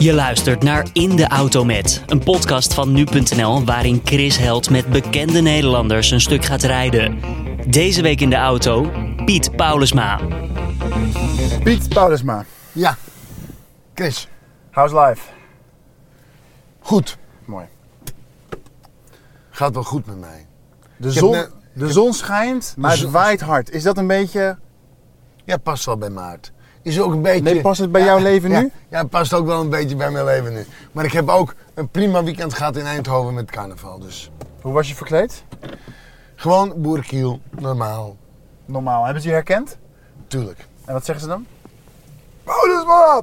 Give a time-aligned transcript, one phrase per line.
[0.00, 4.86] Je luistert naar In de Auto Met, een podcast van nu.nl waarin Chris Held met
[4.86, 7.20] bekende Nederlanders een stuk gaat rijden.
[7.66, 8.90] Deze week in de auto
[9.24, 10.20] Piet Paulusma.
[11.62, 12.96] Piet Paulusma, Ja.
[13.94, 14.28] Chris,
[14.70, 15.22] how's life?
[16.80, 17.18] goed.
[17.44, 17.66] Mooi.
[19.50, 20.46] Gaat wel goed met mij.
[20.96, 23.70] De, zon, de zon schijnt, maar het waait hard.
[23.70, 24.58] Is dat een beetje...
[25.44, 26.52] Ja, past wel bij Maart.
[26.82, 27.40] Is ook een beetje...
[27.40, 28.70] Nee, past het bij jouw leven ja, nu?
[28.88, 30.66] Ja, het past ook wel een beetje bij mijn leven nu.
[30.92, 33.98] Maar ik heb ook een prima weekend gehad in Eindhoven met carnaval.
[33.98, 34.30] Dus
[34.60, 35.44] Hoe was je verkleed?
[36.34, 38.16] gewoon boerenkiel, normaal.
[38.64, 39.04] Normaal.
[39.04, 39.76] Hebben ze je herkend?
[40.26, 40.66] Tuurlijk.
[40.84, 41.46] En wat zeggen ze dan?
[42.44, 43.22] Paulusma!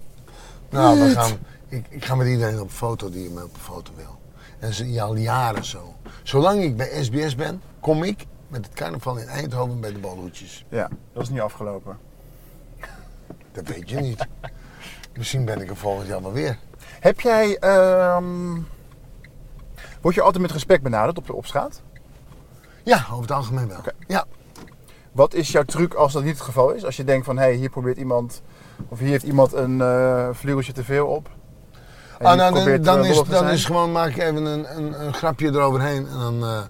[0.69, 1.31] Nou, we gaan,
[1.67, 4.19] ik, ik ga met iedereen op foto die me op een foto wil.
[4.59, 5.93] En ze al jaren zo.
[6.23, 10.65] Zolang ik bij SBS ben, kom ik met het carnaval in Eindhoven bij de bolhoedjes.
[10.69, 11.97] Ja, dat is niet afgelopen.
[13.63, 14.27] Dat weet je niet.
[15.17, 16.57] Misschien ben ik er volgend jaar wel weer.
[16.99, 17.57] Heb jij...
[17.59, 18.55] ehm,
[20.01, 21.81] Word je altijd met respect benaderd op, op straat?
[22.83, 23.77] Ja, over het algemeen wel.
[24.07, 24.25] Ja.
[25.11, 26.85] Wat is jouw truc als dat niet het geval is?
[26.85, 28.41] Als je denkt van, hé, hey, hier probeert iemand...
[28.89, 31.29] Of hier heeft iemand een eh vleugeltje te veel op.
[32.19, 35.01] En Ah, nou, dan, dan, eh, is, dan is gewoon, maak je even een, een,
[35.05, 36.61] een grapje eroverheen en dan, eh,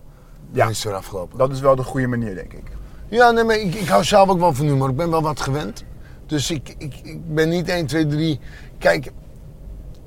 [0.51, 0.61] Ja.
[0.63, 1.37] dan is het weer afgelopen.
[1.37, 2.63] Dat is wel de goede manier, denk ik.
[3.07, 4.89] Ja, nee, maar ik, ik hou zelf ook wel van humor.
[4.89, 5.83] Ik ben wel wat gewend.
[6.27, 8.39] Dus ik, ik, ik ben niet 1, 2, 3.
[8.77, 9.11] Kijk,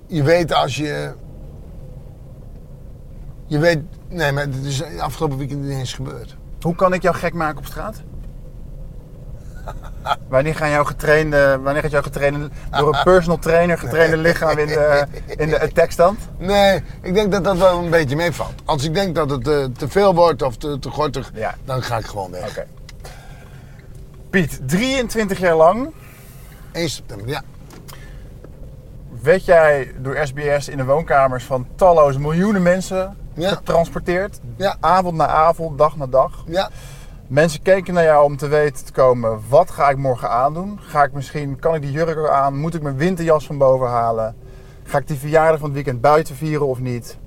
[0.07, 1.13] je weet als je.
[3.47, 3.79] Je weet.
[4.09, 6.37] Nee, maar het is afgelopen weekend niet eens gebeurd.
[6.61, 8.03] Hoe kan ik jou gek maken op straat?
[10.29, 14.67] wanneer, gaan jouw getrainde, wanneer gaat jouw getrainde, door een personal trainer getrainde lichaam in
[14.67, 16.19] de, in de attackstand?
[16.39, 18.53] Nee, ik denk dat dat wel een beetje meevalt.
[18.65, 21.55] Als ik denk dat het eh, te veel wordt of te, te gortig, Ja.
[21.65, 22.65] dan ga ik gewoon weg.
[24.31, 25.93] Piet, 23 jaar lang
[26.73, 27.43] 1 september, ja.
[29.23, 33.49] werd jij door SBS in de woonkamers van talloze miljoenen mensen Ja.
[33.55, 34.41] getransporteerd.
[34.57, 34.77] Ja.
[34.81, 36.45] Avond na avond, dag na dag.
[36.47, 36.71] Ja,
[37.27, 40.79] Mensen keken naar jou om te weten te komen, wat ga ik morgen aandoen?
[40.81, 42.59] Ga ik misschien, kan ik die jurk aan?
[42.59, 44.37] Moet ik mijn winterjas van boven halen?
[44.83, 47.19] Ga ik die verjaardag van het weekend buiten vieren of niet?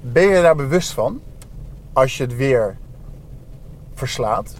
[0.00, 1.20] Ben je daar bewust van,
[1.92, 2.76] als je het weer
[3.94, 4.54] verslaat?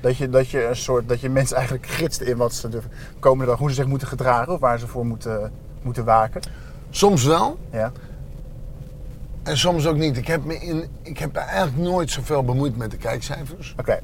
[0.00, 2.80] Dat je, dat je, een soort, dat je mensen eigenlijk gidst in wat ze de
[3.18, 5.52] komende dag, hoe ze zich moeten gedragen of waar ze voor moeten,
[5.82, 6.40] moeten waken?
[6.90, 7.58] soms wel.
[7.72, 7.92] Ja.
[9.42, 10.16] En soms ook niet.
[10.16, 13.74] Ik heb me, in, ik heb eigenlijk nooit zoveel bemoeid met de kijkcijfers.
[13.78, 14.00] Oké.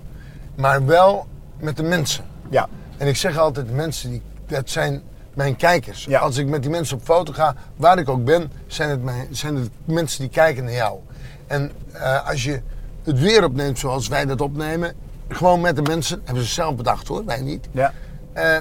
[0.54, 1.26] Maar wel
[1.58, 2.24] met de mensen.
[2.48, 2.68] Ja.
[2.96, 5.02] En ik zeg altijd, mensen, die, dat zijn
[5.34, 6.04] mijn kijkers.
[6.04, 6.18] Ja.
[6.18, 9.26] Als ik met die mensen op foto ga, waar ik ook ben, zijn het, mijn,
[9.30, 10.98] zijn het mensen die kijken naar jou.
[11.46, 12.60] En eh, als je
[13.04, 14.94] het weer opneemt zoals wij dat opnemen,
[15.28, 17.68] gewoon met de mensen, hebben ze zelf bedacht hoor, wij niet.
[17.70, 17.92] Ja.
[18.32, 18.56] Eh,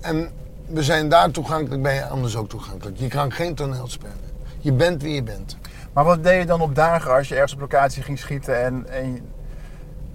[0.00, 0.30] en
[0.66, 2.96] we zijn daar toegankelijk, ben je anders ook toegankelijk.
[2.96, 4.34] Je kan geen toneel spelen.
[4.58, 5.56] Je bent wie je bent.
[5.92, 8.86] Maar wat deed je dan op dagen als je ergens op locatie ging schieten en,
[8.88, 9.20] en, je,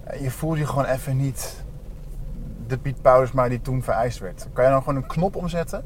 [0.04, 1.56] en je voelde je gewoon even niet
[2.66, 4.46] de Piet Paulusma die toen vereist werd?
[4.52, 5.84] Kan je dan gewoon een knop omzetten?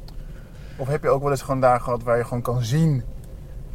[0.77, 3.05] Of heb je ook wel eens gewoon dagen gehad waar je gewoon kan zien?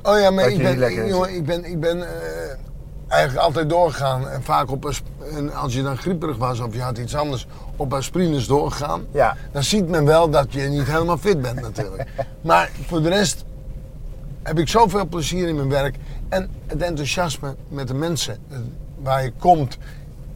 [0.03, 1.09] Oh ja, maar ik ben, ik, is.
[1.09, 2.57] jongen, ik ben, ik ben eh,
[3.11, 4.29] eigenlijk altijd doorgegaan.
[4.29, 4.89] En vaak op
[5.35, 9.05] en als je dan grieperig was of je had iets anders, op aspirines doorgegaan.
[9.11, 9.37] Ja.
[9.51, 12.09] Dan ziet men wel dat je niet helemaal fit bent natuurlijk.
[12.41, 13.45] maar voor de rest
[14.43, 15.95] heb ik zoveel plezier in mijn werk.
[16.29, 18.57] En het enthousiasme met de mensen eh,
[19.01, 19.77] waar je komt.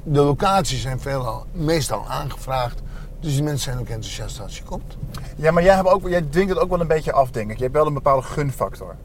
[0.03, 2.81] De locaties zijn veelal, meestal aangevraagd.
[3.19, 4.97] Dus die mensen zijn ook enthousiast als je komt.
[5.35, 7.57] Ja, maar jij, hebt ook, jij dwingt het ook wel een beetje af, denk ik.
[7.57, 8.95] Je hebt wel een bepaalde gunfactor.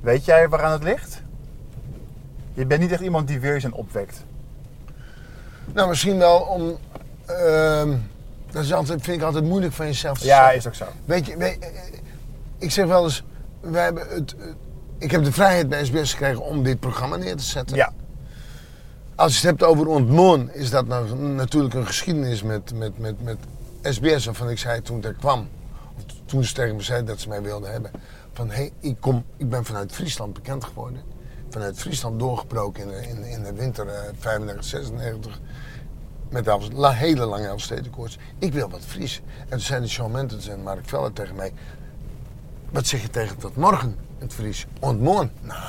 [0.00, 1.22] Weet jij waaraan het ligt?
[2.56, 4.24] Je bent niet echt iemand die weerzin opwekt.
[5.74, 6.76] Nou, misschien wel om.
[7.26, 7.96] ehm,
[8.50, 10.56] dat is altijd, vind ik altijd moeilijk van jezelf te Ja, zeggen.
[10.56, 10.84] is ook zo.
[11.04, 11.68] Weet je, weet- eh,
[12.58, 13.24] ik zeg wel eens,
[13.60, 14.46] wij hebben het, eh,
[14.98, 17.76] ik heb de vrijheid bij SBS gekregen om dit programma neer te zetten.
[17.76, 17.92] Ja.
[19.14, 23.22] Als je het hebt over ontmoen, is dat nou natuurlijk een geschiedenis met, met, met,
[23.22, 23.36] met
[23.82, 24.24] SBS.
[24.24, 25.48] Waarvan ik zei toen ik daar kwam,
[25.96, 27.90] of toen ze tegen me zeiden dat ze mij wilden hebben.
[28.32, 31.00] Van hé, hey, ik, kom, ik ben vanuit Friesland bekend geworden.
[31.56, 35.40] Vanuit Friesland doorgebroken in de, in, in de winter eh, 95, 96.
[36.28, 38.18] Met la, hele lange Elfstedenkoorts.
[38.38, 39.22] Ik wil wat Fries.
[39.38, 41.52] En toen zei de Sean Mentens en Mark Veller tegen mij.
[42.70, 44.66] Wat zeg je tegen tot morgen in het Fries?
[44.80, 45.30] Ontmoen.
[45.40, 45.60] Nou,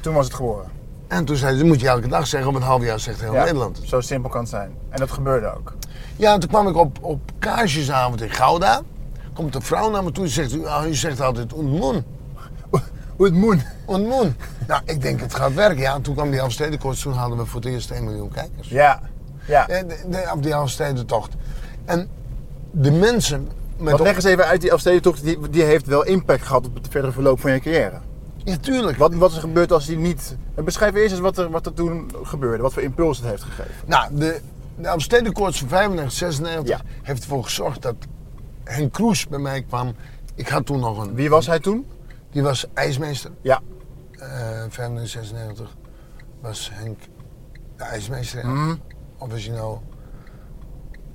[0.00, 0.70] Toen was het geboren.
[1.08, 2.50] en toen zei ze, moet je elke dag zeggen.
[2.50, 3.80] Op een half jaar zegt heel Ja, Nederland.
[3.84, 4.74] Zo simpel kan het zijn.
[4.88, 5.74] En dat gebeurde ook.
[6.16, 8.82] Ja, en toen kwam ik op, op kaarsjesavond in Gouda.
[9.32, 12.04] Komt een vrouw naar me toe en zegt, u, ah, u zegt altijd ontmoen.
[13.16, 13.26] Hoe
[13.86, 13.96] het moet.
[13.96, 14.34] Ontmoen.
[14.66, 15.80] Nou, ik denk het gaat werken.
[15.82, 17.00] Ja, en toen kwam die Elfstedenkoorts.
[17.02, 18.68] Toen hadden we voor het eerst 1 miljoen kijkers.
[18.68, 19.00] Ja.
[19.46, 19.68] Ja.
[19.68, 21.32] Eh, de- de- op die Elfstedentocht.
[21.84, 22.08] En
[22.70, 26.42] de mensen met Want leg eens even uit, die Elfstedentocht die, die heeft wel impact
[26.46, 27.98] gehad op het verdere verloop van je carrière.
[28.44, 28.98] Ja, tuurlijk.
[28.98, 30.36] Wat, wat is er gebeurd als die niet...
[30.54, 33.72] Beschrijf eerst eens wat er, wat er toen gebeurde, wat voor impuls het heeft gegeven.
[33.86, 34.40] Nou, de,
[34.76, 36.80] de Amstedenkoorts van 95, 96 Ja.
[37.02, 37.94] heeft ervoor gezorgd dat
[38.64, 39.94] Henk Kroes bij mij kwam.
[40.34, 41.14] Ik had toen nog een...
[41.14, 41.86] Wie was hij toen?
[42.32, 43.30] Die was ijsmeester.
[43.40, 43.60] Ja.
[44.18, 44.28] Eh
[44.68, 45.76] 95, 96
[46.40, 46.98] was Henk
[47.76, 48.44] de ijsmeester.
[49.18, 49.78] was hij nou...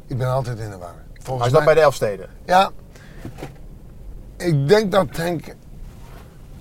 [0.08, 0.94] Ik ben altijd in de war.
[1.14, 1.66] Hij Volgens zat mij...
[1.66, 2.30] bij de Elfsteden.
[2.46, 2.72] Ja.
[4.38, 5.56] Ik denk dat Henk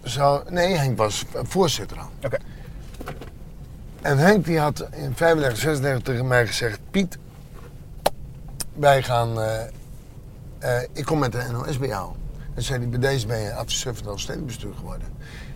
[0.03, 0.51] zou...
[0.51, 2.09] Nee, Henk was voorzitter al.
[2.25, 2.37] Oké.
[4.03, 7.19] En Henk die had in 35, 36 tegen mij gezegd: Piet,
[8.75, 9.41] wij gaan.
[9.41, 9.63] eh,
[10.59, 12.13] eh, ik kom met de NOS bij jou.
[12.57, 15.09] En zei hij: Bij deze ben je adviseur van het stedenbestuur geworden.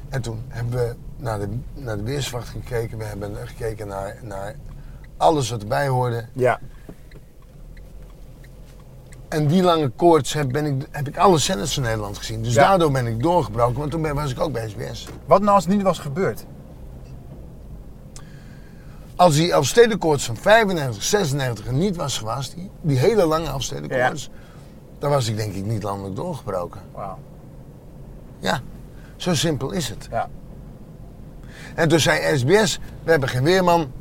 [0.08, 2.99] En toen hebben we naar de, naar de weerswacht gekeken.
[2.99, 4.55] We hebben gekeken naar, naar
[5.17, 6.25] alles wat erbij hoorde.
[6.32, 6.61] Ja.
[9.29, 12.43] En die lange koorts heb, ben ik, heb ik alle zenders van Nederland gezien.
[12.43, 12.69] Dus Ja.
[12.69, 15.06] daardoor ben ik doorgebroken, want toen ben, was ik ook bij SBS.
[15.26, 16.44] Wat nou als het niet was gebeurd?
[19.17, 24.31] Als die Elfstedenkoorts van 95, 96 er niet was geweest, die, die hele lange Elfstedenkoorts,
[25.00, 26.81] dan was ik denk ik niet landelijk doorgebroken.
[26.93, 27.19] Wauw.
[28.38, 28.61] Ja,
[29.17, 30.08] zo simpel is het.
[30.11, 30.29] Ja.
[31.75, 33.93] En toen zei SBS, we hebben geen weerman,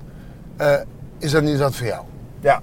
[0.57, 0.73] Eh,
[1.17, 2.05] is dat niet wat voor jou?
[2.39, 2.61] Ja.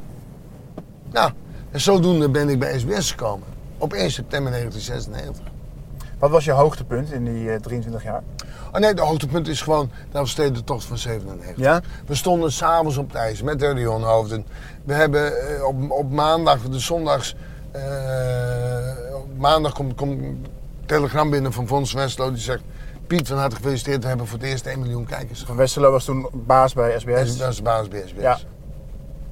[1.13, 1.33] Nou,
[1.71, 3.47] en zodoende ben ik bij SBS gekomen.
[3.79, 5.53] Op 1 september 1996.
[6.19, 8.23] Wat was je hoogtepunt in die eh, 23 jaar?
[8.73, 11.57] Oh nee, de hoogtepunt is gewoon de Elfstedentocht van 97.
[11.65, 11.81] Ja?
[12.07, 14.47] We stonden s'avonds op het ijs met de Rionhoofden.
[14.85, 17.35] We hebben eh, op, op maandag, de zondags.
[17.77, 20.47] Eh, maandag komt een
[20.87, 22.63] telegram binnen van Fons Westlo die zegt.
[23.07, 25.43] Piet, van harte gefeliciteerd, we hebben voor het eerst 1 miljoen kijkers.
[25.47, 27.37] Van Westerlo was toen baas bij SBS.
[27.37, 28.21] Dat is de baas bij SBS.
[28.21, 28.39] Ja.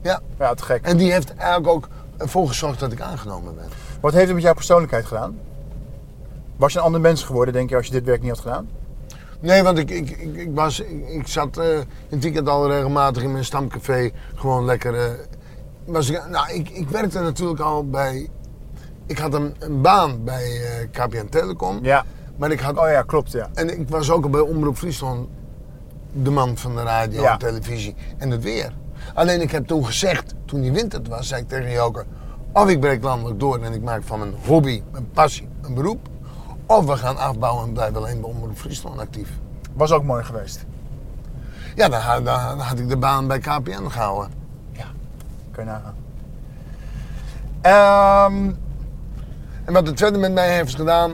[0.03, 0.21] ja.
[0.39, 0.85] Ja, te gek.
[0.85, 3.65] En die heeft eigenlijk ook ervoor gezorgd dat ik aangenomen ben.
[4.01, 5.39] Wat heeft het met jouw persoonlijkheid gedaan?
[6.57, 8.69] Was je een ander mens geworden, denk je, als je dit werk niet had gedaan?
[9.41, 12.69] Nee, want ik, ik, ik, ik was, ik, ik zat eh, in het weekend al
[12.71, 14.11] regelmatig in mijn stamcafé.
[14.35, 14.95] Gewoon lekker.
[14.95, 15.11] eh,
[15.87, 18.29] was ik, nou, ik, ik werkte natuurlijk al bij.
[19.07, 21.79] Ik had een, een baan bij eh, KPN Telecom.
[21.83, 22.05] Ja.
[22.37, 22.79] Maar ik had.
[22.79, 23.49] Oh ja, klopt, ja.
[23.55, 25.29] En ik was ook al bij Omroep Friesland
[26.13, 27.33] de man van de radio Ja.
[27.33, 28.75] en televisie en het weer.
[29.15, 32.05] Alleen ik heb toen gezegd, toen die winter het was, zei ik tegen Joker...
[32.53, 36.09] Of ik breek landelijk door en ik maak van mijn hobby, mijn passie, een beroep.
[36.67, 39.31] Of we gaan afbouwen en blijven alleen bij Omroep Friesland actief.
[39.73, 40.65] Was ook mooi geweest.
[41.75, 44.31] Ja, dan, dan had ik de baan bij KPN gehouden.
[45.55, 45.95] Kun je nagaan.
[47.61, 48.53] Ehm,
[49.65, 51.13] En wat het verder met mij heeft gedaan...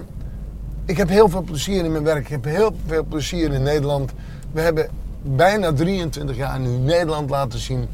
[0.85, 2.19] Ik heb heel veel plezier in mijn werk.
[2.25, 4.13] Ik heb heel veel plezier in Nederland.
[4.53, 4.89] We hebben
[5.23, 7.89] bijna 23 jaar nu Nederland laten zien.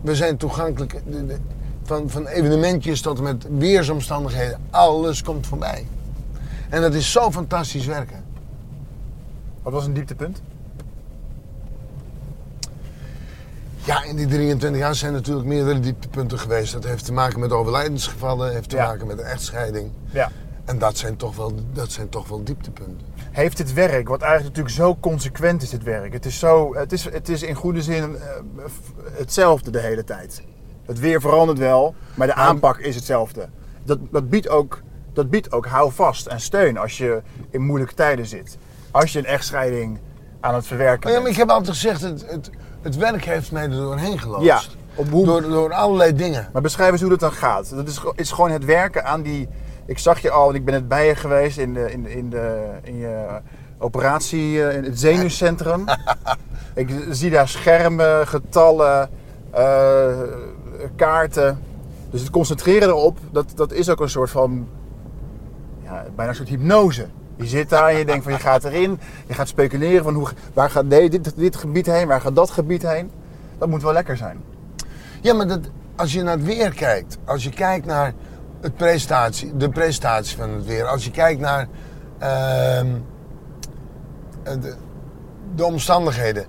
[0.00, 1.38] We zijn toegankelijk de- de-
[1.82, 4.58] van, van evenementjes tot met weersomstandigheden.
[4.70, 5.86] Alles komt voorbij.
[6.68, 8.22] En dat is zo fantastisch werken.
[9.62, 10.42] wat was een dieptepunt?
[13.84, 16.72] Ja, in die 23 jaar zijn natuurlijk meerdere dieptepunten geweest.
[16.72, 18.86] Dat heeft te maken met overlijdensgevallen, heeft te Ja.
[18.86, 19.90] maken met echtscheiding.
[20.10, 20.30] Ja.
[20.64, 23.06] En dat zijn toch wel, dat zijn toch wel dieptepunten.
[23.30, 26.12] Heeft het werk, wat eigenlijk natuurlijk zo consequent is, het werk.
[26.12, 28.64] Het is, zo, het is, het is in goede zin eh,
[29.12, 30.42] hetzelfde de hele tijd.
[30.86, 33.48] Het weer verandert wel, maar de Maar- aanpak is hetzelfde.
[33.84, 34.80] Dat, dat, biedt ook,
[35.12, 38.56] dat biedt ook houvast en steun als je in moeilijke tijden zit.
[38.90, 39.98] Als je een echtscheiding
[40.40, 42.50] aan het verwerken Maar ja, maar ik heb altijd gezegd, het, het,
[42.84, 44.44] het werk heeft mij er doorheen geloosd.
[44.44, 44.60] Ja,
[44.94, 46.48] op hoe- door, door allerlei dingen.
[46.52, 47.70] Maar beschrijf eens hoe dat dan gaat.
[47.74, 49.48] Dat is, is gewoon het werken aan die...
[49.86, 52.12] Ik zag je al, en ik ben net bij je geweest in, de, in, de,
[52.14, 53.26] in, de, in je
[53.78, 55.84] operatie, eh, in het zenuwcentrum.
[56.74, 59.10] ik zie daar schermen, getallen,
[59.50, 60.06] eh,
[60.96, 61.58] kaarten.
[62.10, 64.68] Dus het concentreren erop, dat, dat is ook een soort van...
[65.82, 67.06] Ja, bijna een soort hypnose.
[67.36, 68.98] Je zit daar en je denkt van je gaat erin.
[69.26, 72.82] Je gaat speculeren van hoe, waar gaat dit, dit gebied heen, waar gaat dat gebied
[72.82, 73.10] heen.
[73.58, 74.42] Dat moet wel lekker zijn.
[75.20, 75.60] Ja, maar dat,
[75.96, 78.12] als je naar het weer kijkt, als je kijkt naar
[78.60, 81.68] het prestatie, de prestatie van het weer, als je kijkt naar
[82.18, 82.86] ehm,
[84.42, 84.52] eh,
[85.54, 86.46] de omstandigheden.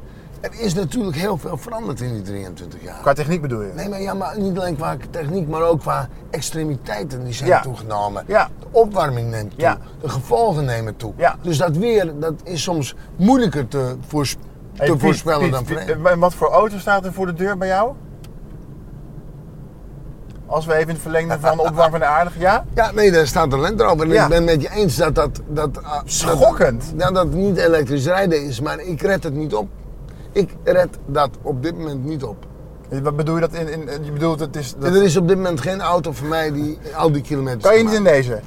[0.52, 3.00] Er is natuurlijk heel veel veranderd in die 23 jaar.
[3.02, 3.72] Qua techniek bedoel je?
[3.76, 7.62] Nee, maar, ja, maar niet alleen qua techniek, maar ook qua extremiteiten die zijn Ja.
[7.62, 8.24] toegenomen.
[8.28, 8.50] Ja.
[8.60, 9.78] De opwarming neemt toe, Ja.
[10.02, 11.14] de gevolgen nemen toe.
[11.18, 11.36] Ja.
[11.42, 14.38] Dus dat weer dat is soms moeilijker te, voors- te
[14.74, 16.06] Hey, Piet, voorspellen Piet, dan voorheen.
[16.06, 17.92] En wat voor auto staat er voor de deur bij jou?
[20.46, 22.66] Als we even in het verlengde van opwarming van de aardige, ja?
[22.74, 24.06] Ja, nee, daar staat een Land Rover.
[24.06, 24.24] En Ja.
[24.24, 25.42] ik ben met je eens dat dat...
[25.48, 26.94] dat ah, Schokkend.
[26.96, 29.68] Dat, dat het niet elektrisch rijden is, maar ik red het niet op.
[30.36, 32.46] Ik red dat op dit moment niet op.
[33.04, 33.88] Wat bedoel je dat in...
[33.88, 34.76] in je bedoelt, het is...
[34.80, 37.78] Dat, er is op dit moment geen auto voor mij die al die kilometers kan
[37.78, 38.40] je niet in deze?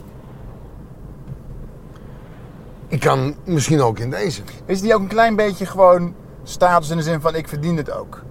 [2.89, 4.43] Ik kan misschien ook in deze.
[4.65, 7.91] Is die ook een klein beetje gewoon status in de zin van ik verdien het
[7.91, 8.23] ook?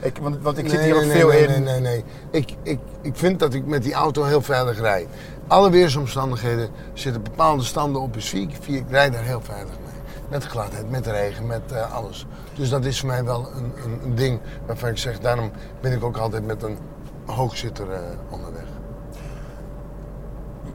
[0.00, 1.50] Ik, want, want ik zit Nee, hier ook nee, veel nee, in.
[1.50, 2.04] Nee, nee, nee.
[2.30, 5.06] Ik, ik, ik vind dat ik met die auto heel veilig rijd.
[5.46, 8.48] Alle weersomstandigheden zitten bepaalde standen op een vier.
[8.60, 10.02] vier ik rijd daar heel veilig mee.
[10.30, 12.26] Met de gladheid, met de regen, met eh, alles.
[12.54, 15.92] Dus dat is voor mij wel een, een, een ding waarvan ik zeg, daarom ben
[15.92, 16.78] ik ook altijd met een
[17.26, 18.64] hoogzitter eh, onderweg.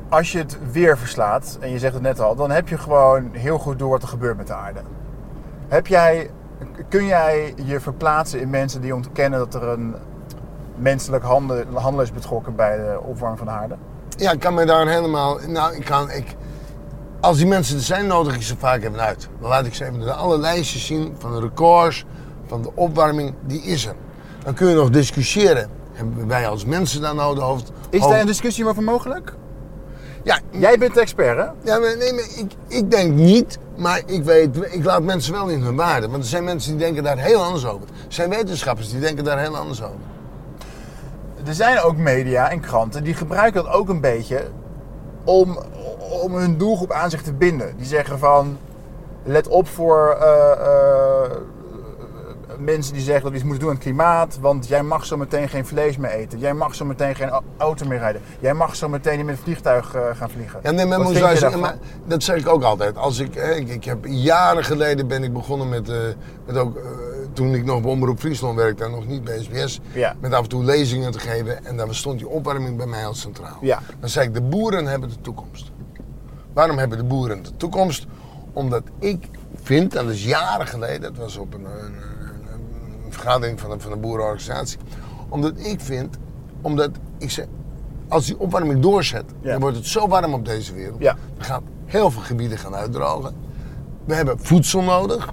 [0.09, 3.29] Als je het weer verslaat, en je zegt het net al, dan heb je gewoon
[3.31, 4.79] heel goed door wat er gebeurt met de aarde.
[5.67, 6.29] Heb jij,
[6.89, 9.95] kun jij je verplaatsen in mensen die ontkennen dat er een
[10.75, 13.75] menselijk handel, handel is betrokken bij de opwarming van de aarde?
[14.17, 15.39] Ja, ik kan me daar helemaal.
[15.47, 16.11] Nou, ik kan.
[16.11, 16.35] Ik,
[17.19, 19.29] als die mensen er zijn, nodig ik ze vaak even uit.
[19.39, 22.05] Dan laat ik ze even alle lijstjes zien van de records,
[22.47, 23.95] van de opwarming, die is er.
[24.43, 25.69] Dan kun je nog discussiëren.
[25.93, 27.71] Hebben wij als mensen daar nou de hoofd.
[27.89, 29.33] Is daar een discussie over mogelijk?
[30.23, 31.43] Ja, Jij bent de expert, hè?
[31.43, 35.47] ja maar nee, maar ik, ik denk niet, maar ik weet, ik laat mensen wel
[35.47, 36.09] in hun waarde.
[36.09, 37.87] Want er zijn mensen die denken daar heel anders over.
[37.87, 39.97] Er zijn wetenschappers die denken daar heel anders over.
[41.45, 44.47] Er zijn ook media en kranten die gebruiken dat ook een beetje
[45.29, 45.59] om,
[46.23, 47.77] om hun doelgroep aan zich te binden.
[47.77, 48.57] Die zeggen van,
[49.23, 51.31] let op voor eh, eh,
[52.57, 55.17] mensen die zeggen dat we iets moeten doen aan het klimaat, want jij mag zo
[55.17, 56.39] meteen geen vlees meer eten.
[56.39, 58.21] Jij mag zo meteen geen au- auto meer rijden.
[58.39, 60.59] Jij mag zo meteen niet met een vliegtuig eh, gaan vliegen.
[60.63, 61.77] Ja, nee, maar, moet luisteren, daarvan?
[61.79, 62.97] maar dat zeg ik ook altijd.
[62.97, 65.91] Als ik, ik, ik heb jaren geleden ben ik begonnen met,
[66.45, 66.77] met ook,
[67.33, 70.15] toen ik nog bij Omroep Friesland werkte en nog niet bij SBS, Ja.
[70.19, 71.65] met af en toe lezingen te geven.
[71.65, 73.57] En dan stond die opwarming bij mij als centraal.
[73.61, 73.79] Ja.
[73.99, 75.71] Dan zei ik, de boeren hebben de toekomst.
[76.53, 78.05] Waarom hebben de boeren de toekomst?
[78.53, 83.11] Omdat ik vind, en dat is jaren geleden, dat was op een, een, een- een
[83.13, 84.77] vergadering van een, van een boerenorganisatie.
[85.29, 86.17] Omdat ik vind,
[86.61, 87.45] omdat ik zeg,
[88.07, 89.51] als die opwarming doorzet, Ja.
[89.51, 90.99] dan wordt het zo warm op deze wereld.
[91.01, 91.15] Ja.
[91.35, 93.33] Dan gaan heel veel gebieden gaan uitdrogen.
[94.05, 95.29] We hebben voedsel nodig.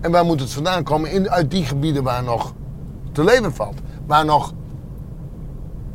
[0.00, 1.10] En waar moet het vandaan komen?
[1.10, 2.52] In, uit die gebieden waar nog
[3.12, 3.78] te leven valt.
[4.06, 4.52] Waar nog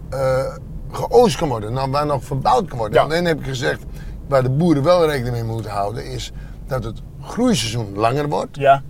[0.10, 0.56] eh
[0.92, 1.74] geoost kan worden.
[1.74, 2.98] Nou, waar nog verbouwd kan worden.
[2.98, 3.04] Ja.
[3.04, 3.84] Alleen heb ik gezegd,
[4.28, 6.32] waar de boeren wel rekening mee moeten houden, is
[6.68, 8.56] dat het groeiseizoen langer wordt.
[8.58, 8.84] Ja,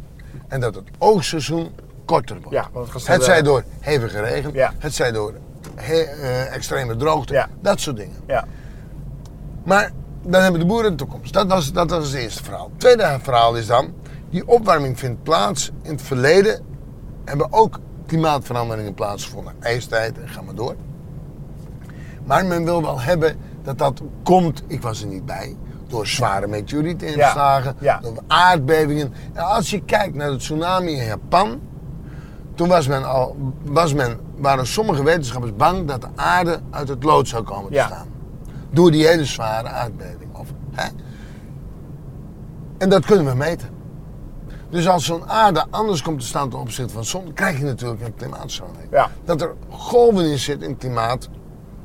[0.48, 1.70] En dat het oogstseizoen
[2.06, 2.52] korter wordt.
[2.52, 4.74] ja want het zij door hevige regen, Ja.
[4.78, 5.34] het zij door
[5.76, 7.48] he- eh, extreme droogte, Ja.
[7.62, 8.16] dat soort dingen.
[8.28, 8.46] Ja,
[9.64, 9.92] Maar
[10.24, 11.34] dan hebben de boeren de toekomst.
[11.34, 12.70] Dat was, dat was het eerste verhaal.
[12.70, 13.94] Het tweede verhaal is dan,
[14.30, 15.72] die opwarming vindt plaats.
[15.82, 16.66] In het verleden
[17.26, 19.54] hebben ook klimaatveranderingen plaatsgevonden.
[19.60, 20.76] IJstijd en ga maar door.
[22.24, 25.56] Maar men wil wel hebben dat dat komt, ik was er niet bij,
[25.88, 28.00] door zware meteorietinslagen, Ja, ja.
[28.00, 29.14] door aardbevingen.
[29.34, 31.60] En als je kijkt naar de tsunami in Japan,
[32.56, 37.04] toen was men al, was men, waren sommige wetenschappers bang dat de aarde uit het
[37.04, 37.86] lood zou komen te Ja.
[37.86, 38.08] staan.
[38.70, 40.36] Door die hele zware aardbeving.
[40.36, 40.88] Of, hè?
[42.78, 43.70] En dat kunnen we meten.
[44.70, 47.64] Dus als zo'n aarde anders komt te staan ten opzichte van de zon, krijg je
[47.64, 48.92] natuurlijk een klimaatverandering.
[48.92, 49.10] Ja.
[49.26, 51.30] Dat er golven in zitten in het klimaat,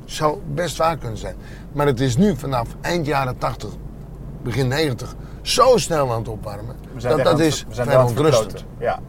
[0.05, 1.35] zou best waar kunnen zijn.
[1.71, 3.69] Maar het is nu vanaf eind jaren 80,
[4.43, 6.75] begin 90, zo snel aan het opwarmen.
[7.23, 8.51] dat is we zijn vrij aan het ontrustend.
[8.51, 8.77] verkloten.
[8.79, 8.99] Ja.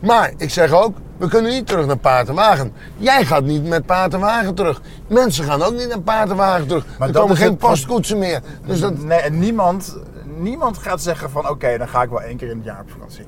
[0.00, 2.72] Maar ik zeg ook, we kunnen niet terug naar paard en wagen.
[2.96, 4.80] Jij gaat niet met paard en wagen terug.
[5.06, 6.84] Mensen gaan ook niet naar paard en wagen terug.
[6.98, 8.40] Maar er komen geen postkoetsen meer.
[8.66, 9.96] Dus dat, Nee, en niemand,
[10.36, 12.90] niemand gaat zeggen van oké, dan ga ik wel één keer in het jaar op
[12.90, 13.24] vakantie.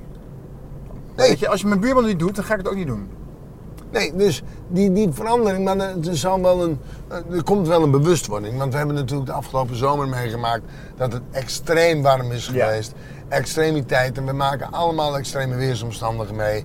[1.17, 1.29] Nee.
[1.29, 3.09] Weet je, als je mijn buurman niet doet, dan ga ik het ook niet doen.
[3.93, 6.79] nee, dus die, die verandering, maar er, zal wel een,
[7.31, 8.59] er komt wel een bewustwording.
[8.59, 10.63] Want we hebben natuurlijk de afgelopen zomer meegemaakt
[10.97, 12.67] dat het extreem warm is Ja.
[12.67, 12.93] geweest.
[13.29, 14.19] Extremiteit.
[14.19, 16.65] En we maken allemaal extreme weersomstandigheden mee,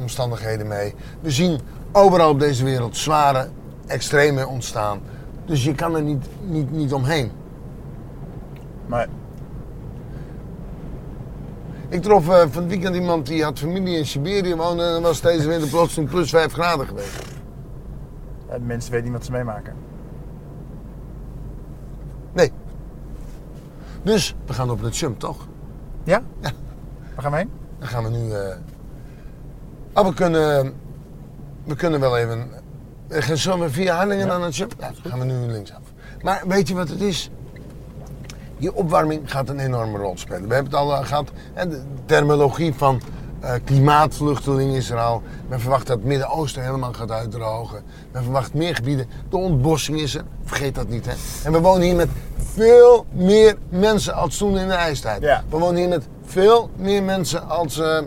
[0.00, 0.94] omstandigheden mee.
[1.20, 1.60] We zien
[1.92, 3.48] overal op deze wereld zware
[3.86, 5.00] extreme ontstaan.
[5.44, 7.30] Dus je kan er niet, niet, niet omheen.
[8.86, 9.08] Maar
[11.88, 15.02] Ik trof eh, van het weekend iemand die had familie in Siberië wonen en dan
[15.02, 17.22] was deze winter plotseling plus 5 graden geweest.
[18.60, 19.74] mensen weten niet wat ze meemaken.
[22.32, 22.52] Nee.
[24.02, 25.46] Dus we gaan op het jump, toch?
[26.04, 26.22] Ja?
[26.40, 26.50] Ja.
[27.14, 27.50] Waar gaan we heen?
[27.78, 28.30] Dan gaan we nu.
[28.32, 28.56] eh
[29.94, 30.72] Oh, we kunnen.
[31.64, 32.48] We kunnen wel even.
[33.08, 34.74] eh, Zullen we via Harlingen naar het jump?
[34.78, 35.80] Ja, dan gaan we nu linksaf.
[36.22, 37.30] Maar weet je wat het is?
[38.58, 40.48] Die opwarming gaat een enorme rol spelen.
[40.48, 41.30] We hebben het al eh, gehad.
[41.54, 43.00] De terminologie van
[43.40, 45.22] eh, klimaatvluchteling is er al.
[45.48, 47.82] Men verwacht dat het Midden-Oosten helemaal gaat uitdrogen.
[48.12, 49.06] Men verwacht meer gebieden.
[49.28, 50.24] De ontbossing is er.
[50.44, 51.06] Vergeet dat niet.
[51.06, 51.12] Hè.
[51.44, 55.22] En we wonen hier met veel meer mensen als toen in de ijstijd.
[55.22, 55.44] Ja.
[55.48, 57.98] We wonen hier met veel meer mensen als eh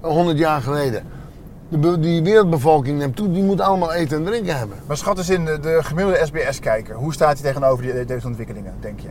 [0.00, 1.02] 100 jaar geleden.
[1.68, 4.76] de, die wereldbevolking neemt toe, die moet allemaal eten en drinken hebben.
[4.86, 8.74] Maar schat eens in, de, de gemiddelde SBS-kijker, hoe staat hij tegenover die, deze ontwikkelingen,
[8.80, 9.08] denk je?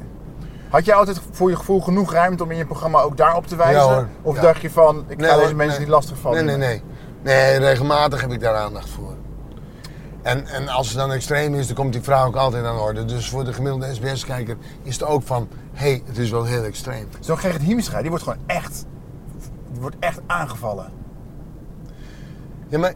[0.70, 3.56] Had jij altijd voor je gevoel genoeg ruimte om in je programma ook daarop te
[3.56, 3.82] wijzen?
[3.82, 4.08] Ja, hoor.
[4.22, 4.42] Of Ja.
[4.42, 5.80] dacht je van, ik ga hoor, deze mensen nee.
[5.80, 6.46] niet lastig vallen?
[6.46, 6.82] Nee, nee, nee.
[7.24, 9.14] Nee, regelmatig heb ik daar aandacht voor.
[10.22, 12.82] En, en als het dan extreem is, dan komt die vrouw ook altijd aan de
[12.82, 13.06] orde.
[13.06, 16.64] Dus voor de gemiddelde SBS-kijker is het ook van, hé, hey, het is wel heel
[16.64, 17.08] extreem.
[17.20, 18.86] Zo'n Gerrit Hiemstra, die wordt gewoon echt,
[19.72, 20.92] die wordt echt aangevallen.
[22.68, 22.94] Ja, maar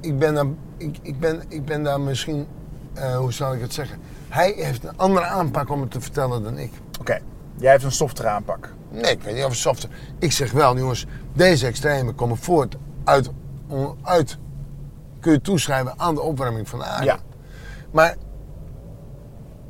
[0.00, 2.46] ik ben daar, ik, ik ben, ik ben daar misschien,
[2.94, 3.98] eh, hoe zal ik het zeggen?
[4.28, 6.72] Hij heeft een andere aanpak om het te vertellen dan ik.
[7.02, 7.20] Oké,
[7.56, 8.72] jij hebt een softere aanpak.
[8.90, 9.94] Nee, ik weet niet of het software.
[10.18, 13.30] Ik zeg wel, jongens, deze extremen komen voort uit,
[14.02, 14.38] uit
[15.20, 17.04] kun je toeschrijven aan de opwarming van de aarde.
[17.04, 17.18] Ja.
[17.90, 18.16] Maar,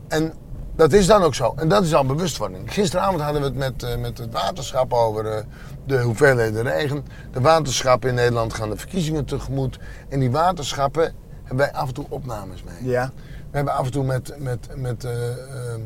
[0.08, 0.32] en
[0.76, 1.54] dat is dan ook zo.
[1.56, 2.72] En dat is al bewustwording.
[2.72, 5.44] Gisteravond hadden we het met, eh, met het waterschap over eh,
[5.86, 7.04] de hoeveelheden regen.
[7.32, 9.78] De waterschappen in Nederland gaan de verkiezingen tegemoet.
[10.08, 12.90] En die waterschappen hebben wij af en toe opnames mee.
[12.90, 13.12] Ja.
[13.50, 15.80] We hebben af en toe met, met, met eh, ehm,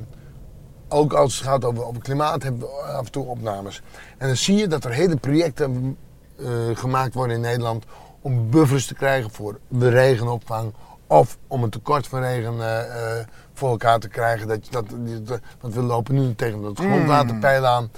[0.89, 3.83] ook als het gaat over, over klimaat, hebben we af en toe opnames.
[4.19, 5.97] En dan zie je dat er hele projecten
[6.39, 7.85] eh, gemaakt worden in Nederland
[8.21, 10.73] om buffers te krijgen voor de regenopvang.
[11.07, 14.49] Of om een tekort van regen eh, eh, voor elkaar te krijgen.
[14.49, 14.85] Dat, dat,
[15.23, 17.91] dat- want we lopen nu tegen het grondwaterpeil aan.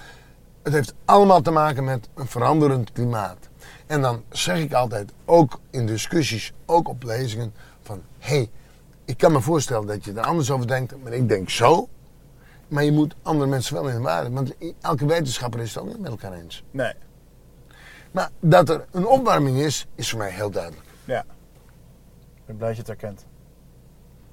[0.62, 3.36] Het heeft allemaal te maken met een veranderend klimaat.
[3.86, 7.52] En dan zeg ik altijd, ook in discussies, ook op lezingen,
[7.82, 8.50] van hé, hey,
[9.04, 11.88] ik kan me voorstellen dat je er anders over denkt, maar ik denk zo.
[12.68, 14.30] Maar je moet andere mensen wel in de waarde.
[14.30, 16.64] Want elke wetenschapper is het ook niet met elkaar eens.
[16.70, 16.92] Nee.
[18.10, 20.86] Maar dat er een opwarming is, is voor mij heel duidelijk.
[21.04, 21.24] Ja.
[22.34, 23.26] Ik ben blij dat je het herkent.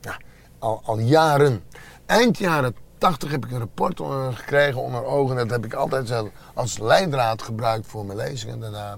[0.02, 0.18] Ja,
[0.60, 1.64] al, al jaren.
[2.06, 5.36] Eind jaren 80 heb ik een rapport eh, gekregen onder ogen.
[5.36, 6.14] Dat heb ik altijd
[6.54, 8.98] als leidraad gebruikt voor mijn lezingen daarna.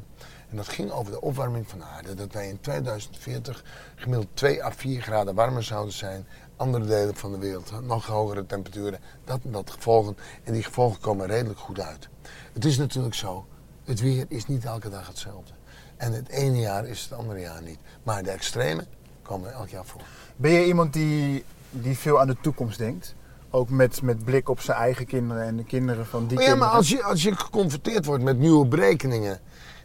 [0.50, 2.14] En dat ging over de opwarming van de aarde.
[2.14, 3.64] Dat wij in 2040
[3.96, 6.28] gemiddeld 2 à 4 graden warmer zouden zijn.
[6.58, 9.00] Andere delen van de wereld nog hogere temperaturen.
[9.26, 10.18] Dat en dat gevolgen.
[10.44, 12.10] En die gevolgen komen redelijk goed uit.
[12.54, 13.46] Het is natuurlijk zo.
[13.84, 15.52] Het weer is niet elke dag hetzelfde.
[15.98, 17.80] En het ene jaar is het andere jaar niet.
[18.04, 18.86] Maar de extreme
[19.22, 20.02] komen elk jaar voor.
[20.36, 23.16] Ben je iemand die, die veel aan de toekomst denkt?
[23.50, 26.50] Ook met, met blik op zijn eigen kinderen en de kinderen van die Oh ja,
[26.50, 26.68] kinderen?
[26.70, 29.40] maar als je, als je geconfronteerd wordt met nieuwe berekeningen.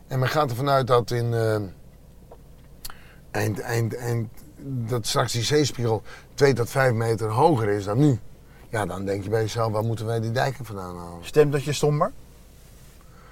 [0.07, 1.35] En men gaat ervan uit dat in.
[1.35, 1.61] eh,
[3.31, 4.29] eind, eind, eind.
[4.65, 6.03] Dat straks die zeespiegel
[6.35, 8.19] 2 tot 5 meter hoger is dan nu.
[8.69, 11.19] Ja, dan denk je bij jezelf, waar moeten wij die dijken vandaan halen?
[11.25, 12.13] Stemt dat je somber?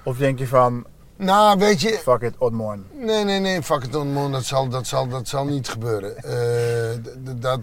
[0.03, 0.85] Of denk je van,
[1.16, 1.88] Nou, weet je.
[2.03, 2.85] fuck it, Odmorn.
[2.93, 6.16] Nee, nee, nee, fuck it man, dat zal, dat zal, dat zal niet gebeuren.
[6.16, 7.61] Eh, dat,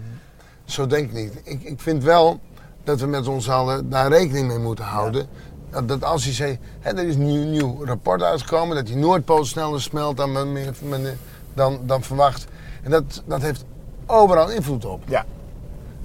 [0.64, 1.40] zo denk ik niet.
[1.44, 2.40] Ik, ik vind wel
[2.84, 5.26] dat we met ons allen daar rekening mee moeten houden.
[5.70, 8.96] Dat, dat als je zegt, hè, er is een nieuw, nieuw rapport uitgekomen dat die
[8.96, 11.18] Noordpool sneller smelt dan, men- men-
[11.54, 12.46] dan, dan verwacht.
[12.88, 13.64] En dat, dat heeft
[14.06, 15.02] overal invloed op.
[15.06, 15.24] Ja.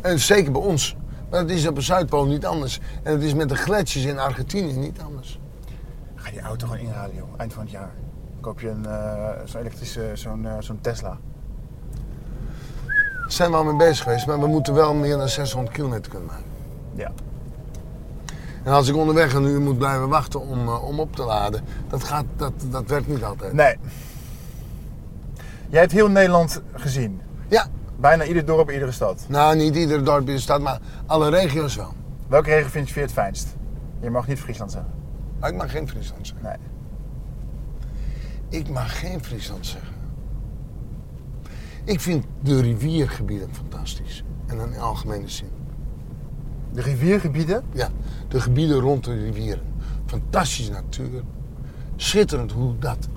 [0.02, 0.96] En zeker bij ons.
[1.30, 2.80] Maar dat is op de Zuidpool niet anders.
[3.04, 5.40] En het is met de gletsjers in Argentinië niet anders.
[6.16, 7.28] Ga die auto gewoon inhalen, joh.
[7.38, 7.92] Eind van het jaar.
[8.40, 11.18] Koop je een, eh, zo'n elektrische, zo'n eh, zo'n Tesla.
[13.20, 16.12] Daar zijn we al mee bezig geweest, maar we moeten wel meer dan 600 kilometer
[16.12, 16.46] kunnen maken.
[16.96, 17.12] Ja.
[18.64, 21.64] En als ik onderweg een uur moet blijven wachten om, eh, om op te laden,
[21.90, 23.54] dat, gaat, dat, dat werkt niet altijd.
[23.54, 23.78] Nee.
[25.74, 27.22] Jij hebt heel Nederland gezien.
[27.50, 27.68] Ja,
[28.00, 29.26] Bijna ieder dorp, iedere stad.
[29.30, 31.94] nou niet iedere dorp in de stad, maar alle regio's wel.
[32.28, 33.56] Welke regio vind je het fijnst?
[34.02, 34.92] Je mag niet Friesland zeggen.
[35.40, 36.46] Maar ik mag geen Friesland zeggen.
[36.46, 36.58] Nee.
[38.62, 39.94] Ik mag geen Friesland zeggen.
[41.84, 44.24] Ik vind de riviergebieden fantastisch.
[44.46, 45.50] En dan in algemene zin.
[46.72, 47.64] De riviergebieden?
[47.72, 47.90] Ja,
[48.28, 49.64] de gebieden rond de rivieren.
[50.06, 51.24] Fantastische natuur.
[51.96, 53.08] Schitterend hoe dat.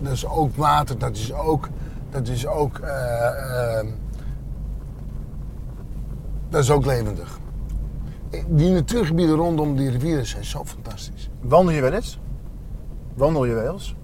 [0.00, 1.68] Dat is ook water, dat is ook.
[2.10, 2.78] Dat is ook.
[2.78, 3.86] eh, ehm,
[6.48, 7.38] dat is ook levendig.
[8.48, 11.30] Die natuurgebieden rondom die rivieren zijn zo fantastisch.
[11.40, 12.20] Wandel je wel eens?
[13.14, 13.96] Wandel je wel eens?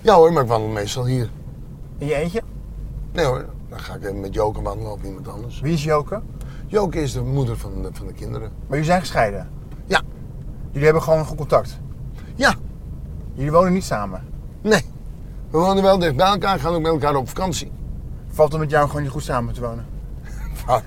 [0.00, 1.30] Ja hoor, maar ik wandel meestal hier.
[1.98, 2.42] In je eentje?
[3.12, 5.60] Nee hoor, dan ga ik even met Joke wandelen of iemand anders.
[5.60, 6.20] Wie is Joke?
[6.66, 8.48] Joke is de moeder van de, van de kinderen.
[8.50, 9.48] Maar jullie zijn gescheiden.
[9.86, 10.02] Ja,
[10.70, 11.78] Jullie hebben gewoon goed contact.
[12.34, 12.54] ja,
[13.34, 14.22] Jullie wonen niet samen.
[14.62, 14.84] Nee.
[15.50, 17.72] We wonen wel dicht bij elkaar, gaan ook met elkaar op vakantie.
[18.28, 19.86] Valt het met jou gewoon niet goed samen te wonen?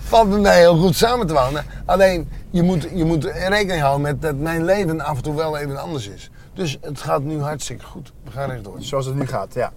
[0.00, 1.64] Valt met mij heel goed samen te wonen.
[1.84, 5.56] Alleen, je moet, je moet rekening houden met dat mijn leven af en toe wel
[5.56, 6.30] even anders is.
[6.54, 8.12] Dus het gaat nu hartstikke goed.
[8.24, 8.76] We gaan rechtdoor.
[8.78, 9.72] Zoals het nu gaat, ja.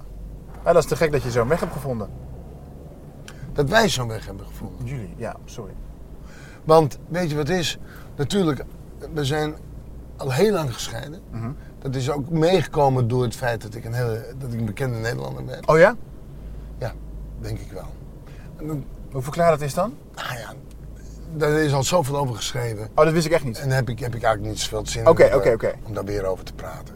[0.66, 2.10] Ja, dat is te gek dat je zo'n weg hebt gevonden.
[3.54, 4.86] Dat wij zo'n weg hebben gevonden.
[4.86, 5.74] Jullie, ja, sorry.
[6.64, 7.78] Want weet je wat het is?
[8.16, 8.66] Natuurlijk,
[9.14, 9.56] we zijn
[10.18, 11.22] al heel lang gescheiden.
[11.32, 11.52] Mhm.
[11.86, 14.98] Dat is ook meegekomen door het feit dat ik een, hele, dat ik een bekende
[14.98, 15.60] Nederlander ben.
[15.66, 15.96] Oh ja?
[16.80, 16.92] Ja,
[17.40, 17.88] denk ik wel.
[18.68, 19.94] Dan- Hoe verklaar dat is dan?
[20.16, 20.54] Nou ja,
[21.36, 22.88] daar is al zoveel over geschreven.
[22.96, 23.60] Oh, dat wist ik echt niet.
[23.60, 26.06] En daar heb ik, heb ik eigenlijk niet zoveel zin in Oké, om, om daar
[26.06, 26.96] weer over te praten.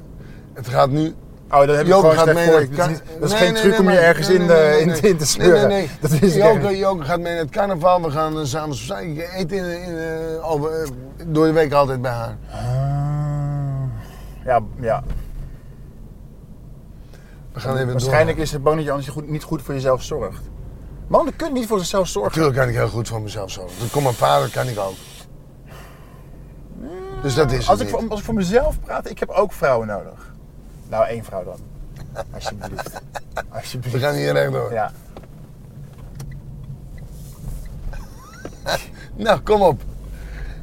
[0.54, 1.16] Het gaat nu...
[1.52, 3.72] Oh, dat heb ik gewoon mee het Dat is, dat is Nee, geen nee, truc
[3.72, 5.68] nee, om je ergens in, eh, nee, in, te Nee, smeuren.
[5.68, 5.90] nee, nee.
[6.02, 8.02] Dat ik Joke, gaat mee naar het carnaval.
[8.02, 9.18] We gaan uh.
[9.18, 10.90] Ik eet in, in, eh, over,
[11.28, 12.38] door de week altijd bij haar.
[12.52, 12.99] Ah.
[14.50, 15.04] Ja, ja.
[17.54, 18.46] We gaan even Waarschijnlijk door.
[18.46, 20.42] is het bang dat je anders goed, niet goed voor jezelf zorgt.
[21.08, 22.32] Mannen kunnen niet voor zichzelf zorgen.
[22.32, 23.80] Natuurlijk kan ik heel goed voor mezelf zorgen.
[23.80, 24.96] Dat komt mijn vader, kan ik ook.
[27.22, 29.88] Dus dat is Als ik, voor, als ik voor mezelf praat, ik heb ook vrouwen
[29.88, 30.34] nodig.
[30.88, 31.60] Nou, één vrouw dan.
[32.34, 33.02] Alsjeblieft.
[33.56, 33.96] Alsjeblieft.
[33.96, 34.74] We gaan hier rechtdoor.
[34.74, 34.92] Ja.
[39.16, 39.82] Nou, kom op.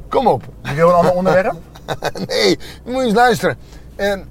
[0.09, 0.43] Kom op.
[0.61, 1.55] Je wil een ander onderwerp?
[2.27, 2.49] nee,
[2.83, 3.57] je moet eens luisteren.
[3.95, 4.25] Het-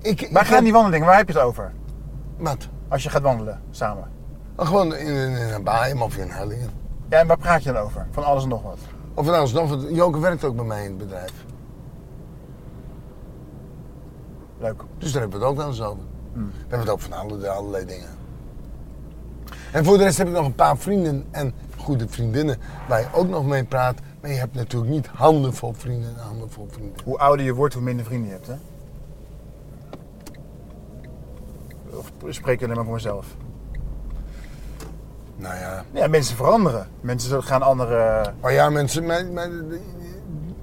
[0.00, 1.06] ik, gaan heb- die wandelingen?
[1.06, 1.72] Waar heb je het over?
[2.36, 2.68] Wat?
[2.88, 4.10] Als je gaat wandelen, samen.
[4.56, 6.70] Oh, Gewoon in, in, in een Baaium of in Hellingen.
[7.08, 8.06] Ja, en waar praat je dan over?
[8.10, 8.78] Van alles en nog wat.
[9.14, 11.32] Of van alles nog, want Joke werkt ook bij mij in het bedrijf.
[14.58, 14.82] Leuk.
[14.98, 16.02] Dus daar hebben we het ook wel eens over.
[16.32, 16.46] Hmm.
[16.50, 18.08] We hebben het ook van allerlei, allerlei dingen.
[19.72, 22.56] En voor de rest heb ik nog een paar vrienden en goede vriendinnen
[22.88, 23.98] waar je ook nog mee praat.
[24.20, 27.02] Maar je hebt natuurlijk niet handenvol vrienden en handenvol vrienden.
[27.04, 28.54] Hoe ouder je wordt, hoe minder vrienden je hebt, hè?
[31.96, 33.26] Of spreek ik alleen maar voor mezelf?
[35.36, 35.84] Nou ja.
[35.92, 36.88] Ja, mensen veranderen.
[37.00, 38.32] Mensen gaan andere...
[38.40, 39.52] Maar ja, mensen, mijn, mijn-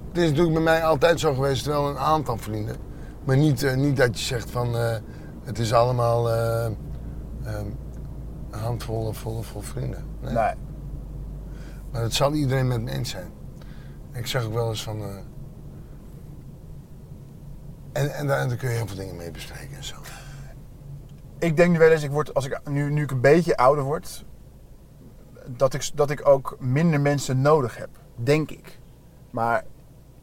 [0.08, 2.76] het is natuurlijk bij mij altijd zo geweest, wel een aantal vrienden.
[3.24, 4.96] Maar niet, eh, niet dat je zegt van eh,
[5.44, 7.66] het is allemaal eh, ehm,
[8.52, 10.06] een handvol vol, vol vrienden.
[10.22, 10.34] Nee.
[10.34, 10.54] Nee.
[11.92, 13.32] Maar dat zal iedereen met me eens zijn.
[14.18, 15.02] Ik zeg ook wel eens van.
[15.02, 15.16] eh,
[17.92, 19.96] en, en daar, daar kun je heel veel dingen mee bespreken en zo.
[21.40, 23.84] Ik denk nu wel eens, ik word, als ik, nu, nu ik een beetje ouder
[23.84, 24.26] word,
[25.48, 27.90] dat ik, dat ik ook minder mensen nodig heb.
[28.16, 28.80] Denk ik.
[29.30, 29.64] Maar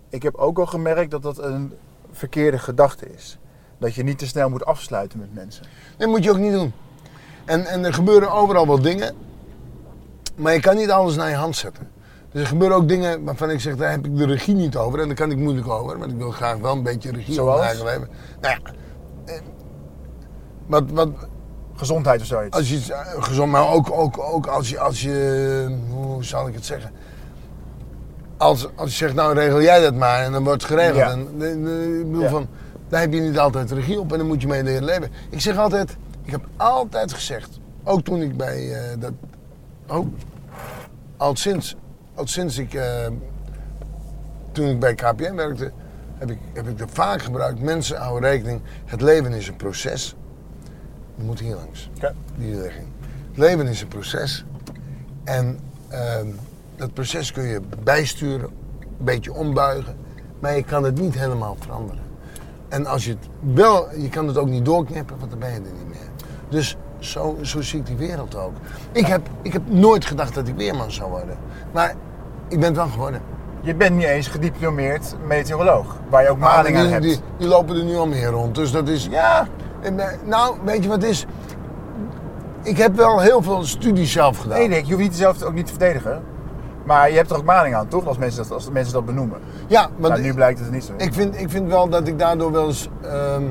[0.08, 1.72] ik heb ook al gemerkt dat dat een
[2.10, 3.38] verkeerde gedachte is.
[3.78, 5.66] Dat je niet te snel moet afsluiten met mensen.
[5.96, 6.72] Dat moet je ook niet doen.
[7.44, 9.14] En, en er gebeuren overal wel dingen.
[10.36, 11.88] Maar je kan niet alles naar je hand zetten.
[12.34, 15.00] Dus er gebeuren ook dingen waarvan ik zeg, daar heb ik de regie niet over.
[15.00, 15.98] En daar kan ik moeilijk over.
[15.98, 17.60] Want ik wil graag wel een beetje regie over Zoals?
[17.66, 18.08] eigen leven.
[18.40, 18.70] Nou ja.
[19.32, 19.40] eh,
[20.66, 21.08] Wat, wat,
[21.76, 22.56] Gezondheid of zoiets.
[22.56, 26.54] als je eh, gezond, maar ook, ook, ook als je, als je, hoe zal ik
[26.54, 26.90] het zeggen?
[28.36, 30.96] Als, als je zegt, nou regel jij dat maar en dan wordt het geregeld.
[30.96, 31.10] Ja.
[31.10, 31.20] En,
[32.00, 32.28] ik bedoel Ja.
[32.28, 32.46] van,
[32.88, 35.10] daar heb je niet altijd regie op en dan moet je mee leren leven.
[35.30, 39.12] Ik zeg altijd, ik heb altijd gezegd, ook toen ik bij eh, dat,
[39.88, 40.06] oh,
[41.16, 41.76] al sinds,
[42.14, 43.06] al sinds ik, eh,
[44.52, 45.72] toen ik bij KPN werkte,
[46.18, 47.60] heb ik, heb ik dat vaak gebruikt.
[47.60, 50.14] Mensen houden rekening, het leven is een proces.
[51.16, 51.90] Je moet hier langs
[52.36, 52.86] die ligging.
[53.28, 54.44] Het leven is een proces.
[55.24, 56.26] En ehm,
[56.76, 58.50] dat proces kun je bijsturen,
[58.80, 59.96] een beetje ombuigen.
[60.38, 62.02] Maar je kan het niet helemaal veranderen.
[62.68, 65.56] En als je het wel, je kan het ook niet doorknippen, want dan ben je
[65.56, 66.08] er niet meer.
[66.48, 68.52] Dus zo, zo zie ik die wereld ook.
[68.92, 71.36] Ik heb, ik heb nooit gedacht dat ik weerman zou worden.
[71.72, 71.94] Maar
[72.48, 73.20] ik ben het wel geworden.
[73.60, 75.96] Je bent niet eens gediplomeerd meteoroloog.
[76.10, 77.02] Waar je ook maling aan die, hebt.
[77.04, 78.54] die, die lopen er nu al meer rond.
[78.54, 79.06] Dus dat is.
[79.10, 79.46] Ja,
[79.80, 81.26] En, eh, Nou, weet je wat het is?
[82.62, 84.58] Ik heb wel heel veel studies zelf gedaan.
[84.58, 86.22] nee, nee, je hoeft niet zelf ook niet te verdedigen.
[86.84, 88.06] Maar je hebt er ook maling aan, toch?
[88.06, 89.38] Als mensen dat, als mensen dat benoemen.
[89.66, 90.92] Ja, want Nou, nu blijkt het niet zo.
[90.96, 93.42] ik, vind, ik vind wel dat ik daardoor wel eens ehm,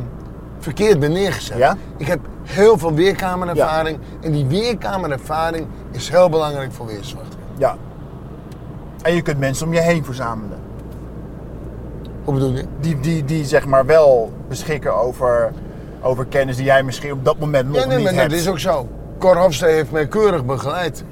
[0.59, 1.57] verkeerd ben neergezet.
[1.57, 1.75] Ja?
[1.97, 3.99] Ik heb heel veel weerkamerervaring.
[4.21, 7.35] En die weerkamerervaring is heel belangrijk voor weerswacht.
[7.57, 7.75] Ja.
[9.01, 10.57] En je kunt mensen om je heen verzamelen.
[12.23, 12.65] Hoe bedoel je?
[12.79, 15.51] Die, die, die zeg maar wel beschikken over,
[16.01, 18.29] over kennis die jij misschien op dat moment nog Ja, nee, niet maar hebt.
[18.29, 18.87] dat is ook zo.
[19.19, 21.03] Cor Hofstee heeft mij keurig begeleid.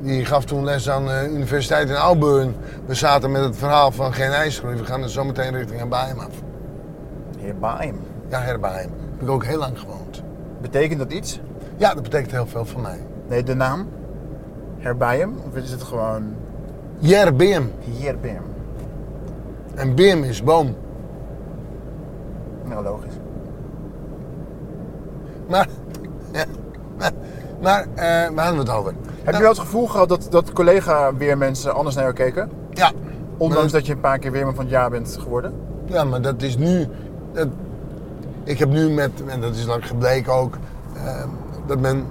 [0.00, 2.54] Die gaf toen les aan de universiteit in Auburn.
[2.86, 4.76] We zaten met het verhaal van geen ijsgroei.
[4.76, 6.30] We gaan er zo meteen richting Herbaim af.
[7.38, 8.00] Heer Baim.
[8.28, 8.90] Ja, Herbaim.
[9.18, 10.22] Heb ik ook heel lang gewoond.
[10.60, 11.40] Betekent dat iets?
[11.76, 12.98] Ja, dat betekent heel veel voor mij.
[13.28, 13.86] Nee, de naam?
[14.78, 15.32] Herbaim?
[15.48, 16.22] Of is het gewoon
[16.98, 17.70] Jerbeem.
[17.80, 18.42] Heerbaim?
[19.74, 20.74] En beem is boom.
[22.64, 23.14] Nou, logisch.
[25.48, 25.68] Maar,
[26.32, 26.44] ja,
[26.98, 27.12] maar,
[27.62, 28.94] maar eh, waar hadden we het over?
[29.22, 32.50] Heb je wel het gevoel gehad dat, dat collega weer mensen anders naar jou keken?
[32.70, 32.92] Ja.
[33.36, 35.52] Ondanks Maar- dat je een paar keer weerman van het jaar bent geworden?
[35.84, 36.86] Ja, maar dat is nu.
[37.32, 37.48] Dat,
[38.48, 40.54] ik heb nu met, en dat is lang gebleken ook,
[40.94, 41.24] eh,
[41.66, 42.04] dat men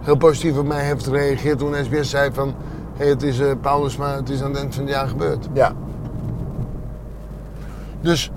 [0.00, 2.54] heel positief op mij heeft gereageerd toen SBS zei van.
[2.96, 5.48] Hey, het is eh, Paulus, maar het is aan het eind van het jaar gebeurd.
[5.52, 5.72] Ja.
[8.00, 8.30] Dus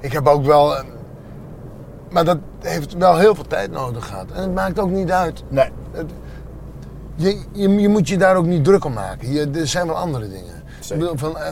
[0.00, 0.76] Ik heb ook wel.
[0.76, 0.84] eh,
[2.10, 4.30] Maar dat heeft wel heel veel tijd nodig gehad.
[4.34, 5.42] En het maakt ook niet uit.
[5.48, 5.70] Nee.
[5.90, 6.10] Het-
[7.14, 9.32] Je, je, je moet je daar ook niet druk om maken.
[9.32, 10.62] Je, er zijn wel andere dingen.
[10.80, 10.94] Zeker.
[10.94, 11.42] Ik bedoel, van,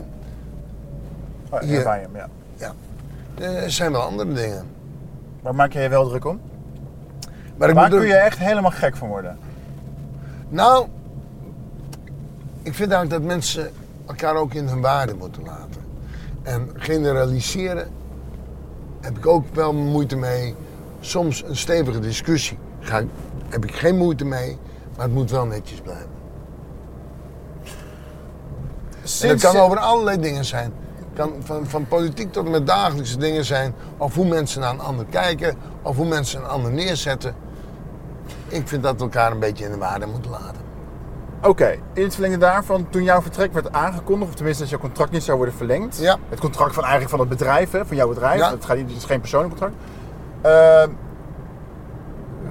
[1.51, 1.91] Oh, Hier.
[1.93, 2.29] hem, ja.
[2.57, 2.73] ja,
[3.63, 4.65] er zijn wel andere dingen.
[5.47, 6.41] Waar maak je je wel druk om?
[7.57, 9.39] Maar Waar kun je echt helemaal gek van worden?
[10.49, 10.87] Nou,
[12.63, 13.71] ik vind eigenlijk dat mensen
[14.07, 15.81] elkaar ook in hun waarde moeten laten.
[16.43, 17.89] En generaliseren
[19.01, 20.55] heb ik ook wel moeite mee.
[21.01, 23.03] Soms een stevige discussie ga
[23.49, 24.59] heb ik geen moeite mee,
[24.97, 26.11] maar het moet wel netjes blijven.
[27.63, 27.71] En
[29.01, 30.73] het Sinds, kan over allerlei dingen zijn.
[31.17, 33.75] Kan van, van politiek tot en met dagelijkse dingen zijn.
[33.97, 35.57] Of hoe mensen naar een ander kijken.
[35.83, 37.35] Of hoe mensen een ander neerzetten.
[38.49, 40.65] Ik vind dat we elkaar een beetje in de waarde moeten laten.
[41.43, 45.11] Oké, in het verlengde daarvan, toen jouw vertrek werd aangekondigd, of tenminste dat jouw contract
[45.11, 45.99] niet zou worden verlengd.
[46.01, 46.17] Ja.
[46.29, 48.39] Het contract van eigenlijk van het bedrijf, hè, van jouw bedrijf.
[48.39, 48.51] Ja.
[48.51, 49.83] Het, gaat niet, het is geen persoonlijk contract.
[50.41, 50.91] Ehm,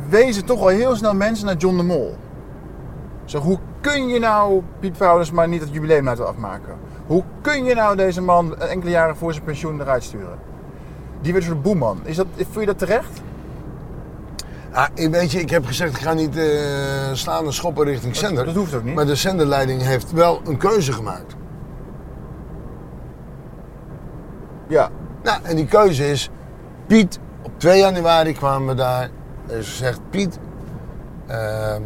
[0.09, 2.15] wezen toch al heel snel mensen naar John de Mol.
[3.25, 6.75] Zo, hoe kun je nou Piet Paulus maar niet het jubileum laten afmaken?
[7.07, 10.37] Hoe kun je nou deze man enkele jaren voor zijn pensioen eruit sturen?
[11.21, 11.99] Die werd een soort boeman.
[12.03, 13.21] Is dat, voel je dat terecht?
[14.71, 16.45] Ah, ik- weet je, ik heb gezegd, ik ga niet eh,
[17.13, 18.45] slaan en schoppen richting zender.
[18.45, 18.95] dat hoeft ook niet.
[18.95, 21.35] Maar de zenderleiding heeft wel een keuze gemaakt.
[24.67, 24.89] Ja.
[25.23, 26.29] Nou, en die keuze is,
[26.87, 29.09] Piet, op 2 januari kwamen we daar.
[29.47, 30.39] Er is gezegd, Piet,
[31.27, 31.81] ehm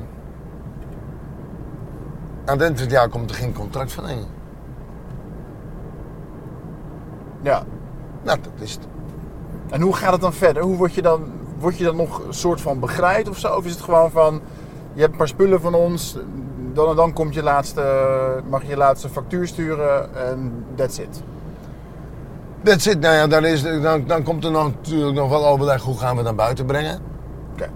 [2.46, 4.28] aan het eind van het jaar komt er geen contractverlenging.
[7.42, 7.64] Ja.
[8.24, 8.88] Nou, dat is het.
[9.70, 10.64] En hoe gaat het dan verder?
[10.64, 11.24] Hoe word je dan,
[11.60, 13.56] word je dan nog een soort van begeleid of zo?
[13.56, 14.42] Of is het gewoon van,
[14.94, 16.18] je hebt een paar spullen van ons,
[16.74, 17.84] dan en dan komt je laatste,
[18.50, 21.22] mag je je laatste factuur sturen en that's it.
[22.64, 23.00] That's it.
[23.00, 26.16] Nou ja, dan, is, dan, dan komt er nog, natuurlijk nog wel overleg, hoe gaan
[26.16, 27.00] we naar buiten brengen?
[27.54, 27.70] Oké.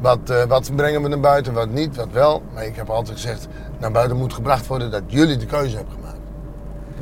[0.00, 2.42] Wat, eh, wat brengen we naar buiten, wat niet, wat wel.
[2.54, 5.94] Maar ik heb altijd gezegd, naar buiten moet gebracht worden dat jullie de keuze hebben
[5.94, 6.03] gemaakt.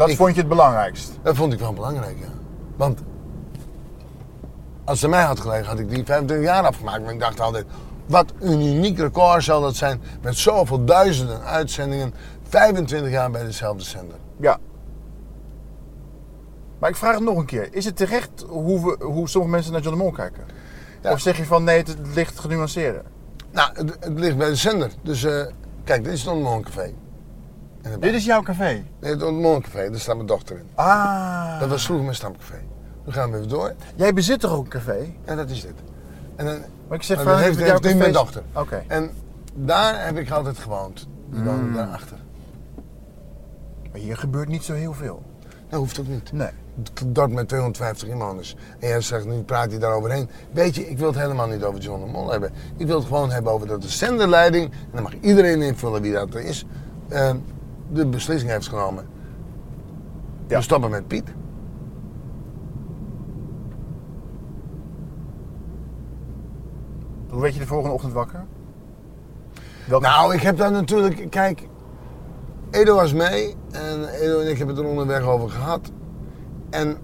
[0.03, 1.13] Dat Ik- vond je het belangrijkst.
[1.23, 2.33] Dat vond ik wel belangrijk, ja.
[2.77, 3.01] Want
[4.85, 7.03] als aan mij had gelegen, had ik die 25 jaar afgemaakt.
[7.05, 7.67] Maar ik dacht altijd,
[8.07, 10.01] wat een uniek record zal dat zijn.
[10.23, 12.15] Met zoveel duizenden uitzendingen,
[12.49, 14.17] 25 jaar bij dezelfde zender.
[14.41, 14.59] Ja.
[16.79, 17.75] Maar ik vraag het nog een keer.
[17.75, 20.45] Is het terecht hoe, we, hoe sommige mensen naar John de Mol kijken?
[21.03, 21.13] Ja.
[21.13, 23.03] Of zeg je van nee, het ligt genuanceerder?
[23.51, 24.91] Nou, het, het ligt bij de zender.
[25.03, 25.47] Dus eh,
[25.85, 26.93] kijk, dit is het Ontmoncafé.
[28.01, 28.85] Dit is jouw café?
[29.01, 30.67] Nee, het Ontmoncafé, daar staat mijn dochter in.
[30.75, 31.61] Ah.
[31.61, 32.61] Dat was vroeger mijn stamcafé.
[33.07, 33.73] Nu gaan we even door.
[33.95, 35.13] Jij bezit toch ook een café?
[35.25, 35.75] En dat is dit.
[36.37, 38.43] En dan, Maar ik zeg Maar van, dat heeft- heeft café mijn dochter.
[38.53, 38.85] Oké.
[38.89, 39.11] en
[39.55, 41.09] daar heb ik altijd gewoond.
[41.31, 41.75] Die woonde Mm.
[41.75, 42.17] daarachter.
[43.93, 45.23] Maar hier gebeurt niet zo heel veel.
[45.69, 46.33] Dat hoeft ook niet.
[46.33, 46.49] Nee.
[47.07, 48.57] Dorp met 250 inwoners.
[48.79, 50.29] En jij zegt, nu praat hij daar overheen.
[50.53, 52.51] Weet je, ik wil het helemaal niet over John de Mol hebben.
[52.77, 56.13] Ik wil het gewoon hebben over dat de zenderleiding, en dan mag iedereen invullen wie
[56.13, 56.65] dat is,
[57.09, 57.31] eh,
[57.93, 59.07] de beslissing heeft genomen.
[60.47, 60.57] Ja.
[60.57, 61.33] We stoppen met Piet.
[67.29, 68.45] Hoe werd je de volgende ochtend wakker?
[69.89, 70.07] Welke...
[70.07, 71.69] Nou, ik heb daar natuurlijk, kijk,
[72.71, 75.91] Edo was mee en Edo en ik hebben het er onderweg over gehad.
[76.71, 76.97] En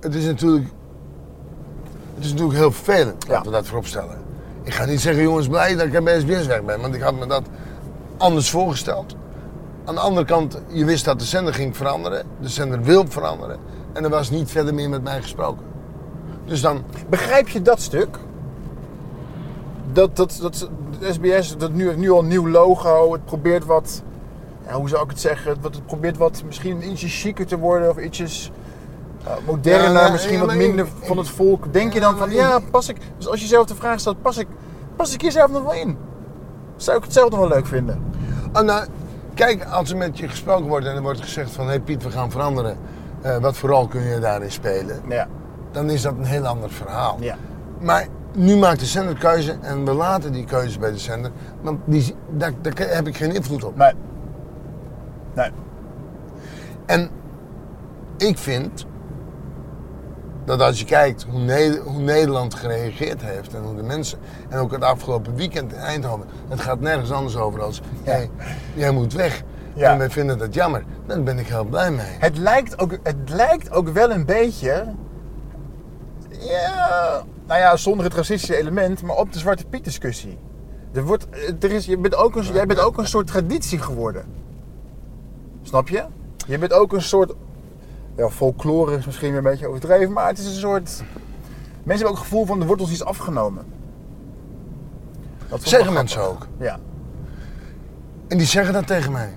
[0.00, 0.66] het is natuurlijk,
[2.14, 3.32] het is natuurlijk heel vervelend, Ja.
[3.32, 4.18] laten we dat voorop stellen.
[4.62, 7.18] Ik ga niet zeggen, jongens, blij dat ik bij SBS weg ben, want ik had
[7.18, 7.42] me dat
[8.16, 9.16] anders voorgesteld.
[9.84, 13.58] Aan de andere kant, je wist dat de zender ging veranderen, de zender wil veranderen
[13.92, 15.64] en er was niet verder meer met mij gesproken.
[16.44, 18.18] Dus dan, Begrijp je dat stuk?
[19.92, 23.12] Dat, dat, dat SBS dat nu, nu al een nieuw logo.
[23.12, 24.02] Het probeert wat,
[24.66, 25.50] ja, hoe zou ik het zeggen?
[25.50, 28.50] Het, het probeert wat misschien ietsje chiquer te worden of ietsjes
[29.24, 31.72] eh, moderner, Ja, misschien wat minder van het volk.
[31.72, 32.96] Denk je dan van, ja, pas ik.
[33.16, 34.46] Dus als je zelf de vraag stelt, pas ik,
[34.96, 35.96] pas ik hier zelf nog wel in?
[36.76, 38.02] Zou ik het zelf nog wel leuk vinden?
[38.52, 38.86] Oh, nou,
[39.34, 41.64] kijk, als er met je gesproken wordt en er wordt gezegd van...
[41.64, 42.76] hé hey Piet, we gaan veranderen.
[43.20, 45.00] Eh, wat voor rol kun je daarin spelen?
[45.08, 45.28] Ja.
[45.70, 47.16] Dan is dat een heel ander verhaal.
[47.20, 47.36] ja.
[47.80, 51.30] Maar nu maakt de zender keuze en we laten die keuze bij de zender.
[51.60, 53.76] Want die, daar, daar heb ik geen invloed op.
[53.76, 53.92] Nee.
[55.34, 55.50] Nee.
[56.86, 57.10] En
[58.16, 58.86] ik vind
[60.46, 64.58] dat als je kijkt hoe, Ne- hoe Nederland gereageerd heeft en hoe de mensen, en
[64.58, 68.30] ook het afgelopen weekend in Eindhoven, het gaat nergens anders over als jij,
[68.74, 69.42] jij moet weg.
[69.74, 69.92] Ja.
[69.92, 70.84] En wij vinden dat jammer.
[71.06, 72.06] Daar ben ik heel blij mee.
[72.18, 74.94] Het lijkt ook, het lijkt ook wel een beetje.
[76.28, 80.38] Ja, nou ja, zonder het racistische element, maar op de Zwarte Piet discussie.
[80.92, 81.26] Er wordt,
[81.60, 84.24] er is, je bent ook een, jij bent ook een soort traditie geworden.
[85.62, 86.04] Snap je?
[86.46, 87.32] Je bent ook een soort
[88.16, 91.02] ja, folklore is misschien weer een beetje overdreven, maar het is een soort.
[91.82, 93.64] Mensen hebben ook het gevoel van de wortels iets afgenomen.
[95.48, 96.46] Dat Zeggen mensen ook.
[96.58, 96.78] Ja.
[98.28, 99.36] En die zeggen dat tegen mij.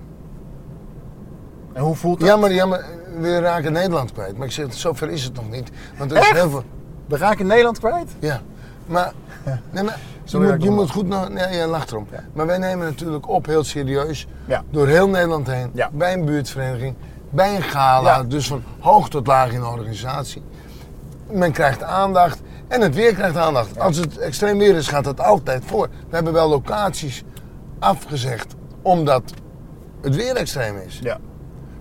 [1.74, 2.30] En hoe voelt dat?
[2.30, 2.86] Ja, maar, ja, maar
[3.20, 4.38] we raken Nederland kwijt.
[4.38, 5.72] Maar ik zeg, zover is het nog niet.
[5.98, 6.34] Want er is Echt?
[6.40, 6.64] heel veel...
[7.06, 8.12] We raken Nederland kwijt?
[8.20, 8.42] Ja,
[8.86, 9.14] maar,
[9.72, 11.32] nee, maar je, Sorry dat moet, je moet goed naar.
[11.32, 12.08] Nee, jij lacht erom.
[12.12, 12.24] Ja.
[12.34, 14.28] Maar wij nemen natuurlijk op heel serieus.
[14.46, 14.64] Ja.
[14.70, 15.70] Door heel Nederland heen.
[15.74, 15.90] Ja.
[15.94, 16.96] Bij een buurtvereniging.
[17.30, 18.16] Bij een gala.
[18.18, 18.24] Ja.
[18.24, 20.42] Dus van hoog tot laag in de organisatie.
[21.28, 22.42] Men krijgt aandacht.
[22.68, 23.80] En het weer krijgt aandacht.
[23.80, 25.88] Als het extreem weer is, gaat het altijd voor.
[26.10, 27.24] We hebben wel locaties
[27.80, 28.56] afgezegd.
[28.82, 29.24] Omdat
[30.02, 31.00] het weer extreem is.
[31.04, 31.18] Ja.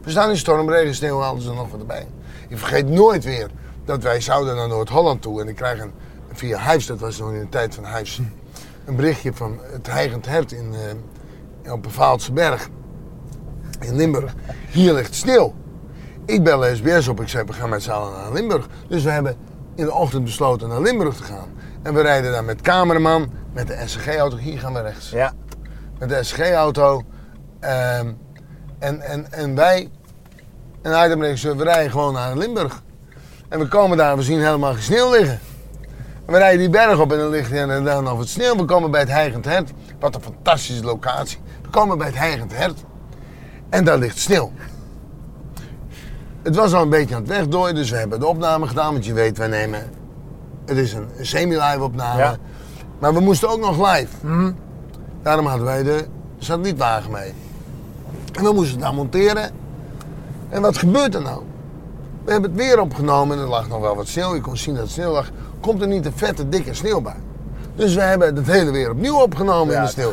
[0.03, 2.07] We staan in storm, regen, sneeuw, alles er nog wat erbij.
[2.49, 3.51] Ik vergeet nooit weer
[3.85, 5.41] dat wij zouden naar Noord-Holland toe.
[5.41, 5.93] En ik krijg een,
[6.33, 8.21] via Huis, dat was nog in de tijd van Huis,
[8.85, 10.75] een berichtje van het Heigend Hert in,
[11.63, 12.69] eh, op de Vaaltse Berg
[13.81, 14.35] in Limburg.
[14.71, 15.55] Hier ligt sneeuw.
[16.25, 18.67] Ik bel SBS op, ik zei we gaan met z'n allen naar Limburg.
[18.89, 19.37] Dus we hebben
[19.75, 21.49] in de ochtend besloten naar Limburg te gaan.
[21.83, 25.33] En we rijden daar met cameraman, met de SCG-auto, hier gaan we rechts Ja.
[25.99, 27.03] met de SG-auto.
[27.61, 28.13] Ehm,
[28.79, 29.91] en, en, en wij,
[30.83, 32.83] en itemregisseur, we rijden gewoon naar Limburg.
[33.49, 35.39] En we komen daar en we zien helemaal geen sneeuw liggen.
[36.27, 38.57] En we rijden die berg op en dan ligt er dan nog wat sneeuw.
[38.57, 39.71] We komen bij het Heigend Hert.
[40.01, 41.39] Wat een fantastische locatie.
[41.63, 42.85] We komen bij het Heigend Hert.
[43.69, 44.53] En daar ligt sneeuw.
[46.43, 48.93] Het was al een beetje aan het wegdooien, dus we hebben de opname gedaan.
[48.93, 49.91] Want je weet, wij nemen...
[50.65, 52.19] Het is een semi-live opname.
[52.19, 52.37] Ja.
[52.99, 54.17] Maar we moesten ook nog live.
[55.23, 56.05] Daarom hadden wij de
[56.39, 57.33] satellietwagen mee.
[58.33, 59.51] En we moesten het nou monteren.
[60.49, 61.43] En wat gebeurt er nou?
[62.25, 64.35] We hebben het weer opgenomen en er lag nog wel wat sneeuw.
[64.35, 65.31] Je kon zien dat het sneeuw lag.
[65.61, 67.17] Komt er niet een vette, dikke sneeuwbui.
[67.77, 70.13] Dus we hebben het hele weer opnieuw opgenomen Ja, in de sneeuw.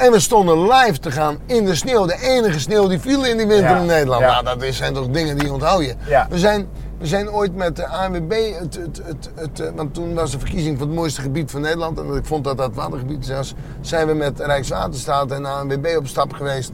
[0.00, 2.06] En we stonden live te gaan in de sneeuw.
[2.06, 4.20] De enige sneeuw die viel in die winter Ja, in Nederland.
[4.20, 4.40] ja.
[4.40, 5.94] Nou, dat zijn toch dingen die onthoud je.
[6.08, 6.26] Ja.
[6.30, 10.14] We, zijn, we zijn ooit met de ANWB, het, het, het, het, eh, want toen
[10.14, 11.98] was de verkiezing van het mooiste gebied van Nederland.
[11.98, 13.54] En ik vond dat dat watergebied was.
[13.80, 16.72] Zijn we met Rijkswaterstaat en ANWB op stap geweest.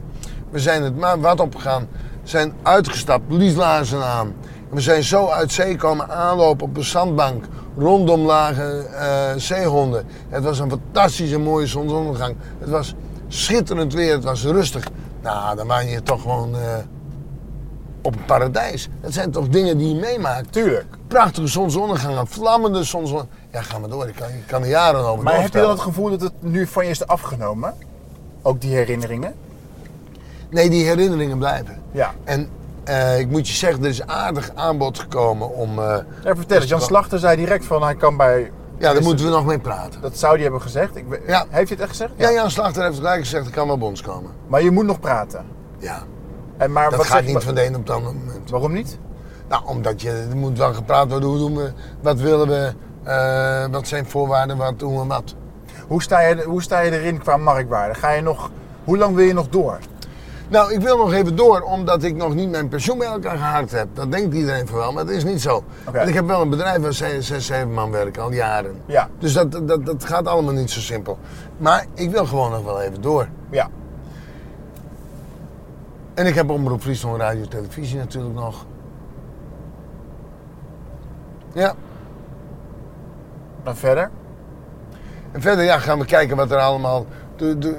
[0.51, 1.87] We zijn het maar wat opgegaan.
[2.23, 4.33] Zijn uitgestapt, lieslaarzen aan.
[4.69, 7.45] En we zijn zo uit zee komen aanlopen op een zandbank.
[7.77, 10.05] Rondom lagen eh, zeehonden.
[10.29, 12.35] Het was een fantastische mooie zonsondergang.
[12.59, 12.95] Het was
[13.27, 14.87] schitterend weer, het was rustig.
[15.21, 16.61] Nou, dan waren je toch gewoon eh,
[18.01, 18.89] op een paradijs.
[19.01, 20.51] Dat zijn toch dingen die je meemaakt.
[20.51, 20.85] Tuurlijk.
[21.07, 23.35] Prachtige zonsondergangen, vlammende zonsondergangen.
[23.51, 24.07] Ja, ga maar door.
[24.07, 26.33] Ik kan, ik kan er jaren over Maar heb je dan het gevoel dat het
[26.39, 27.73] nu van je is afgenomen?
[28.41, 29.33] Ook die herinneringen?
[30.49, 31.81] Nee, die herinneringen blijven.
[31.91, 32.13] Ja.
[32.23, 32.49] En
[32.83, 35.79] eh, ik moet je zeggen, er is aardig aanbod gekomen om...
[35.79, 36.69] eh, Ja, vertel eens.
[36.69, 38.51] Jan Slachter zei direct van hij kan bij...
[38.77, 40.01] ja, daar moeten we nog mee praten.
[40.01, 40.95] Dat zou die hebben gezegd.
[40.95, 41.39] Ik, Ja.
[41.49, 42.11] Heeft hij het echt gezegd?
[42.15, 44.31] Ja, Jan Slachter heeft gelijk gezegd, ik kan wel bons komen.
[44.47, 45.45] Maar je moet nog praten.
[45.77, 46.03] Ja,
[46.57, 48.49] En maar dat wat gaat zeg- niet van de een op het andere moment.
[48.49, 48.97] Waarom niet?
[49.49, 53.65] Nou, omdat je, er moet wel gepraat worden, hoe doen we, wat willen we, eh,
[53.71, 55.35] wat zijn voorwaarden, wat doen we wat.
[55.87, 57.93] Hoe sta, je, hoe sta je erin qua marktwaarde?
[57.93, 58.49] Ga je nog,
[58.83, 59.77] hoe lang wil je nog door?
[60.49, 63.71] Nou, ik wil nog even door, omdat ik nog niet mijn pensioen bij elkaar gehaakt
[63.71, 63.87] heb.
[63.93, 65.63] Dat denkt iedereen van wel, maar dat is niet zo.
[65.93, 68.81] Want ik heb wel een bedrijf waar zes, zes, zeven man werken, al jaren.
[68.85, 69.09] Ja.
[69.19, 71.17] Dus dat, dat, dat gaat allemaal niet zo simpel.
[71.57, 73.27] Maar ik wil gewoon nog wel even door.
[73.49, 73.69] Ja.
[76.13, 78.65] En ik heb Omroep Friesland Radio en Televisie natuurlijk nog.
[81.53, 81.73] Ja.
[83.63, 84.09] Dan verder?
[85.31, 87.05] En verder ja, gaan we kijken wat er allemaal...
[87.35, 87.77] De, de,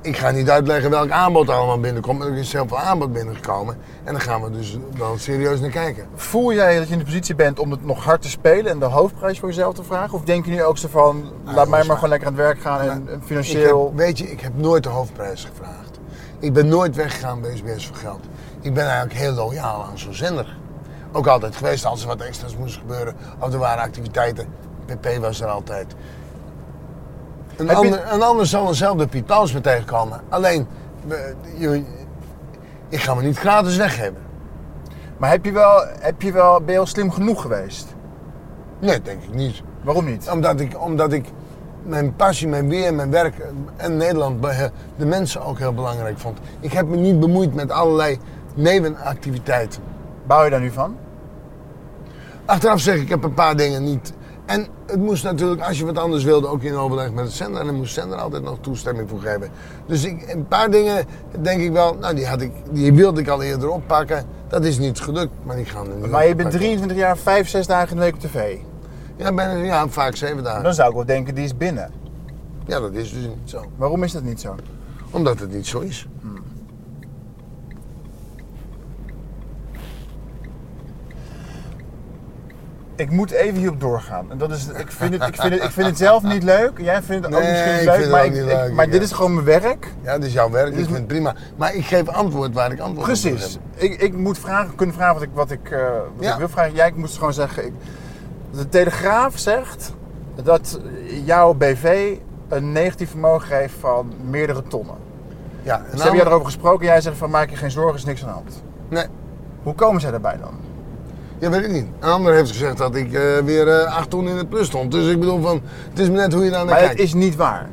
[0.00, 2.18] ik ga niet uitleggen welk aanbod er allemaal binnenkomt.
[2.18, 3.76] maar Er is heel veel aanbod binnengekomen.
[4.04, 6.06] En daar gaan we dus wel serieus naar kijken.
[6.14, 8.78] Voel jij dat je in de positie bent om het nog hard te spelen en
[8.78, 10.14] de hoofdprijs voor jezelf te vragen?
[10.14, 12.60] Of denk je nu ook zo van, laat mij maar gewoon lekker aan het werk
[12.60, 13.86] gaan en, Ik financieel...
[13.86, 15.98] heb, weet je, ik heb nooit de hoofdprijs gevraagd.
[16.38, 18.20] Ik ben nooit weggegaan bij SBS voor geld.
[18.60, 20.56] Ik ben eigenlijk heel loyaal aan zo'n zender.
[21.12, 23.14] Ook altijd geweest als er wat extra's moest gebeuren.
[23.38, 24.46] Of er waren activiteiten.
[24.86, 25.94] PP was er altijd.
[27.58, 30.20] Een, je- ander, een ander zal eenzelfde Piet mee tegenkomen.
[30.28, 30.66] Alleen,
[31.58, 31.84] je,
[32.88, 34.26] ik ga me niet gratis weggeven.
[35.16, 37.94] Maar heb je wel, heb je wel, ben je al slim genoeg geweest?
[38.78, 39.62] Nee, denk ik niet.
[39.82, 40.30] Waarom niet?
[40.32, 41.26] Omdat ik, omdat ik
[41.82, 43.34] mijn passie, mijn weer, mijn werk
[43.76, 44.40] en Nederland,
[44.96, 46.38] de mensen ook heel belangrijk vond.
[46.60, 48.18] Ik heb me niet bemoeid met allerlei
[48.54, 49.82] nevenactiviteiten.
[50.26, 50.96] Bouw je daar nu van?
[52.44, 54.12] Achteraf zeg ik, ik heb een paar dingen niet.
[54.48, 57.60] En het moest natuurlijk, als je wat anders wilde, ook in overleg met de zender.
[57.60, 59.48] En daar moest de zender altijd nog toestemming voor geven.
[59.86, 61.04] Dus ik, een paar dingen
[61.40, 64.24] denk ik wel, nou die, had ik, die wilde ik al eerder oppakken.
[64.48, 66.58] Dat is niet gelukt, maar ik ga er nu Maar je bent oppakken.
[66.58, 68.56] 23 jaar, 5, 6 dagen in de week op tv.
[69.16, 70.62] Ja, bijna, ja, vaak zeven dagen.
[70.62, 71.90] Dan zou ik wel denken, die is binnen.
[72.66, 73.64] Ja, dat is dus niet zo.
[73.76, 74.54] Waarom is dat niet zo?
[75.10, 76.06] Omdat het niet zo is.
[82.98, 84.30] Ik moet even hierop doorgaan.
[84.30, 86.78] En dat is, ik, vind het, ik, vind het, ik vind het zelf niet leuk.
[86.78, 88.00] Jij vindt het ook misschien niet ik leuk.
[88.00, 88.90] het maar ik, niet ik- leuk, maar ja.
[88.90, 89.92] dit is gewoon mijn werk.
[90.02, 91.34] Ja, dit is jouw werk, Dit ik is vind het prima.
[91.56, 93.58] Maar ik geef antwoord waar ik antwoord op moet Precies.
[93.74, 95.80] Ik, ik moet vragen, kunnen vragen wat ik, wat ik, eh,
[96.16, 96.32] wat Ja.
[96.32, 96.74] ik wil vragen.
[96.74, 97.66] Jij moet gewoon zeggen...
[97.66, 97.72] Ik,
[98.50, 99.92] de Telegraaf zegt
[100.42, 100.80] dat
[101.24, 102.16] jouw BV
[102.48, 104.94] een negatief vermogen heeft van meerdere tonnen.
[105.62, 107.70] Ja, en Dus nou- heb jij erover gesproken en jij zegt van maak je geen
[107.70, 108.62] zorgen, is niks aan de hand.
[108.88, 109.04] Nee,
[109.62, 110.54] Hoe komen zij daarbij dan?
[111.38, 111.86] Ja, weet ik niet.
[111.98, 114.92] Een ander heeft gezegd dat ik eh, weer eh, acht ton in het plus stond.
[114.92, 115.60] Dus ik bedoel van,
[115.90, 117.00] het is maar net hoe je daar naar Maar het kijkt.
[117.02, 117.68] is niet waar.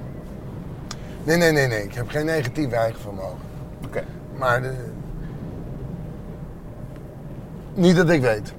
[1.23, 1.83] Nee, nee, nee, nee.
[1.83, 3.37] Ik heb geen negatief eigen vermogen.
[3.85, 4.03] Oké.
[4.37, 4.71] Maar de...
[7.73, 8.53] niet dat ik weet.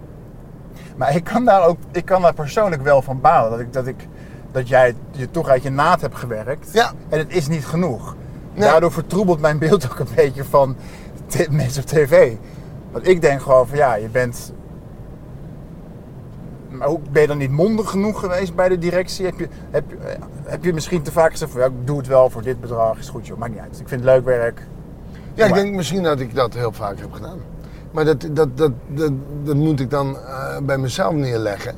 [0.96, 3.50] Maar ik kan daar ook, ik kan daar persoonlijk wel van balen.
[3.50, 4.09] Dat, ik, dat, ik,
[4.52, 6.72] dat jij je toch uit je naad hebt gewerkt.
[6.72, 6.92] Ja.
[7.09, 8.16] En het is niet genoeg.
[8.54, 8.68] Nee.
[8.68, 10.76] Daardoor vertroebelt mijn beeld ook een beetje van
[11.50, 12.32] mensen op tv.
[12.92, 14.52] Want ik denk gewoon van ja, je bent...
[16.77, 19.24] Maar hoe, ben je dan niet mondig genoeg geweest bij de directie?
[19.24, 20.14] Heb je, heb, eh,
[20.45, 22.99] heb je misschien te vaak gezegd van ja, ik doe het wel voor dit bedrag.
[22.99, 23.81] Is goed joh, maakt niet uit.
[23.81, 24.61] Ik vind het leuk werk.
[25.35, 27.39] Ja, ik Maar- denk misschien dat ik dat heel vaak heb gedaan.
[27.91, 29.12] Maar dat, dat, dat, dat,
[29.45, 31.74] dat moet ik dan eh, bij mezelf neerleggen.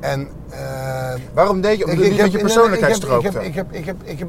[0.00, 0.28] En...
[0.50, 1.84] eh, Waarom deed je?
[1.84, 3.48] Omdat niet met je persoonlijkheid ik heb, ik, heb, strookte.
[3.48, 4.28] ik, heb, ik, heb, ik, heb,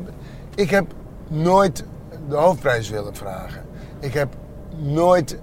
[0.55, 0.85] ik heb
[1.27, 1.83] nooit
[2.29, 3.61] de hoofdprijs willen vragen.
[3.99, 4.33] Ik heb
[4.77, 5.37] nooit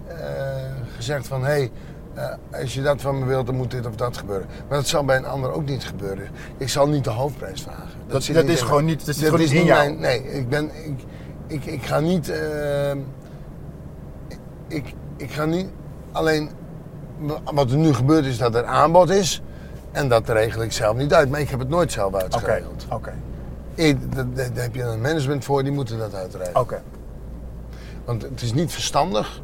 [0.96, 1.40] gezegd van...
[1.44, 1.70] hé, hey,
[2.18, 4.46] eh, als je dat van me wilt, dan moet dit of dat gebeuren.
[4.68, 6.28] Maar dat zal bij een ander ook niet gebeuren.
[6.56, 7.82] Ik zal niet de hoofdprijs vragen.
[8.06, 9.78] Dat- dat is in gewoon niet- dat zit gewoon niet in jou.
[9.78, 10.70] mijn- nee, ik ben...
[10.84, 11.00] Ik,
[11.46, 12.28] ik, ik ga niet...
[12.28, 12.90] eh,
[14.68, 15.66] ik, ik ga niet...
[16.12, 16.50] Alleen...
[17.54, 19.42] Wat er nu gebeurt is dat er aanbod is.
[19.92, 21.30] En dat regel ik zelf niet uit.
[21.30, 22.86] Maar ik heb het nooit zelf Oké, uitgeregeld.
[22.90, 23.12] oké,
[23.74, 26.60] daar- daar heb je een management voor, die moeten dat uitregelen.
[26.60, 26.82] oké.
[28.04, 29.40] Want het is niet verstandig,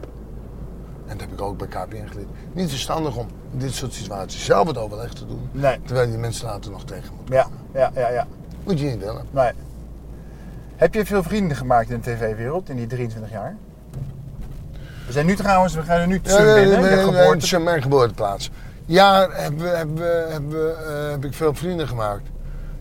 [1.15, 4.45] en dat heb ik ook bij KPN geleerd, niet verstandig om in dit soort situaties
[4.45, 5.49] zelf het overleg te doen.
[5.53, 5.81] Nee.
[5.85, 7.29] Terwijl je die mensen later nog tegen moet.
[7.29, 8.27] Ja, ja, ja, ja.
[8.65, 9.25] Moet je niet willen.
[9.31, 9.51] Nee.
[10.77, 13.57] Heb je veel vrienden gemaakt in de tv-wereld in die 23 jaar?
[15.07, 16.81] We zijn nu trouwens, we gaan er nu Ja, terug nee, binnen.
[16.81, 17.59] nee, nee, geboorte.
[17.59, 18.51] mijn geboorteplaats.
[18.85, 19.45] Ja, eh,
[21.11, 22.29] heb ik veel vrienden gemaakt.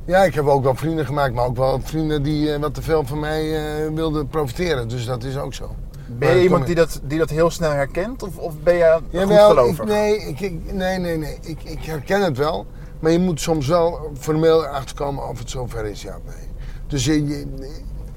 [0.06, 2.82] Ja, ik heb ook wel vrienden gemaakt, maar ook wel vrienden die eh, wat te
[2.82, 4.88] veel van mij eh, wilden profiteren.
[4.88, 5.76] Dus dat is ook zo.
[6.18, 8.24] Ben je iemand die dat, die dat heel snel herkent?
[8.24, 9.80] Of, of ben je goed Jawel, gelovig?
[9.80, 11.38] ik, nee, ik, ik- nee, nee, nee.
[11.42, 12.66] Ik, ik herken het wel.
[13.00, 16.48] Maar je moet soms wel formeel erachter komen of het zover is, ja of nee.
[16.88, 17.72] Dus je, je-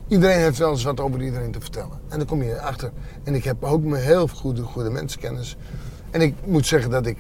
[0.09, 2.01] iedereen heeft wel eens wat over iedereen te vertellen.
[2.09, 2.91] En dan kom je achter.
[3.25, 5.57] En ik heb ook me heel goede, goede mensenkennis.
[6.11, 7.19] En ik moet zeggen dat ik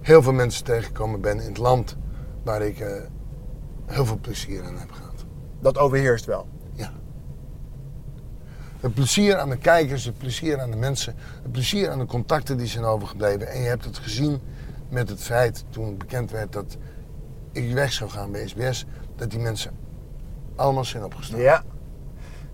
[0.00, 1.96] heel veel mensen tegengekomen ben in het land
[2.44, 2.88] waar ik eh,
[3.86, 5.24] heel veel plezier aan heb gehad.
[5.60, 6.46] Dat overheerst wel.
[8.80, 12.56] Het plezier aan de kijkers, het plezier aan de mensen, het plezier aan de contacten
[12.56, 13.48] die zijn overgebleven.
[13.48, 14.40] En je hebt het gezien
[14.88, 16.76] met het feit toen bekend werd dat
[17.52, 19.70] ik weg zou gaan bij SBS, dat die mensen
[20.56, 21.40] allemaal zijn opgestaan.
[21.40, 21.62] Ja.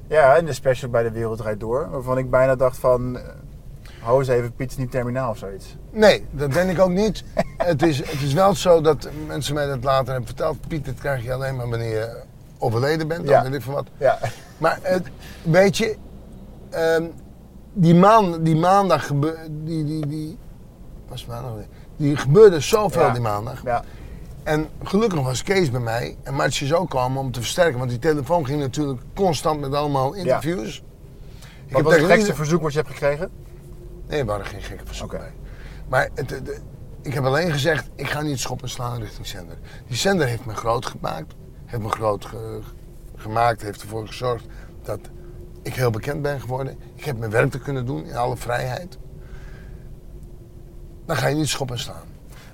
[0.08, 1.90] Ja, en de special bij de Wereld Draait Door.
[1.90, 3.18] Waarvan ik bijna dacht van...
[3.18, 3.22] eh,
[4.00, 5.76] hou eens even, Piet niet terminaal of zoiets.
[5.90, 7.24] Nee, dat ben ik ook niet.
[7.58, 10.68] het, is, het is wel zo dat mensen mij dat later hebben verteld.
[10.68, 12.22] Piet, dat krijg je alleen maar wanneer je
[12.58, 13.38] overleden bent, Ja.
[13.38, 13.86] of weet ik van wat.
[13.98, 14.18] Ja.
[14.58, 15.06] Maar het,
[15.42, 15.96] weet je,
[16.74, 17.04] ehm,
[17.72, 20.38] die, maan, die maandag gebeurde, die, die, die,
[21.08, 21.52] was maandag,
[21.96, 23.10] die gebeurde zoveel Ja.
[23.12, 23.62] die maandag.
[23.64, 23.84] ja.
[24.42, 27.90] En gelukkig was Kees bij mij en Martje is ook komen om te versterken, want
[27.90, 30.82] die telefoon ging natuurlijk constant met allemaal interviews.
[31.66, 33.30] Ik Wat was het gekste ieder- verzoek wat je hebt gekregen?
[34.08, 35.26] Nee, er waren geen gekke verzoeken Oké.
[35.26, 35.34] bij.
[35.88, 36.62] Maar het, het- het-
[37.02, 39.56] ik heb alleen gezegd, ik ga niet schoppen en slaan richting zender.
[39.86, 41.34] Die zender heeft me groot gemaakt.
[41.64, 42.60] Heeft me groot ge-
[43.16, 44.44] gemaakt, heeft ervoor gezorgd
[44.82, 44.98] dat
[45.64, 46.78] ik heel bekend ben geworden.
[46.94, 48.98] Ik heb mijn werk te kunnen doen in alle vrijheid.
[51.06, 52.06] Dan ga je niet schoppen en slaan.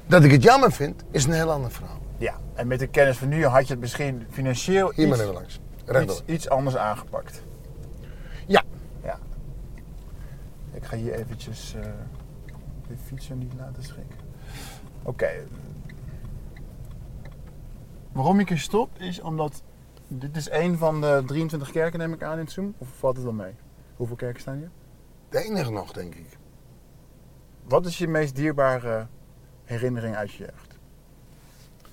[0.06, 1.98] Dat ik het jammer vind, is een heel ander verhaal.
[2.18, 2.34] Ja.
[2.54, 5.60] En met de kennis van nu had je het misschien financieel Hier iets, langs.
[6.02, 7.42] Iets, iets anders aangepakt.
[8.46, 8.62] Ja.
[9.02, 9.18] Ja.
[10.72, 11.82] Ik ga hier eventjes eh,
[12.88, 14.18] de fietser niet laten schrikken.
[15.02, 15.30] Oké.
[18.12, 19.62] Waarom ik hier stop is omdat
[20.18, 22.74] dit is een van de 23 kerken neem ik aan in Zoom.
[22.78, 23.54] Of valt het wel mee?
[23.96, 24.70] Hoeveel kerken staan hier?
[25.28, 26.38] De enige nog, denk ik.
[27.64, 29.06] Wat is je meest dierbare
[29.64, 30.78] herinnering uit je jeugd?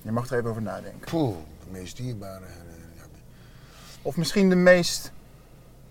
[0.02, 1.10] Je mag er even over nadenken.
[1.10, 2.44] Poeh, de meest dierbare.
[2.96, 3.02] ja.
[4.02, 5.12] Of misschien de meest...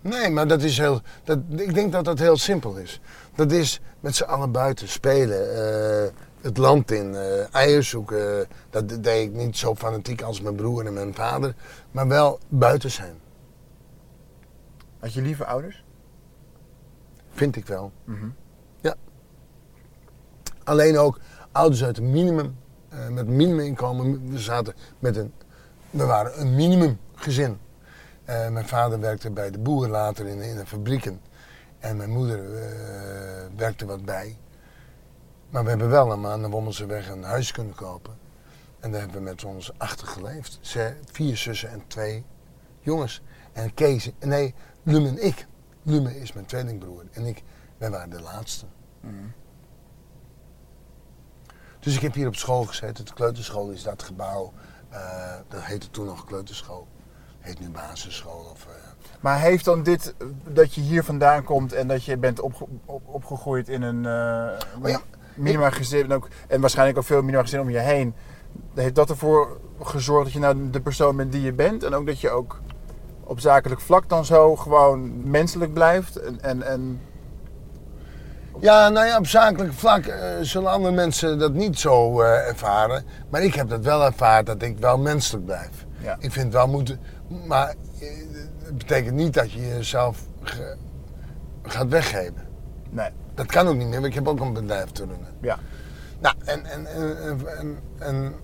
[0.00, 1.00] Nee, maar dat is heel.
[1.24, 3.00] Dat, ik denk dat dat heel simpel is.
[3.34, 8.46] Dat is met z'n allen buiten spelen, eh, het land in, eh eieren zoeken.
[8.70, 11.54] Dat deed ik niet zo fanatiek als mijn broer en mijn vader,
[11.90, 13.14] maar wel buiten zijn.
[14.98, 15.84] Had je lieve ouders?
[17.30, 17.92] Vind ik wel.
[18.04, 18.26] Mhm.
[20.68, 21.18] Alleen ook
[21.52, 22.56] ouders uit een minimum
[22.88, 24.30] eh, met minimuminkomen.
[24.30, 25.32] We zaten met een,
[25.90, 27.58] we waren een minimumgezin.
[28.24, 31.20] Eh, mijn vader werkte bij de boer, later in, in de fabrieken.
[31.78, 32.40] En mijn moeder
[33.56, 34.36] werkte wat bij.
[35.50, 38.16] Maar we hebben wel aan de Wommelseweg een huis kunnen kopen.
[38.80, 40.58] En daar hebben we met ons achter geleefd.
[40.60, 42.24] Ze, vier zussen en twee
[42.80, 43.22] jongens.
[43.52, 45.46] En Kees, nee, Lume en ik.
[45.82, 47.04] Lume is mijn tweelingbroer.
[47.12, 47.42] En ik,
[47.78, 48.66] wij waren de laatste.
[51.80, 53.04] Dus ik heb hier op school gezeten.
[53.04, 54.52] De kleuterschool is dat gebouw.
[54.88, 56.86] eh, dat heette toen nog kleuterschool.
[57.38, 58.48] Heet nu basisschool.
[58.52, 58.72] Of, eh,
[59.20, 62.66] Maar heeft dan dit, eh, dat je hier vandaan komt en dat je bent opge-
[62.84, 64.06] op, opgegroeid in een
[64.82, 65.00] Oh ja.
[65.38, 68.14] Minima gezin en, ook, en waarschijnlijk ook veel minima gezin om je heen.
[68.74, 71.82] Heeft dat ervoor gezorgd dat je nou de persoon bent die je bent?
[71.82, 72.60] En ook dat je ook
[73.24, 76.16] op zakelijk vlak dan zo gewoon menselijk blijft?
[76.16, 77.00] En, en, en
[78.60, 83.04] Ja, nou ja, op zakelijk vlak eh, zullen andere mensen dat niet zo eh, ervaren.
[83.28, 85.86] Maar ik heb dat wel ervaren dat ik wel menselijk blijf.
[86.00, 86.16] Ja.
[86.20, 87.00] Ik vind wel moeten.
[87.46, 88.08] Maar eh,
[88.64, 90.18] het betekent niet dat je jezelf
[91.62, 92.48] gaat weggeven.
[92.90, 95.34] nee, Dat kan ook niet meer, want ik heb ook een bedrijf te runnen.
[95.40, 95.58] ja.
[96.18, 96.86] Nou, en, en,
[97.58, 98.34] en, en,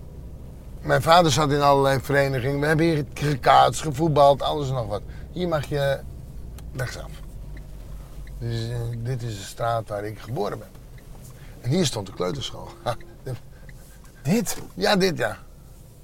[0.81, 2.59] mijn vader zat in allerlei verenigingen.
[2.59, 5.01] We hebben hier gekaatst, gevoetbald, alles en nog wat.
[5.31, 5.99] Hier mag je
[6.75, 7.09] rechtsaf.
[8.37, 10.67] Dus, eh, dit is de straat waar ik geboren ben.
[11.61, 12.69] En hier stond de kleuterschool.
[14.23, 14.57] Dit?
[14.73, 15.37] ja, dit ja.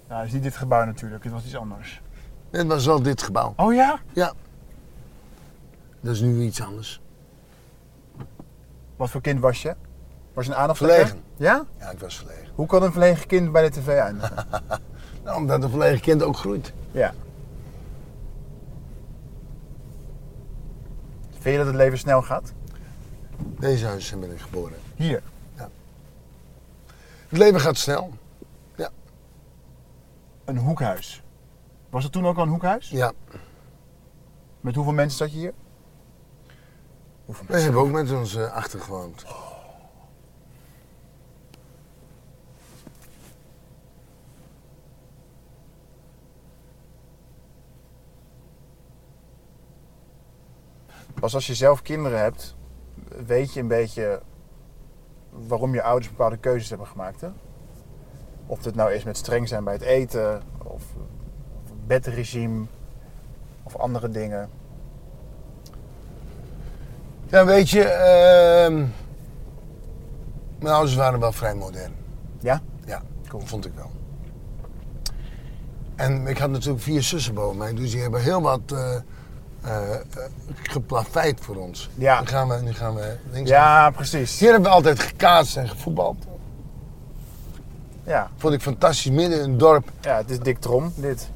[0.07, 2.01] Nou, is niet dit gebouw natuurlijk, het was iets anders.
[2.49, 3.53] Dit was wel dit gebouw.
[3.55, 3.99] Oh ja?
[4.13, 4.33] Ja.
[6.01, 7.01] Dat is nu iets anders.
[9.01, 9.75] Wat voor kind was je?
[10.33, 11.07] Was je een aandachtstrekker?
[11.07, 11.27] Verlegen.
[11.35, 11.65] Ja?
[11.79, 12.47] Ja, ik was verlegen.
[12.55, 14.45] Hoe kan een verlegen kind bij de tv eindigen?
[15.23, 16.73] Nou, omdat een verlegen kind ook groeit.
[16.91, 17.13] ja.
[21.29, 22.53] Vind je dat het leven snel gaat?
[23.59, 24.77] Deze huis ben ik geboren.
[24.95, 25.21] Hier.
[27.27, 28.13] Het leven gaat snel.
[30.45, 31.23] Een hoekhuis.
[31.89, 32.89] Was het toen ook al een hoekhuis?
[32.89, 33.11] Ja.
[34.59, 35.53] Met hoeveel mensen zat je hier?
[37.25, 39.25] Hoeveel We hebben ook met ons eh, achter gewoond.
[51.19, 52.55] Pas als je zelf kinderen hebt,
[53.25, 54.21] weet je een beetje
[55.29, 57.21] waarom je ouders bepaalde keuzes hebben gemaakt.
[57.21, 57.29] Hè?
[58.45, 60.83] Of het nou is met streng zijn bij het eten, of,
[61.85, 62.65] bedregime,
[63.63, 64.49] of andere dingen.
[67.31, 68.75] Ja, weet je, ehm,
[70.59, 71.91] mijn ouders waren wel vrij modern.
[72.39, 72.61] Ja?
[72.85, 73.45] Ja, Cool.
[73.45, 73.91] vond ik wel.
[75.95, 78.95] En ik had natuurlijk vier zussen boven mij, dus die hebben heel wat eh,
[80.63, 81.89] geplaveid voor ons.
[81.95, 82.19] Ja.
[82.19, 83.49] Nu gaan we, nu gaan we links.
[83.49, 84.39] Ja, precies.
[84.39, 86.17] Hier hebben we altijd gekaatst en gevoetbald.
[88.03, 88.29] Ja.
[88.37, 89.91] Vond ik fantastisch, midden in een dorp.
[90.01, 91.29] ja, het is dik trom, dit.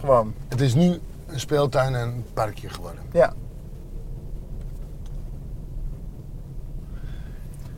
[0.00, 0.34] Gewoon.
[0.48, 3.02] Het is nu een speeltuin en een parkje geworden.
[3.12, 3.32] Ja.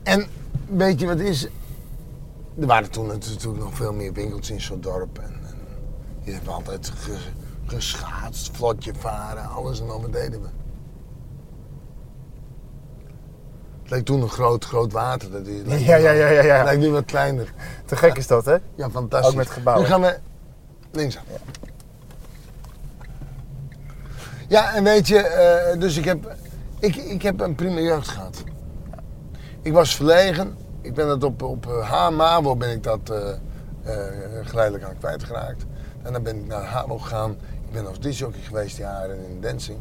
[0.06, 0.26] En
[0.66, 1.44] weet je wat is?
[2.60, 5.18] Er waren toen natuurlijk nog veel meer winkels in zo'n dorp.
[5.18, 5.56] En, en
[6.32, 7.16] hebben we altijd ge-
[7.66, 10.48] geschaatst, vlotje varen, alles en al wat deden we.
[13.82, 15.30] Het leek toen een groot, groot water.
[15.30, 16.54] Dat is, Ja, ja, ja, ja, ja.
[16.56, 17.52] Het lijkt nu wat kleiner.
[17.84, 18.56] Te gek is dat, hè?
[18.74, 19.30] Ja, fantastisch.
[19.30, 19.84] Ook met gebouwen.
[19.84, 20.18] Nu gaan we
[20.92, 21.22] linksaf.
[24.48, 26.36] Ja, en weet je, eh, dus ik heb,
[26.78, 28.44] ik, ik heb een prima jeugd gehad.
[29.66, 30.56] Ik was verlegen.
[30.80, 35.66] Ik ben dat op, op eh, HMAVO ben ik dat eh, eh, geleidelijk aan kwijtgeraakt.
[36.02, 37.30] En dan ben ik naar HAVO gegaan.
[37.66, 39.78] Ik ben als disjockey geweest jaren in dancing.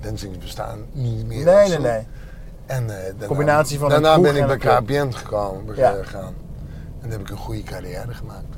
[0.00, 1.44] Dancings bestaan niet meer.
[1.44, 2.06] Nee, nee, nee.
[2.66, 4.56] En, eh, daarna, Combinatie van Daarna ben ik bij.
[4.56, 5.92] KPN gekomen, Ja.
[5.92, 6.34] gegaan.
[7.00, 8.56] En dan heb ik een goede carrière gemaakt.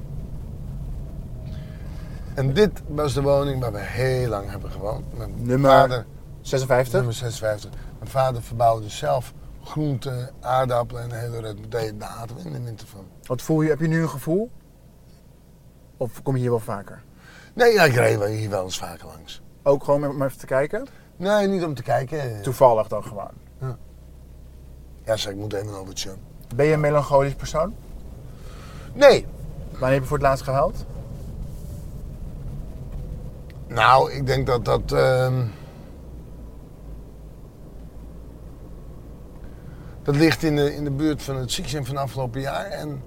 [2.34, 5.16] En dit was de woning waar we heel lang hebben gewoond.
[5.16, 6.06] Mijn Nummer vader,
[6.40, 6.92] 56?
[6.92, 7.70] nummer 56.
[7.98, 9.32] Mijn vader verbouwde zelf
[9.68, 11.56] groenten, aardappelen en hele red.
[12.00, 13.04] Daar aten we in de winter van.
[13.22, 13.68] Wat voel je?
[13.68, 14.50] Heb je nu een gevoel?
[15.96, 17.02] Of kom je hier wel vaker?
[17.54, 19.42] Nee, ja, ik reed wel hier wel eens vaker langs.
[19.62, 20.86] Ook gewoon om even te kijken?
[21.16, 22.42] Nee, niet om te kijken.
[22.42, 23.30] Toevallig dan gewoon.
[25.04, 26.14] Ja, zeg, ik moet even over het show.
[26.54, 27.74] Ben je een melancholisch persoon?
[28.94, 29.26] Nee.
[29.70, 30.84] Wanneer heb je voor het laatst gehuild?
[33.66, 34.92] Nou, ik denk dat dat.
[34.92, 35.46] ehm,
[40.08, 42.64] dat ligt in de, in de buurt van het ziekzijn van afgelopen jaar.
[42.64, 43.02] En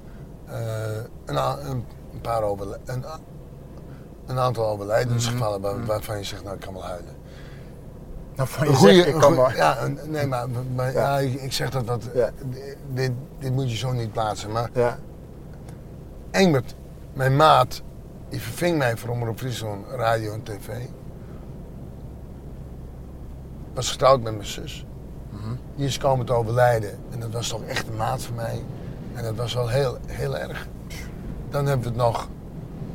[0.45, 0.95] eh,
[1.25, 1.35] een,
[1.69, 2.43] een, paar
[4.25, 7.15] een, aantal overlijdensgevallen waar- waarvan je zegt, nou ik kan wel huilen.
[8.35, 9.51] Nou, van je goeie- zegt, ik kan wel.
[9.51, 9.77] Ja,
[10.07, 10.45] nee, maar,
[10.75, 11.19] maar ja.
[11.19, 11.27] Ja.
[11.27, 12.09] ik, ik zeg dat.
[12.13, 12.29] Ja.
[12.93, 14.51] Dit, dit moet je zo niet plaatsen.
[14.51, 14.97] Maar Ja.
[16.31, 16.75] Engbert,
[17.13, 17.81] mijn maat,
[18.29, 20.67] die verving mij voor Omroep Friesland, radio en tv.
[23.73, 24.85] Was getrouwd met mijn zus.
[25.75, 26.99] Die is komen te overlijden.
[27.09, 28.63] En dat was toch echt een maat van mij.
[29.13, 30.67] En dat was wel heel, heel erg.
[31.49, 32.27] Dan hebben we het nog...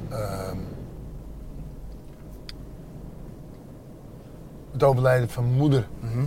[0.08, 0.56] ehm,
[4.72, 5.88] het overlijden van mijn moeder.
[6.00, 6.26] Mhm.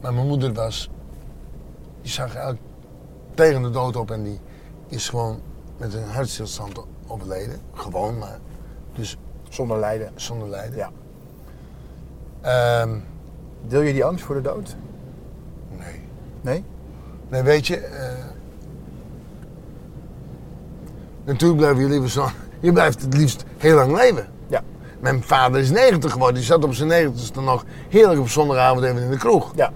[0.00, 0.90] Maar mijn moeder was...
[2.00, 2.60] Die zag eigenlijk
[3.34, 4.40] tegen de dood op en die
[4.88, 5.40] is gewoon
[5.76, 7.60] met een hartstilstand overleden.
[7.74, 8.38] Gewoon, maar
[8.94, 9.16] dus
[9.48, 10.12] Zonder lijden.
[10.14, 10.76] zonder lijden.
[10.76, 10.90] Ja.
[12.40, 12.98] Ehm,
[13.66, 14.76] Deel je die angst voor de dood?
[16.42, 16.64] Nee.
[17.28, 17.42] Nee?
[17.42, 17.76] Weet je...
[17.76, 18.12] eh,
[21.24, 22.26] natuurlijk blijven jullie zo...
[22.60, 24.26] Je blijft het liefst heel lang leven.
[24.46, 24.62] Ja.
[25.00, 26.34] Mijn vader is 90 geworden.
[26.36, 29.52] Die zat op zijn 90ste nog heerlijk op zondagavond even in de kroeg.
[29.56, 29.66] Ja.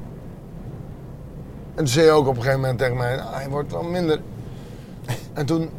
[1.71, 3.83] En toen zei hij ook op een gegeven moment tegen mij, "Ah, hij wordt wel
[3.83, 4.21] minder.
[5.33, 5.71] En toen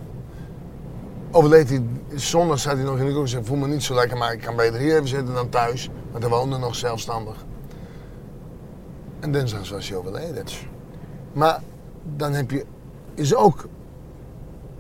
[1.32, 1.84] overleed hij,
[2.16, 4.34] zondag zat hij nog in de kroeg en zei, voel me niet zo lekker, maar
[4.34, 5.90] ik kan beter hier even zitten dan thuis.
[6.12, 7.46] Want hij woonde nog zelfstandig.
[9.20, 10.44] En dinsdags was hij overleden.
[11.38, 11.62] Maar
[12.16, 12.66] dan heb je,
[13.14, 13.68] is ook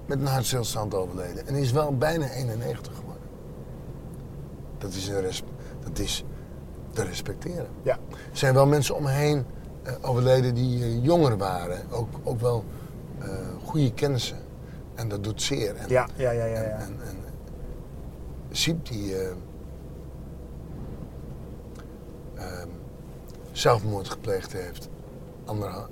[0.05, 1.47] met een hartstilstand overleden.
[1.47, 3.23] En is wel bijna 91 geworden.
[4.77, 5.43] Dat is, een res-
[5.83, 6.23] dat is
[6.93, 7.67] te respecteren.
[7.81, 7.97] Ja.
[8.11, 9.45] Er zijn wel mensen om me heen
[9.83, 11.91] eh, overleden die eh, jonger waren.
[11.91, 12.63] Ook, ook wel
[13.19, 13.29] eh,
[13.65, 14.37] goede kennissen.
[14.95, 15.75] En dat doet zeer.
[15.75, 16.55] En, Ja, ja, ja, ja.
[16.55, 16.77] en, ja.
[16.77, 17.15] en, en
[18.51, 19.29] Siep die eh,
[22.35, 22.67] ehm,
[23.51, 24.89] zelfmoord gepleegd heeft.
[25.45, 25.87] Anderha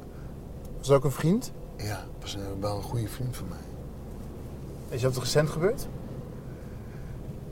[0.85, 1.51] Was dat ook een vriend?
[1.77, 3.57] ja, was een, wel een goede vriend van mij.
[4.89, 5.87] Is dat recent gebeurd?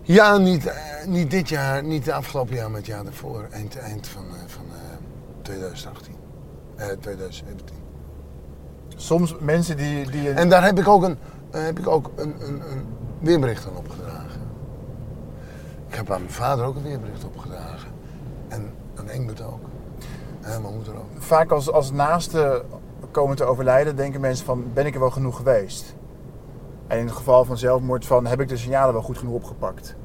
[0.02, 3.48] Ja, niet, eh, niet dit jaar, niet de afgelopen jaar, maar het jaar daarvoor.
[3.52, 4.98] Eind, eind van, eh, van eh,
[5.42, 6.16] 2018.
[6.76, 7.76] Eh 2017.
[8.96, 10.12] Soms mensen die...
[10.12, 11.18] die En daar heb ik ook een,
[11.52, 12.86] eh, heb ik ook een, een, een
[13.20, 14.42] weerbericht aan opgedragen.
[15.88, 17.92] Ik heb aan mijn vader ook een weerbericht opgedragen.
[18.48, 19.64] En aan Engbert ook.
[20.42, 21.10] En mijn moeder ook.
[21.18, 22.66] vaak als, als naasten
[23.12, 25.96] komen te overlijden, denken mensen van, ben ik er wel genoeg geweest?
[26.88, 29.96] En in het geval van zelfmoord van, heb ik de signalen wel goed genoeg opgepakt?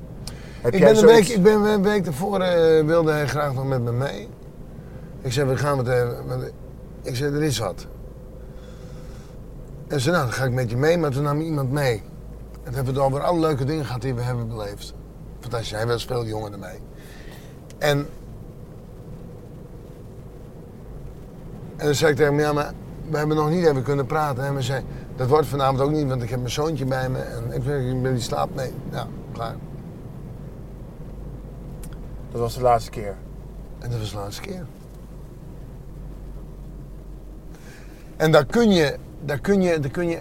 [0.60, 3.26] Heb Ik jij ben, een week, zoiets- ik ben een week daarvoor eh, wilde hij
[3.26, 4.28] graag nog met me mee.
[5.20, 6.26] Ik zei, we gaan met hem.
[6.26, 6.52] met-
[7.02, 7.86] Ik zei, er is wat.
[9.88, 11.92] En ze, nou, dan ga ik met je mee, maar toen nam iemand mee.
[11.92, 14.94] En toen hebben we het over alle leuke dingen gehad die we hebben beleefd.
[15.40, 16.80] Fantastisch, hij was veel jonger dan mij.
[17.78, 18.06] En,
[21.76, 22.72] en dan zei ik tegen hem, ja, maar
[23.10, 24.44] we hebben nog niet even kunnen praten.
[24.44, 24.84] En hij zei,
[25.16, 27.18] dat wordt vanavond ook niet, want ik heb mijn zoontje bij me.
[27.18, 28.54] En ik zeg, ben die slaapt?
[28.54, 29.54] Nee, ja, klaar.
[32.30, 33.14] Dat was de laatste keer.
[33.78, 34.66] En dat was de laatste keer.
[38.16, 40.20] En daar kun je, daar kun je, daar kun je.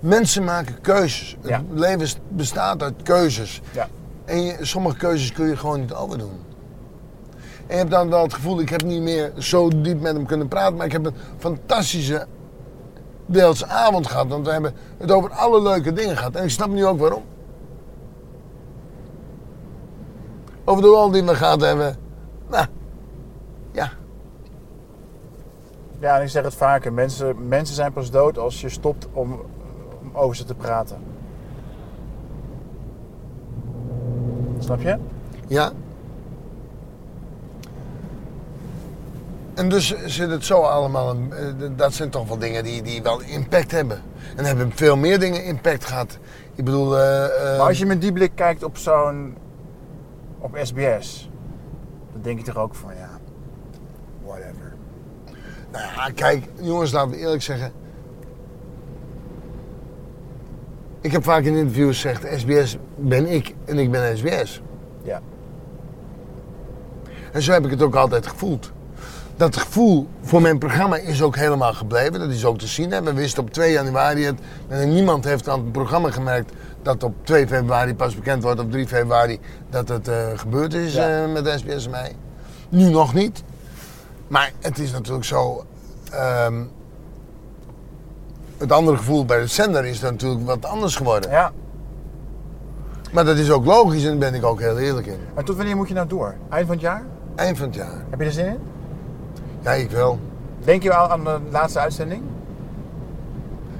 [0.00, 1.36] Mensen maken keuzes.
[1.42, 1.62] Ja.
[1.68, 3.62] Het leven bestaat uit keuzes.
[3.72, 3.88] Ja.
[4.24, 6.45] En je, sommige keuzes kun je gewoon niet overdoen.
[7.66, 10.26] En je hebt dan wel het gevoel, ik heb niet meer zo diep met hem
[10.26, 12.26] kunnen praten, maar ik heb een fantastische
[13.26, 14.28] deels avond gehad.
[14.28, 16.34] Want we hebben het over alle leuke dingen gehad.
[16.34, 17.22] En ik snap nu ook waarom.
[20.64, 21.96] Over de rol die we gehad hebben.
[22.50, 22.66] Nou,
[23.72, 23.90] ja.
[25.98, 26.92] Ja, en ik zeg het vaker.
[26.92, 29.40] Mensen, mensen zijn pas dood als je stopt om,
[30.00, 30.98] om over ze te praten.
[34.58, 34.98] Snap je?
[35.46, 35.72] Ja.
[39.56, 41.10] En dus zit het zo allemaal.
[41.10, 44.02] eh, Dat zijn toch wel dingen die, die wel impact hebben.
[44.36, 46.18] En hebben veel meer dingen impact gehad.
[46.54, 46.98] Ik bedoel.
[46.98, 49.36] eh, eh, Maar als je met die blik kijkt op zo'n...
[50.38, 51.30] op SBS...
[52.12, 53.10] dan denk je toch ook van, ja...
[54.24, 54.74] whatever.
[55.72, 57.72] Nou ja, kijk, jongens, laten we eerlijk zeggen.
[61.00, 64.62] Ik heb vaak in interviews gezegd: SBS ben ik en ik ben SBS.
[65.02, 65.20] Ja.
[67.32, 68.72] En zo heb ik het ook altijd gevoeld.
[69.36, 72.18] Dat gevoel voor mijn programma is ook helemaal gebleven.
[72.18, 72.90] Dat is ook te zien.
[72.90, 73.02] Hè.
[73.02, 74.38] We wisten op 2 januari het.
[74.68, 78.70] En niemand heeft aan het programma gemerkt dat op 2 februari pas bekend wordt, op
[78.70, 81.22] 3 februari, dat het eh, gebeurd is Ja.
[81.24, 82.12] eh, met SBS en mij.
[82.68, 83.42] Nu nog niet.
[84.28, 85.64] Maar het is natuurlijk zo.
[86.12, 86.62] ehm,
[88.58, 91.30] het andere gevoel bij de zender is natuurlijk wat anders geworden.
[91.30, 91.52] Ja.
[93.12, 95.18] Maar dat is ook logisch en daar ben ik ook heel eerlijk in.
[95.34, 96.34] Maar tot wanneer moet je nou door?
[96.50, 97.02] Eind van het jaar?
[97.34, 98.04] Eind van het jaar.
[98.10, 98.58] Heb je er zin in?
[99.66, 100.18] Ja, ik wel.
[100.64, 102.22] Denk je al aan de laatste uitzending?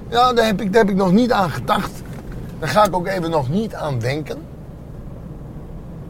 [0.08, 1.90] Ja, daar heb, ik, daar heb ik nog niet aan gedacht.
[2.58, 4.38] Daar ga ik ook even nog niet aan denken.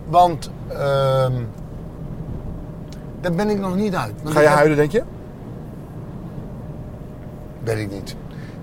[0.08, 1.32] Want ehm
[3.20, 4.12] daar ben ik nog niet uit.
[4.22, 5.02] Want Ga je heb- huilen, denk je?
[7.62, 8.16] Weet ik niet.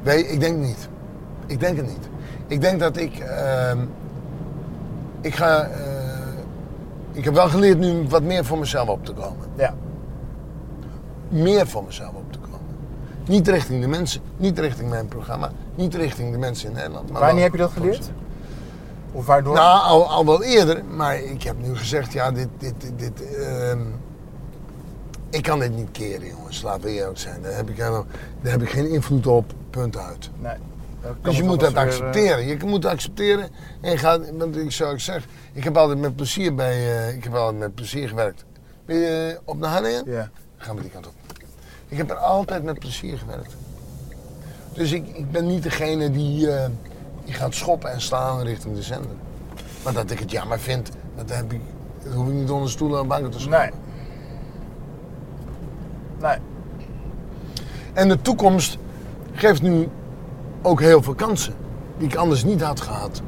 [0.04, 0.88] Weet, ik denk niet.
[1.46, 2.10] Ik denk het niet.
[2.48, 3.18] Ik denk dat ik.
[3.20, 3.78] ehm,
[5.22, 5.62] ik ga.
[5.64, 5.80] eh,
[7.12, 9.48] ik heb wel geleerd nu wat meer voor mezelf op te komen.
[9.56, 9.74] Ja.
[11.34, 12.60] Meer voor mezelf op te komen.
[13.28, 17.12] Niet richting de mensen, niet richting mijn programma, niet richting de mensen in Nederland.
[17.12, 18.12] Maar Wanneer heb je dat geleerd?
[19.12, 19.54] Of waardoor?
[19.54, 23.36] Nou, al, al wel eerder, maar ik heb nu gezegd, ja, dit, dit, dit, dit,
[23.36, 23.82] ehm,
[25.30, 26.62] ik kan dit niet keren, jongens.
[26.62, 27.42] Laten we eerlijk zijn.
[27.42, 28.04] Daar heb ik, daar
[28.42, 30.30] heb ik geen invloed op, punt uit.
[30.40, 30.56] nee.
[31.22, 32.48] Dus je moet dat weer, eh, accepteren.
[32.48, 33.50] Je moet accepteren
[33.82, 37.16] en je gaat, want ik zou ik zeg, ik heb altijd met plezier bij, eh,
[37.16, 38.46] ik heb altijd met plezier gewerkt.
[38.86, 40.04] Ben je eh, op naar Hanningen?
[40.06, 40.30] Ja.
[40.64, 41.14] Gaan we die kant op.
[41.88, 43.56] Ik heb er altijd met plezier gewerkt.
[44.74, 46.70] Dus ik, ik ben niet degene die, eh,
[47.26, 49.12] die gaat schoppen en slaan richting de zender.
[49.84, 51.62] Maar dat ik het jammer vind, dat, heb ik,
[52.04, 53.60] dat hoef ik niet onder stoelen en banken te slaan.
[53.60, 53.72] Nee.
[56.20, 56.38] Nee.
[57.94, 58.78] En de toekomst
[59.34, 59.90] geeft nu
[60.62, 61.54] ook heel veel kansen.
[61.98, 63.22] Die ik anders niet had gehad.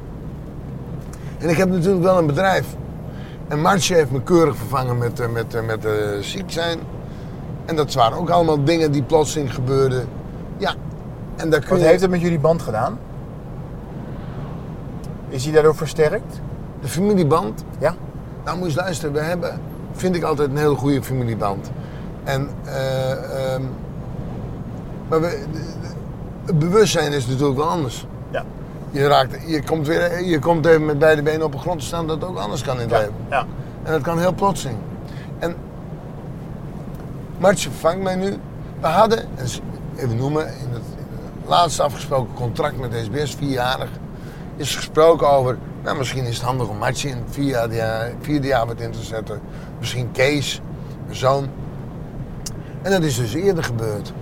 [1.38, 2.66] En ik heb natuurlijk wel een bedrijf.
[3.48, 6.78] En Martje heeft me keurig vervangen met, eh, met, eh, met eh, ziek zijn.
[7.66, 10.08] En dat waren ook allemaal dingen die plotseling gebeurden.
[10.56, 10.74] Ja.
[11.36, 11.84] En daar kun Wat je...
[11.86, 12.98] heeft het met jullie band gedaan?
[15.28, 16.40] Is die daardoor versterkt?
[16.80, 17.64] De familieband.
[17.78, 17.94] Ja.
[18.44, 19.12] Nou, moet je eens luisteren.
[19.14, 19.60] We hebben,
[19.92, 21.70] vind ik altijd een hele goede familieband.
[22.24, 23.62] En, ehm,
[25.08, 25.94] maar we, de- de-
[26.46, 28.06] het bewustzijn is natuurlijk wel anders.
[28.30, 28.44] Ja.
[28.90, 31.86] Je, raakt, je, komt weer, je komt even met beide benen op de grond te
[31.86, 32.98] staan dat het ook anders kan in het Ja.
[32.98, 33.14] leven.
[33.30, 33.46] ja.
[33.82, 34.78] En dat kan heel plotseling.
[37.38, 38.38] Martje vervangt mij nu.
[38.80, 39.28] We hadden,
[39.96, 40.82] even noemen, in het,
[41.46, 43.90] laatste afgesproken contract met SBS, vierjarig,
[44.56, 48.46] is gesproken over, nou misschien is het handig om Martje in het vierde jaar, vierde
[48.46, 49.40] jaar wat in te zetten.
[49.78, 50.60] Misschien Kees,
[51.04, 51.48] mijn zoon.
[52.82, 54.12] En dat is dus eerder gebeurd.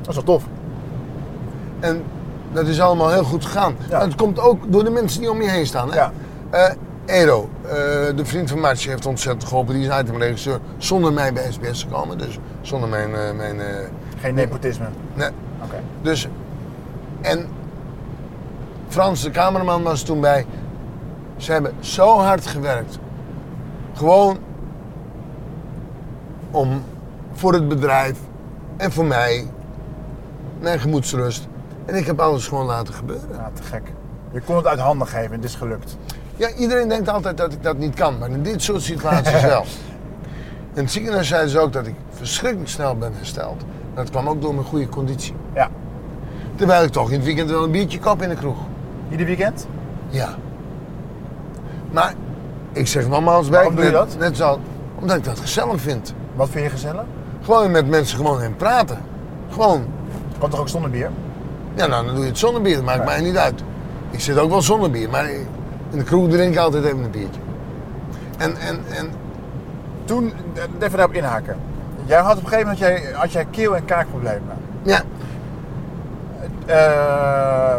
[0.00, 0.44] Dat is wel tof.
[1.80, 2.02] En
[2.52, 3.76] dat is allemaal heel goed gegaan.
[3.88, 4.00] Ja.
[4.00, 5.90] Het komt ook door de mensen die om je heen staan.
[5.90, 5.96] Hè?
[5.96, 6.12] Ja.
[6.50, 6.70] Eh,
[7.10, 7.70] Edo, eh,
[8.16, 9.74] de vriend van Martje, heeft ontzettend geholpen.
[9.74, 12.18] Die is itemregisseur zonder mij bij SBS gekomen.
[12.18, 13.14] Dus zonder mijn...
[13.14, 13.88] eh, mijn eh,
[14.20, 14.86] Geen nepotisme.
[15.14, 15.28] nee.
[15.64, 15.80] Oké.
[16.02, 16.28] Dus...
[17.20, 17.46] En
[18.88, 20.46] Frans, de cameraman, was toen bij.
[21.36, 22.98] Ze hebben zo hard gewerkt.
[23.94, 24.38] Gewoon
[26.50, 26.82] om
[27.32, 28.18] voor het bedrijf
[28.76, 29.46] en voor mij
[30.60, 31.48] mijn gemoedsrust.
[31.86, 33.28] En ik heb alles gewoon laten gebeuren.
[33.32, 33.82] Ja, te gek.
[34.32, 35.96] Je kon het uit handen geven en het is gelukt.
[36.40, 39.64] Ja, iedereen denkt altijd dat ik dat niet kan, maar in dit soort situaties wel.
[40.74, 43.62] In het ziekenhuis zeiden ze ook dat ik verschrikkelijk snel ben hersteld.
[43.94, 45.34] Dat kwam ook door mijn goede conditie.
[45.54, 45.68] Ja.
[46.54, 48.56] Terwijl ik toch in het weekend wel een biertje kop in de kroeg.
[49.10, 49.66] Ieder weekend?
[50.08, 50.28] Ja.
[51.90, 52.14] Maar
[52.72, 53.58] ik zeg nogmaals bij.
[53.58, 54.18] Waarom doe je net- dat?
[54.18, 54.58] Net zo,
[55.00, 56.14] omdat ik dat gezellig vind.
[56.34, 57.04] Wat vind je gezellig?
[57.42, 58.98] Gewoon met mensen gewoon in praten.
[59.50, 59.84] Gewoon.
[60.38, 61.10] Kan toch ook zonder bier?
[61.74, 62.74] Ja, nou dan doe je het zonder bier.
[62.76, 63.62] Dat maakt mij niet uit.
[64.10, 65.30] Ik zit ook wel zonder bier, maar
[65.90, 67.40] in de kroeg drink ik altijd even een biertje.
[68.38, 69.10] En, en, en
[70.04, 70.32] Toen,
[70.78, 71.56] even daarop inhaken.
[72.04, 74.56] Jij had op een gegeven moment jij, had jij keel- en kaakproblemen.
[74.82, 75.02] ja,
[76.66, 77.74] Eh,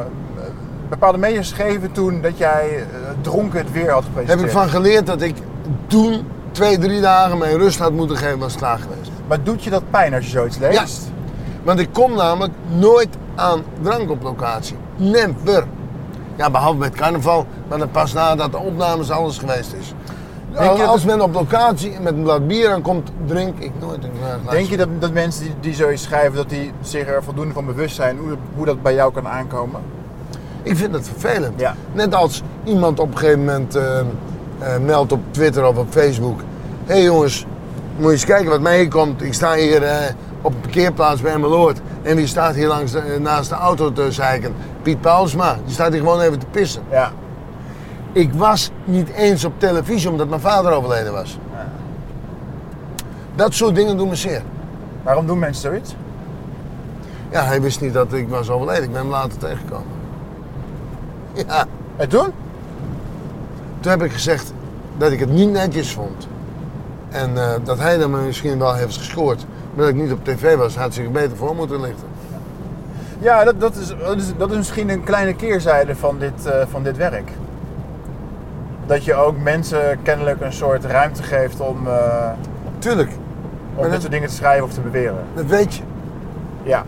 [0.89, 2.83] bepaalde media schreven toen dat jij eh,
[3.21, 4.49] dronken het weer had heb gepresenteerd.
[4.51, 5.35] ik van geleerd dat ik
[5.87, 9.11] toen twee, drie dagen mijn rust had moeten geven, was het klaar geweest.
[9.27, 11.11] Maar doet je dat pijn als je zoiets leest?
[11.63, 14.75] Want ik kom namelijk nooit aan drank op locatie.
[14.95, 15.63] Never.
[16.41, 19.93] Ja, behalve met carnaval, maar dan pas nadat de opnames alles geweest is.
[20.51, 24.03] Denk je dat- Als men op locatie met een blad bier aankomt, drink ik nooit
[24.03, 24.11] een.
[24.49, 27.65] Denk je dat, dat mensen die, die zoiets schrijven, dat die zich er voldoende van
[27.65, 29.81] bewust zijn hoe, hoe dat bij jou kan aankomen?
[30.63, 31.59] Ik vind het vervelend.
[31.59, 31.75] Ja.
[31.91, 34.05] Net als iemand op een gegeven moment eh, eh,
[34.85, 36.39] meldt op Twitter of op Facebook.
[36.85, 37.45] Hé hey jongens,
[37.95, 39.21] moet je eens kijken wat mij komt.
[39.23, 39.95] Ik sta hier eh,
[40.41, 41.79] op een parkeerplaats bij Emmeloord.
[42.01, 44.53] En wie staat hier langs de- naast de auto te zeiken?
[44.81, 45.57] Piet Paulusma.
[45.65, 46.83] Die staat hier gewoon even te pissen.
[46.89, 47.11] Ja.
[48.11, 51.37] Ik was niet eens op televisie omdat mijn vader overleden was.
[53.35, 54.41] Dat soort dingen doen me zeer.
[55.03, 55.95] Waarom doen mensen zoiets?
[57.31, 58.83] Ja, hij wist niet dat ik was overleden.
[58.83, 59.87] Ik ben hem later tegengekomen.
[61.33, 61.65] Ja.
[61.95, 62.33] En toen?
[63.79, 64.53] Toen heb ik gezegd
[64.97, 66.27] dat ik het niet netjes vond.
[67.09, 69.45] En eh, dat hij dan me misschien wel heeft gescoord.
[69.73, 72.07] Maar dat ik niet op tv was, had zich beter voor moeten lichten.
[73.21, 76.65] Ja, dat, dat, is, dat, is, dat is misschien een kleine keerzijde van dit, eh,
[76.69, 77.31] van dit werk.
[78.85, 82.29] Dat je ook mensen kennelijk een soort ruimte geeft om, eh,
[82.79, 83.09] Tuurlijk,
[83.75, 85.23] om dit dat- soort dingen te schrijven of te beweren.
[85.33, 85.83] dat weet je.
[86.63, 86.83] Ja.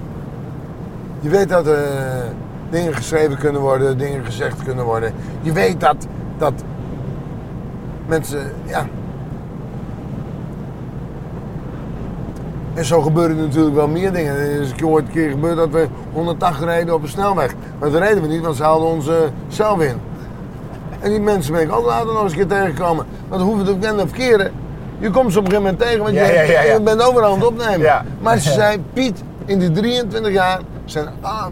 [1.20, 1.88] Je weet dat er
[2.70, 5.14] dingen geschreven kunnen worden, dingen gezegd kunnen worden.
[5.42, 6.08] Je weet dat,
[6.38, 6.54] dat
[8.08, 8.86] mensen, ja.
[12.74, 14.36] En zo gebeuren natuurlijk wel meer dingen.
[14.36, 17.54] Er is een keer ooit een keer gebeurd dat we 180 reden op een snelweg.
[17.80, 19.96] Maar dat reden we niet, want ze haalden onze cel in.
[21.00, 23.06] En die mensen ben ik ook later nog eens een keer tegengekomen.
[23.28, 24.52] Want dan hoeven het ook keren.
[25.00, 26.74] Je komt ze op een gegeven moment tegen, want Ja, je, ja, ja, ja.
[26.74, 28.06] je bent overal aan het opnemen.
[28.22, 31.46] Maar ze zei, Piet, in die 23 jaar zijn, ah,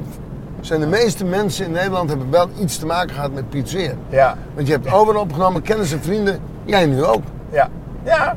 [0.61, 3.95] zijn de meeste mensen in Nederland hebben wel iets te maken gehad met Piet Zeer.
[4.09, 6.39] Ja, Want je hebt overal opgenomen, kennis en vrienden.
[6.65, 7.21] Jij nu ook.
[7.49, 7.69] ja.
[8.03, 8.35] Ja.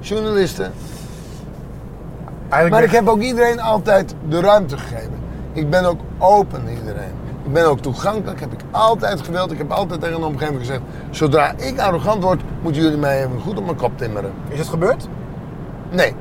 [0.00, 0.72] Journalisten.
[2.50, 5.18] Eigenlijk Maar ik heb ook iedereen altijd de ruimte gegeven.
[5.52, 7.12] Ik ben ook open iedereen.
[7.44, 9.52] Ik ben ook toegankelijk, heb ik altijd gewild.
[9.52, 10.80] Ik heb altijd tegen de omgeving gezegd:
[11.10, 14.32] zodra ik arrogant word, moeten jullie mij even goed op mijn kop timmeren.
[14.48, 15.08] Is het gebeurd?
[15.90, 16.14] Nee,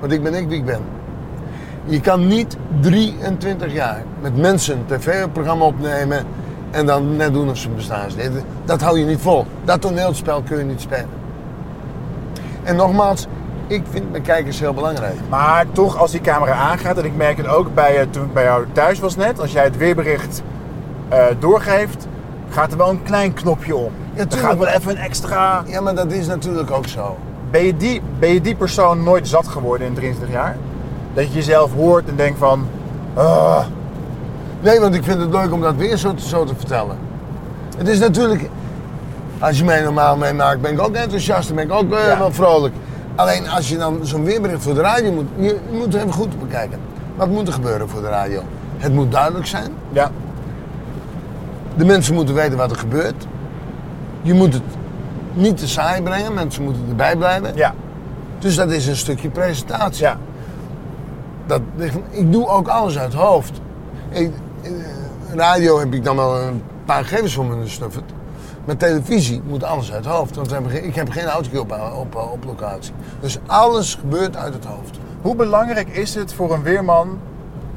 [0.00, 0.80] want ik ben ik wie ik ben.
[1.84, 6.24] Je kan niet 23 jaar met mensen een tv-programma opnemen
[6.70, 8.08] en dan net doen of ze bestaan.
[8.64, 9.46] Dat hou je niet vol.
[9.64, 11.08] Dat toneelspel kun je niet spelen.
[12.62, 13.26] En nogmaals,
[13.66, 15.16] ik vind mijn kijkers heel belangrijk.
[15.28, 18.32] Maar toch, als die camera aangaat, en ik merk het ook bij, eh, toen ik
[18.32, 20.42] bij jou thuis was net, als jij het weerbericht
[21.08, 22.06] eh, doorgeeft,
[22.50, 23.92] gaat er wel een klein knopje om.
[24.14, 25.62] Ja, er gaat wel even een extra.
[25.66, 27.16] Ja, maar dat is natuurlijk ook zo.
[27.50, 30.56] Ben je, die, ben je die persoon nooit zat geworden in 23 jaar?
[31.14, 32.66] Dat je jezelf hoort en denkt van.
[33.14, 33.64] "Ah,
[34.60, 36.96] Nee, want ik vind het leuk om dat weer zo, zo te vertellen.
[37.76, 38.48] Het is natuurlijk,
[39.38, 42.18] als je mij normaal meemaakt, ben ik ook enthousiast en ben ik ook eh, Ja.
[42.18, 42.74] wel vrolijk.
[43.14, 46.78] Alleen als je dan zo'n weerbericht voor de radio moet, je, moet even goed bekijken.
[47.16, 48.42] Wat moet er gebeuren voor de radio?
[48.76, 49.72] Het moet duidelijk zijn.
[49.92, 50.10] ja,
[51.76, 53.26] De mensen moeten weten wat er gebeurt.
[54.22, 54.62] Je moet het
[55.32, 57.56] niet te saai brengen, mensen moeten erbij blijven.
[57.56, 57.74] ja,
[58.38, 60.04] Dus dat is een stukje presentatie.
[60.04, 60.18] ja.
[61.46, 61.60] Dat,
[62.10, 63.60] ik doe ook alles uit het hoofd.
[64.08, 64.70] Ik, eh,
[65.34, 68.12] radio heb ik dan wel een paar gegevens voor me gesnufferd.
[68.64, 70.34] Maar televisie moet alles uit het hoofd.
[70.36, 72.92] Want we hebben geen- ik heb geen autootje op, op, op locatie.
[73.20, 74.98] Dus alles gebeurt uit het hoofd.
[75.22, 77.18] Hoe belangrijk is het voor een weerman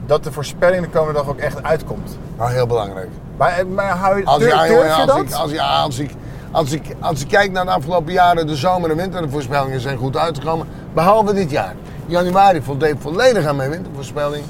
[0.06, 2.18] dat de voorspelling de komende dag ook echt uitkomt?
[2.38, 3.10] Nou, heel belangrijk.
[3.38, 5.18] Maar, maar hou je, Als, durf, ja, durf jongen, je als, dat?
[5.20, 6.12] ik, als, ja, als, ik,
[6.52, 10.18] als, ik, als ik kijk naar de afgelopen jaren, de zomer- en wintervoorspellingen zijn goed
[10.18, 10.68] uitgekomen.
[10.94, 11.76] Behalve dit jaar.
[12.06, 14.44] Januari voldeed volledig aan mijn wintervoorspelling.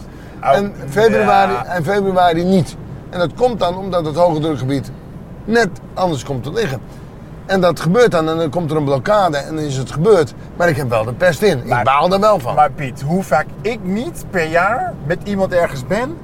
[0.43, 1.65] Oh, en, februari, ja.
[1.65, 2.75] en februari niet.
[3.09, 4.91] En dat komt dan omdat het hoge drukgebied
[5.47, 6.79] net anders komt te liggen.
[7.45, 10.33] En dat gebeurt dan en dan komt er een blokkade en dan is het gebeurd.
[10.55, 11.61] Maar ik heb wel de pest in.
[11.67, 12.55] Maar- ik baal er wel van.
[12.55, 16.17] Maar Piet, hoe vaak ik niet per jaar met iemand ergens ben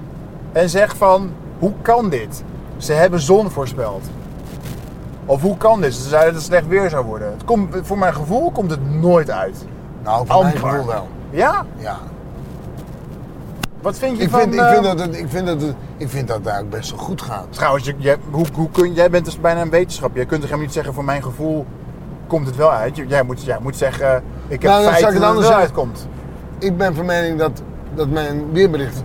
[0.51, 2.43] en zeg van, hoe kan dit?
[2.77, 4.03] Ze hebben zon voorspeld.
[5.25, 5.93] Of hoe kan dit?
[5.93, 7.31] Ze zeiden dat het slecht weer zou worden.
[7.31, 9.65] Het komt, voor mijn gevoel komt het nooit uit.
[10.03, 11.07] nou, voor mijn gevoel wel.
[11.29, 11.65] Ja?
[11.77, 11.97] Ja.
[13.83, 14.39] Wat vind je Ik van...
[14.39, 16.75] vind, ik, eh, vind dat het, ik, vind dat het, ik vind dat het eigenlijk
[16.77, 17.45] best wel goed gaat.
[17.49, 20.15] Trouwens, je, jij- hoe, hoe kun, jij bent dus bijna een wetenschap.
[20.15, 21.65] Jij kunt toch helemaal niet zeggen, voor mijn gevoel
[22.27, 22.95] komt het wel uit.
[23.07, 25.57] Jij moet, jij moet zeggen, ik heb Nou, feiten ik het dat het anders wel
[25.57, 26.07] uitkomt.
[26.59, 27.61] Ik ben van mening dat,
[27.95, 29.03] dat mijn weerbericht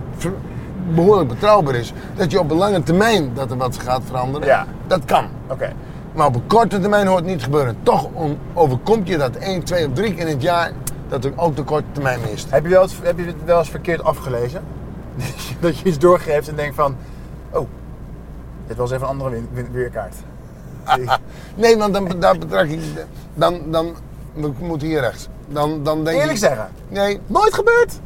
[0.93, 1.93] behoorlijk betrouwbaar is.
[2.15, 4.65] Dat je op een lange termijn dat er wat gaat veranderen, Ja.
[4.87, 5.25] dat kan.
[5.47, 5.71] Oké.
[6.13, 7.75] Maar op een korte termijn hoort het niet te gebeuren.
[7.83, 8.07] Toch
[8.53, 10.71] overkomt je dat één, twee of drie keer in het jaar
[11.09, 12.51] dat ook de korte termijn mist.
[12.51, 14.61] Heb je, wel eens, heb je het wel eens verkeerd afgelezen?
[15.61, 16.95] dat je iets doorgeeft en denkt van...
[17.49, 17.67] Oh,
[18.67, 19.41] dit was even een andere
[19.71, 20.15] weerkaart.
[21.55, 22.79] Nee, want dan, dan betrek ik.
[23.33, 23.95] Dan, dan,
[24.33, 25.27] we moeten hier rechts.
[25.47, 26.37] Dan, dan denk Eerlijk ik.
[26.37, 26.69] zeggen.
[26.87, 27.99] Nee, Nooit gebeurd?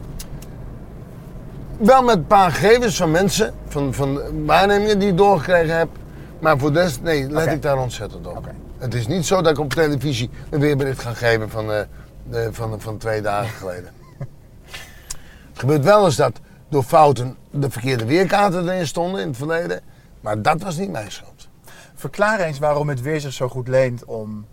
[1.77, 5.87] wel met een paar gegevens van mensen, van, van waarnemingen die ik doorgekregen heb.
[6.39, 8.49] Maar voor de rest, nee, let ik daar ontzettend op.
[8.77, 11.79] Het is niet zo dat ik op televisie een weerbericht ga geven van, eh,
[12.29, 13.91] de, van, van twee dagen geleden.
[15.49, 19.81] het gebeurt wel eens dat door fouten de verkeerde weerkaarten erin stonden in het verleden.
[20.21, 21.47] Maar dat was niet mijn schuld.
[21.93, 24.45] Verklaar eens waarom het weer zich zo goed leent om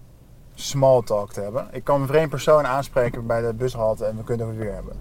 [0.54, 1.68] small talk te hebben.
[1.72, 4.94] Ik kan een vreemd persoon aanspreken bij de bushalte en we kunnen het weer hebben.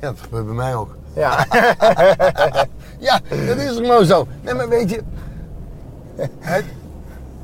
[0.00, 0.96] Ja, dat gebeurt bij mij ook.
[1.14, 1.46] Ja,
[2.98, 4.26] Ja, dat is gewoon zo.
[4.40, 5.02] Nee, maar weet je,
[6.38, 6.64] het,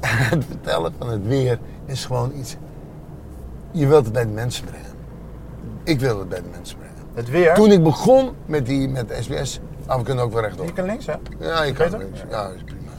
[0.01, 2.57] het vertellen van het weer is gewoon iets.
[3.71, 4.87] Je wilt het bij de mensen brengen.
[5.85, 6.95] Ik wil het bij de mensen brengen.
[7.15, 7.55] het weer.
[7.55, 10.67] Toen ik begon met, die, met SBS, ah, we kunnen ook wel rechtop.
[10.67, 11.15] Je kan links, hè?
[11.39, 12.21] Ja, je kan links.
[12.31, 12.91] Ja, is prima.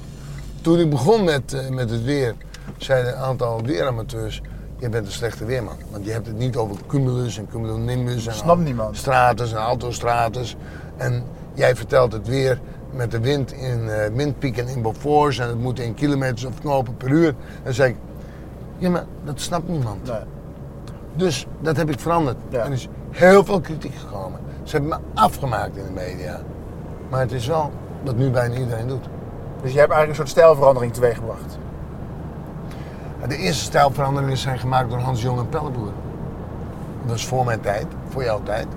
[0.62, 2.36] Toen ik begon met, eh, met het weer,
[2.78, 4.42] zeiden een aantal weeramateurs,
[4.78, 5.76] je bent een slechte weerman.
[5.92, 8.98] Want je hebt het niet over cumulus en cumulonimbus en Snapt niemand.
[8.98, 10.56] stratus en autostratus.
[10.98, 12.60] En jij vertelt het weer
[12.92, 16.98] met de wind in eh, windpieken in Beaufort en het moet in kilometers of knopen
[16.98, 17.28] per uur.
[17.28, 17.96] En dan zeg ik,
[18.78, 20.08] ja maar dat snapt niemand.
[20.08, 20.20] Nee.
[21.20, 22.38] Dus dat heb ik veranderd.
[22.50, 22.60] Ja.
[22.60, 24.40] En er is heel veel kritiek gekomen.
[24.64, 26.42] Ze hebben me afgemaakt in de media.
[27.10, 27.72] Maar het is wel
[28.04, 29.06] wat nu bijna iedereen doet.
[29.62, 31.58] Dus je hebt eigenlijk een soort stijlverandering teweeggebracht.
[33.28, 35.92] De eerste stijlveranderingen zijn gemaakt door Hans Jong en Pelleboer.
[37.02, 38.68] Dat was voor mijn tijd, voor jouw tijd.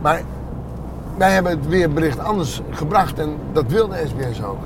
[0.00, 0.22] Maar
[1.16, 4.60] wij hebben het weerbericht anders gebracht en dat wilde SBS ook.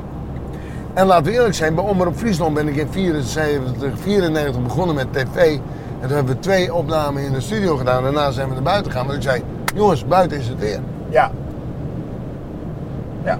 [0.94, 5.12] En laten we eerlijk zijn, bij Omroep Friesland ben ik in 74, 94 begonnen met
[5.12, 5.58] tv.
[6.06, 8.02] En toen hebben we twee opnamen in de studio gedaan.
[8.02, 9.06] Daarna zijn we naar buiten gegaan.
[9.06, 9.42] Want ik zei,
[9.74, 10.80] jongens, buiten is het weer.
[11.08, 11.30] Ja.
[13.24, 13.38] Ja.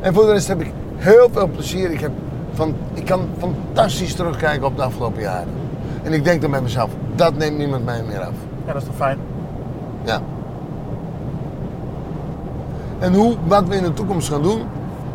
[0.00, 1.90] En voor de rest heb ik heel veel plezier.
[1.90, 2.10] Ik, heb
[2.52, 5.48] van, ik kan fantastisch terugkijken op de afgelopen jaren.
[6.02, 8.34] En ik denk dan bij mezelf, dat neemt niemand mij meer af.
[8.66, 9.18] Ja, dat is toch fijn?
[10.04, 10.20] Ja.
[12.98, 14.62] En hoe, wat we in de toekomst gaan doen,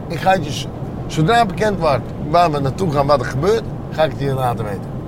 [0.08, 0.68] ik ga het je,
[1.08, 4.66] zodra bekend wordt waar we naartoe gaan, wat er gebeurt, ga ik het je laten
[4.66, 4.99] weten.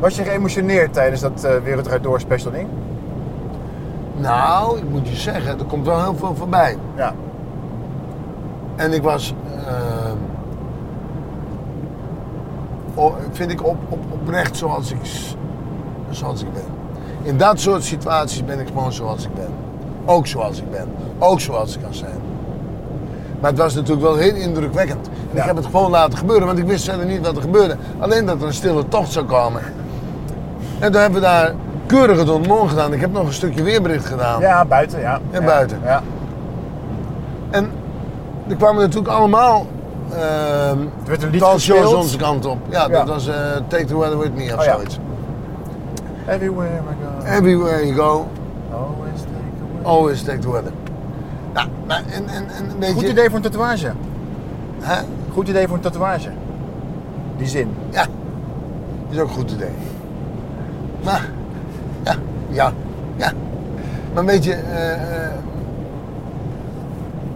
[0.00, 2.68] Was je geëmotioneerd tijdens dat Wereld Draait Door special ding?
[4.16, 6.76] Nou, ik moet je zeggen, er komt wel heel veel voorbij.
[6.96, 7.14] Ja.
[8.76, 9.34] En ik was,
[9.66, 10.16] ehm,
[13.32, 14.98] vind ik op, op, oprecht zoals ik,
[16.10, 16.62] zoals ik ben.
[17.22, 19.48] In dat soort situaties ben ik gewoon zoals ik ben.
[20.04, 20.88] Ook zoals ik ben.
[21.18, 22.18] Ook zoals ik kan zijn.
[23.40, 25.08] Maar het was natuurlijk wel heel indrukwekkend.
[25.08, 25.40] En Ja.
[25.40, 27.76] ik heb het gewoon laten gebeuren, want ik wist verder niet wat er gebeurde.
[27.98, 29.62] Alleen dat er een stille tocht zou komen.
[30.80, 31.54] En toen hebben we daar
[31.86, 32.92] keurig het ontmoen gedaan.
[32.92, 34.40] Ik heb nog een stukje weerbericht gedaan.
[34.40, 35.20] Ja, buiten, ja.
[35.30, 35.80] Ja, buiten.
[35.84, 36.02] Ja.
[37.50, 37.70] En
[38.48, 39.66] er kwamen natuurlijk allemaal
[40.12, 40.20] ehm
[40.80, 41.42] Er werd een lied
[41.94, 42.58] onze kant op.
[42.68, 42.88] Ja, Ja.
[42.88, 43.34] dat was eh,
[43.68, 44.98] Take the Weather With Me of Oh, zoiets.
[46.28, 47.36] Everywhere I go.
[47.36, 48.26] Everywhere you go,
[48.72, 49.32] Always take
[49.82, 49.84] away.
[49.96, 50.72] always take the weather.
[51.54, 53.08] Nou, maar en, en, en weet Goed je...
[53.08, 53.92] idee voor een tatoeage.
[54.80, 55.02] Hè?
[55.32, 56.28] Goed idee voor een tatoeage.
[57.36, 57.74] Die zin.
[57.90, 58.04] Ja,
[59.10, 59.72] is ook een goed idee.
[61.04, 61.28] Maar,
[62.02, 62.14] ja,
[62.48, 62.72] ja,
[63.16, 63.32] ja.
[64.14, 65.32] Maar weet je, eh, eh,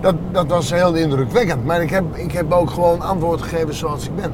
[0.01, 1.65] dat, dat was heel indrukwekkend.
[1.65, 4.33] Maar ik heb, ik heb ook gewoon antwoord gegeven zoals ik ben.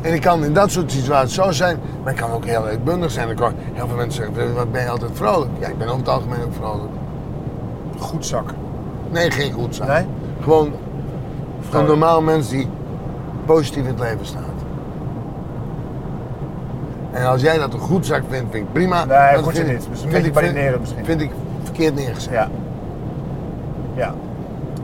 [0.00, 3.10] En ik kan in dat soort situaties zo zijn, maar ik kan ook heel uitbundig
[3.10, 3.26] zijn.
[3.26, 5.50] Dan kan heel veel mensen zeggen, wat ben je altijd vrolijk?
[5.58, 6.90] Ja, ik ben over het algemeen ook vrolijk.
[7.98, 8.50] Goed zak.
[9.10, 9.88] Nee, geen goed zijn.
[9.88, 10.06] Nee?
[10.40, 10.72] Gewoon
[11.72, 12.68] een normaal mens die
[13.44, 14.45] positief in het leven staat.
[17.16, 19.04] En als jij dat een goed zak vindt, vind ik prima.
[19.04, 19.86] Nee, goed vind ik- niet.
[19.90, 21.04] Dus een vind beetje ik- vind- badinerend misschien.
[21.04, 21.30] Vind ik
[21.62, 22.32] verkeerd neergezet.
[22.32, 22.48] Ja.
[23.94, 24.14] Ja.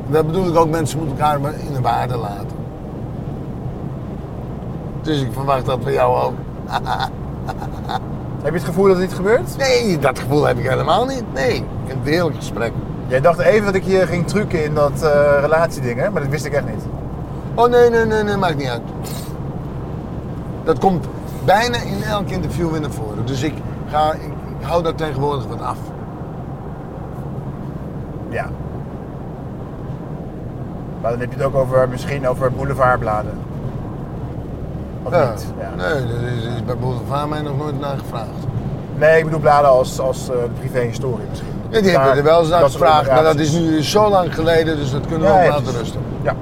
[0.09, 2.47] Dat bedoel ik ook, mensen moeten elkaar maar in de waarde laten.
[5.03, 6.33] Dus ik verwacht dat bij jou ook.
[8.43, 9.57] Heb je het gevoel dat het niet gebeurt?
[9.59, 11.25] Nee, dat gevoel heb ik helemaal niet.
[11.35, 12.73] Nee, ik vind het een heerlijk gesprek.
[13.07, 15.11] Jij dacht even dat ik hier ging trucken in dat eh
[15.41, 16.11] relatieding, hè?
[16.11, 16.85] Maar dat wist ik echt niet.
[17.55, 18.81] Oh nee, nee, nee, nee, maakt niet uit.
[20.65, 21.07] Dat komt
[21.45, 23.27] bijna in elk interview weer naar voren.
[23.27, 23.55] Dus ik,
[23.91, 24.23] ga, ik,
[24.61, 25.79] ik hou daar tegenwoordig wat af.
[28.29, 28.47] Ja.
[31.01, 33.33] Maar dan heb je het ook over, misschien over boulevardbladen.
[35.03, 35.31] Of Ja.
[35.31, 35.47] niet?
[35.61, 35.69] Ja.
[35.77, 38.29] Nee, daar is, is bij Boulevard mij nog nooit naar gevraagd.
[38.99, 41.49] Nee, ik bedoel bladen als, als de privé-historie misschien.
[41.71, 44.35] Ja, die hebben er wel eens naar dat gevraagd, maar dat is nu zo lang
[44.35, 46.01] geleden, dus dat kunnen we Ja, ook laten rusten.
[46.23, 46.35] Ja.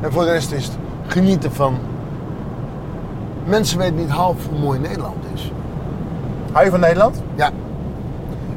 [0.00, 1.78] En voor de rest is het genieten van...
[3.44, 5.52] Mensen weten niet half hoe mooi Nederland is.
[6.52, 7.22] Hou je van Nederland?
[7.34, 7.50] Ja.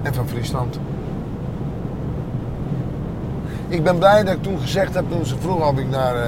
[0.01, 0.79] En van Friesland.
[3.67, 6.21] Ik ben blij dat ik toen gezegd heb, toen ze vroegen of ik naar eh,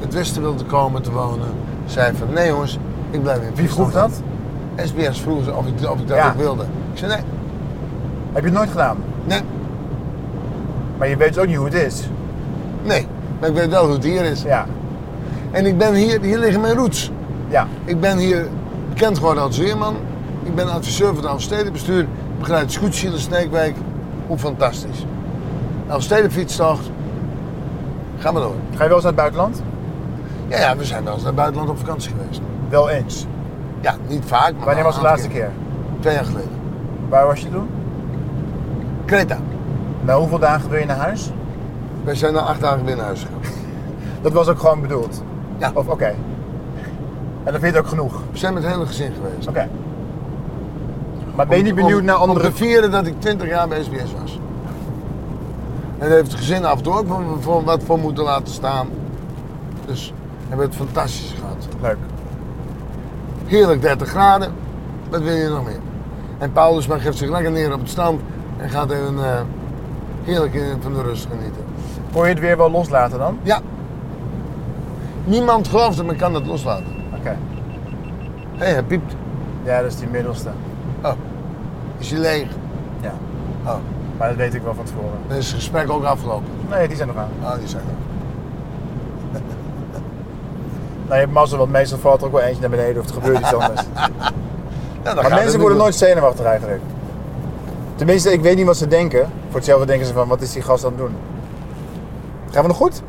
[0.00, 1.48] het westen wilde komen te wonen.
[1.86, 2.78] Zei van, nee jongens,
[3.10, 3.90] ik blijf in Wie Friesland.
[3.92, 4.22] vroeg dat?
[4.88, 6.28] SBS vroeg ze of ik, of ik dat Ja.
[6.28, 6.62] ook wilde.
[6.92, 7.20] Ik zei nee,
[8.32, 8.96] Heb je het nooit gedaan?
[9.24, 9.40] nee,
[10.98, 12.08] Maar je weet dus ook niet hoe het is.
[12.84, 13.06] nee.
[13.40, 14.42] Maar ik weet wel hoe het hier is.
[14.42, 14.66] Ja.
[15.50, 17.10] En ik ben hier, hier liggen mijn roots.
[17.48, 17.66] Ja.
[17.84, 18.48] Ik ben hier
[18.88, 19.96] bekend geworden als weerman.
[20.42, 22.00] Ik ben adviseur van het Elfstedenbestuur.
[22.00, 23.76] Ik begeleid scootsie in Sneekwijk.
[24.26, 25.06] Hoe fantastisch.
[25.88, 26.90] Elfstedenfietstocht.
[28.18, 28.54] Ga maar door.
[28.74, 29.62] Ga je wel eens naar het buitenland?
[30.48, 32.40] Ja, ja, we zijn wel eens naar het buitenland op vakantie geweest.
[32.68, 33.26] Wel eens.
[33.80, 35.50] Ja, niet vaak, maar Wanneer was de laatste keer?
[36.00, 36.50] Twee jaar geleden.
[37.08, 37.68] Waar was je toen?
[39.04, 39.38] Creta.
[40.00, 41.30] Na hoeveel dagen wil je naar huis?
[42.04, 43.56] Wij zijn na acht dagen weer naar huis gegaan.
[44.22, 45.22] Dat was ook gewoon bedoeld.
[45.58, 45.70] Ja.
[45.74, 46.14] Of oké.
[47.48, 48.22] En dan vind je het ook genoeg.
[48.32, 49.48] We zijn met het hele gezin geweest.
[49.48, 49.68] Oké.
[51.34, 52.46] Maar ben je niet benieuwd om- naar andere...
[52.46, 54.40] Om te vieren dat ik 20 jaar bij SBS was.
[55.98, 58.52] En daar heeft het gezin af en toe ook voor, voor wat voor moeten laten
[58.52, 58.88] staan.
[59.86, 60.12] Dus
[60.48, 61.68] hebben we het fantastisch gehad.
[61.82, 61.96] Leuk.
[63.44, 64.52] Heerlijk 30 graden.
[65.10, 65.80] Wat wil je nog meer?
[66.38, 68.20] En Paulus maar geeft zich lekker neer op het strand
[68.56, 69.40] en gaat even eh,
[70.22, 71.64] heerlijk van de rust genieten.
[72.12, 73.38] Kon je het weer wel loslaten dan?
[73.42, 73.60] Ja.
[75.24, 76.97] Niemand gelooft het, maar kan het loslaten.
[78.58, 79.14] Hé, hij piept.
[79.64, 80.48] Ja, dat is die middelste.
[81.02, 81.12] Oh,
[81.98, 82.48] is hij leeg?
[83.00, 83.12] Ja.
[83.64, 83.76] Oh,
[84.18, 85.18] Maar dat weet ik wel van tevoren.
[85.28, 86.46] dan is het gesprek ook afgelopen.
[86.70, 87.28] Nee, die zijn nog aan.
[87.42, 89.40] Oh, die zijn er.
[91.06, 93.14] Nou, je hebt mazzel, want meestal valt er ook wel eentje naar beneden of het
[93.14, 93.82] gebeurt iets anders.
[95.22, 96.80] maar mensen worden nooit zenuwachtig eigenlijk.
[97.96, 99.28] Tenminste, ik weet niet wat ze denken.
[99.46, 101.14] Voor hetzelfde denken ze van, wat is die gast aan het doen?
[102.50, 103.02] Gaan we nog goed?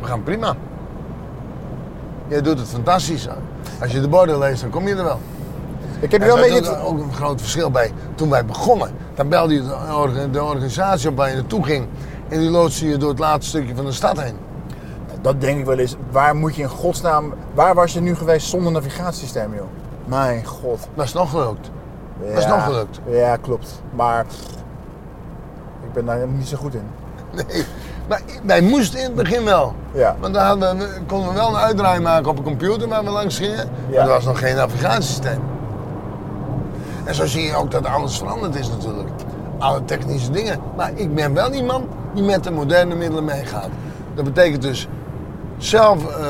[0.00, 0.54] We gaan prima.
[2.28, 3.28] Jij doet het fantastisch.
[3.82, 5.18] Als je de borden leest, dan kom je er wel.
[6.00, 6.76] Ik heb Er wel een beetje...
[6.78, 8.90] ook, een groot verschil bij toen wij begonnen.
[9.14, 11.86] Dan belde je de, orga- de organisatie op waar je naartoe ging.
[12.28, 14.36] En die loodste je door het laatste stukje van de stad heen.
[15.20, 15.96] Dat denk ik wel eens.
[16.10, 17.34] Waar moet je in godsnaam...
[17.54, 19.66] Waar was je nu geweest zonder navigatiesysteem, joh?
[20.04, 20.88] Mijn god.
[20.94, 21.70] Dat is nog gelukt.
[22.20, 23.00] Dat is Ja, nog gelukt.
[23.08, 23.82] Ja, klopt.
[23.94, 24.26] Maar...
[25.86, 26.86] Ik ben daar niet zo goed in.
[27.34, 27.64] Nee.
[28.08, 29.74] Maar wij moesten in het begin wel.
[29.92, 30.16] Ja.
[30.20, 33.10] Want dan hadden we, konden we wel een uitdraai maken op een computer waar we
[33.10, 33.56] langs gingen.
[33.88, 33.96] Ja.
[33.96, 35.40] Maar er was nog geen navigatiesysteem.
[37.04, 39.08] En zo zie je ook dat alles veranderd is natuurlijk.
[39.58, 40.58] Alle technische dingen.
[40.76, 41.84] Maar ik ben wel iemand
[42.14, 43.68] die met de moderne middelen meegaat.
[44.14, 44.88] Dat betekent dus
[45.58, 46.24] zelf eh,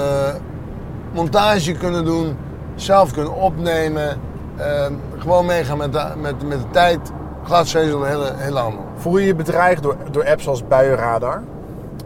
[1.13, 2.37] montage kunnen doen,
[2.75, 4.21] zelf kunnen opnemen.
[4.57, 4.87] eh,
[5.19, 6.99] gewoon meegaan met de, met, met de tijd.
[7.45, 8.85] Glasvezel, hele, hele handel.
[8.97, 11.43] Voel je je bedreigd door, door apps als Buienradar?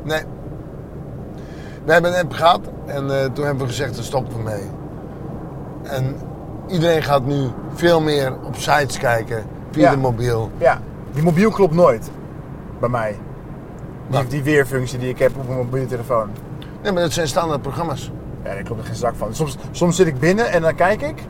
[0.07, 0.22] Nee.
[1.84, 4.62] We hebben een app gehad en eh, toen hebben we gezegd, daar stoppen we mee.
[5.82, 6.16] En
[6.68, 9.90] iedereen gaat nu veel meer op sites kijken, via Ja.
[9.90, 10.50] de mobiel.
[10.59, 10.80] Ja.
[11.12, 12.11] Die mobiel klopt nooit.
[12.80, 13.16] Bij mij.
[14.09, 16.28] Die, die weerfunctie die ik heb op mijn mobiele telefoon.
[16.82, 18.11] Nee, maar dat zijn standaard programma's.
[18.44, 19.34] Ja, daar klopt er geen zak van.
[19.34, 21.22] Soms, soms zit ik binnen en dan kijk ik.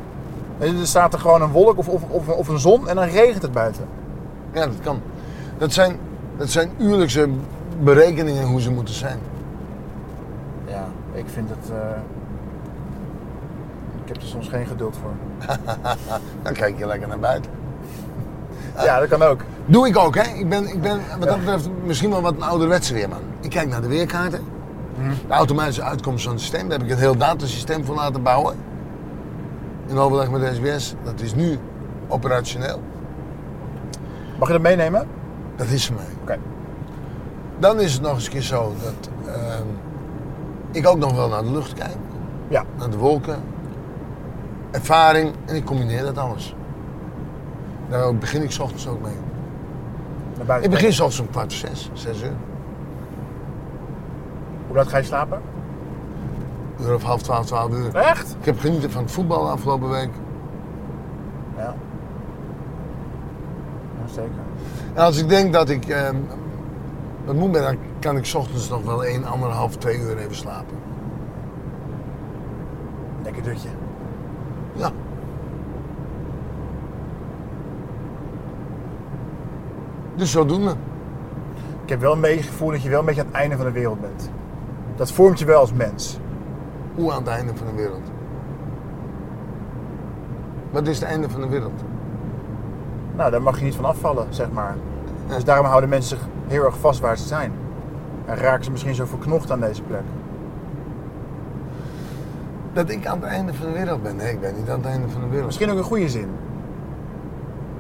[0.59, 3.05] En er staat er gewoon een wolk of, of, of, of een zon en dan
[3.09, 3.85] regent het buiten.
[4.53, 5.01] Ja, dat kan.
[5.59, 5.97] Dat zijn,
[6.37, 7.29] dat zijn uurlijkse
[7.85, 9.19] berekeningen hoe ze moeten zijn.
[10.67, 11.71] Ja, ik vind het...
[11.71, 11.77] eh,
[14.05, 15.47] Ik heb er soms geen geduld voor.
[16.43, 17.51] Dan kijk je lekker naar buiten.
[18.83, 19.41] Ja, dat kan ook.
[19.67, 20.23] Doe ik ook, hè?
[20.39, 23.21] Ik ben, ik ben wat dat betreft misschien wel wat een ouderwetse weerman.
[23.41, 24.41] Ik kijk naar de weerkaarten.
[25.27, 26.69] De automatische uitkomst van het systeem.
[26.69, 28.57] Daar heb ik een heel datasysteem voor laten bouwen.
[29.87, 30.95] In overleg met de SBS.
[31.03, 31.59] Dat is nu
[32.09, 32.81] operationeel.
[34.39, 35.07] Mag je dat meenemen?
[35.57, 36.05] Dat is voor mij.
[36.23, 36.39] Oké.
[37.59, 39.67] Dan is het nog eens een keer zo dat ehm,
[40.71, 41.97] ik ook nog wel naar de lucht kijk.
[42.49, 42.65] Ja.
[42.79, 43.39] Naar de wolken.
[44.71, 45.33] Ervaring.
[45.45, 46.55] En ik combineer dat alles.
[47.89, 49.17] Daar begin ik 's ochtends ook mee.
[50.47, 50.63] Naar.
[50.63, 52.37] Ik begin 's ochtends om kwart voor zes, zes uur.
[54.67, 55.41] Hoe laat ga je slapen?
[56.81, 57.95] Uur of half twaalf, twaalf uur.
[57.95, 58.37] Echt?
[58.41, 60.11] Ik heb genieten van het voetbal de afgelopen week.
[61.57, 61.75] Ja.
[64.01, 64.31] Ja, zeker.
[64.95, 66.17] En als ik denk dat ik ehm,
[67.35, 70.77] moe ben, dan kan ik 's ochtends nog wel 1, anderhalf, twee uur even slapen.
[73.23, 73.69] Lekker dutje.
[74.73, 74.91] Ja.
[80.15, 80.75] Dus zodoende.
[81.83, 83.57] Ik heb wel een beetje het gevoel dat je wel een beetje aan het einde
[83.57, 84.31] van de wereld bent.
[84.97, 86.19] Dat vormt je wel als mens.
[86.95, 88.11] Hoe aan het einde van de wereld?
[90.71, 91.83] Wat is het einde van de wereld?
[93.17, 94.77] Nou, daar mag je niet van afvallen, zeg maar.
[95.27, 97.53] Dus daarom houden mensen zich heel erg vast waar ze zijn.
[98.27, 100.03] En raken ze misschien zo verknocht aan deze plek.
[102.73, 104.17] Dat ik aan het einde van de wereld ben?
[104.17, 105.47] Nee, ik ben niet aan het einde van de wereld.
[105.47, 106.29] Misschien ook een goede zin.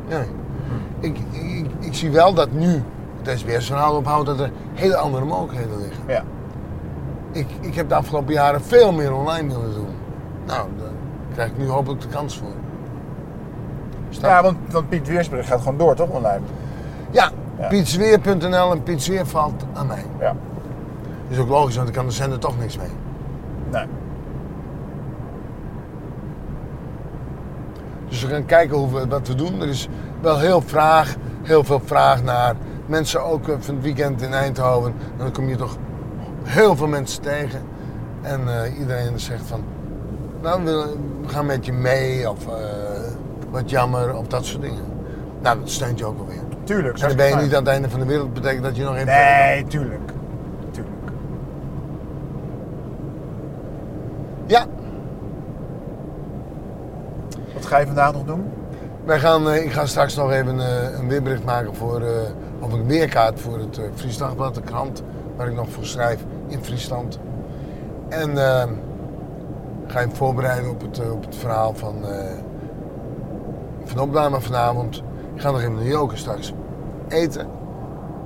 [0.09, 0.27] Nee.
[1.01, 2.83] Ik, ik, ik zie wel dat nu
[3.23, 6.03] het SBS-verhaal ophoudt dat er hele andere mogelijkheden liggen.
[6.07, 6.23] Ja.
[7.33, 9.95] Ik, ik heb de afgelopen jaren veel meer online willen doen.
[10.47, 10.89] Nou, daar
[11.33, 12.55] krijg ik nu hopelijk de kans voor.
[14.09, 16.41] Ja, want, want Piet Weersbrug gaat gewoon door, toch, online?
[17.11, 17.69] ja, Ja.
[17.69, 20.05] pietsweer.nl en Pietsweer valt aan mij.
[20.21, 20.35] Ja.
[21.29, 22.91] is ook logisch, want ik kan de zender toch niks mee.
[23.71, 23.87] Nee.
[28.09, 29.61] Dus we gaan kijken hoe we, wat we doen.
[29.61, 29.89] Er is
[30.21, 32.55] wel heel, vraag, heel veel vraag naar
[32.87, 34.95] mensen ook eh, van het weekend in Eindhoven.
[35.01, 35.77] En dan kom je toch
[36.43, 37.63] heel veel mensen tegen.
[38.23, 39.65] En eh, iedereen zegt van,
[40.43, 40.97] nou we,
[41.27, 42.55] gaan met je mee of eh,
[43.51, 44.85] wat jammer of dat soort dingen.
[45.43, 46.46] Nou, dat steunt je ook wel weer.
[46.67, 46.99] Tuurlijk.
[46.99, 48.95] En dan ben je niet aan het einde van de wereld, betekent dat je nog
[48.95, 49.07] even...
[49.07, 50.11] Nee, tuurlijk.
[50.71, 50.97] Tuurlijk.
[54.47, 54.67] Ja,
[57.55, 58.45] Wat ga je vandaag nog doen?
[59.05, 62.09] Wij gaan, eh, ik ga straks nog even eh, een weerbericht maken voor, eh,
[62.61, 65.03] of een weerkaart voor het uh, Fries Dagblad, de krant,
[65.37, 67.19] waar ik nog voor schrijf in Friesland.
[68.09, 68.65] En eh,
[69.87, 72.31] ga je voorbereiden op het, op het verhaal van, eh
[73.85, 75.03] van opname vanavond.
[75.37, 76.53] Ik ga nog even naar Joker straks
[77.09, 77.47] eten.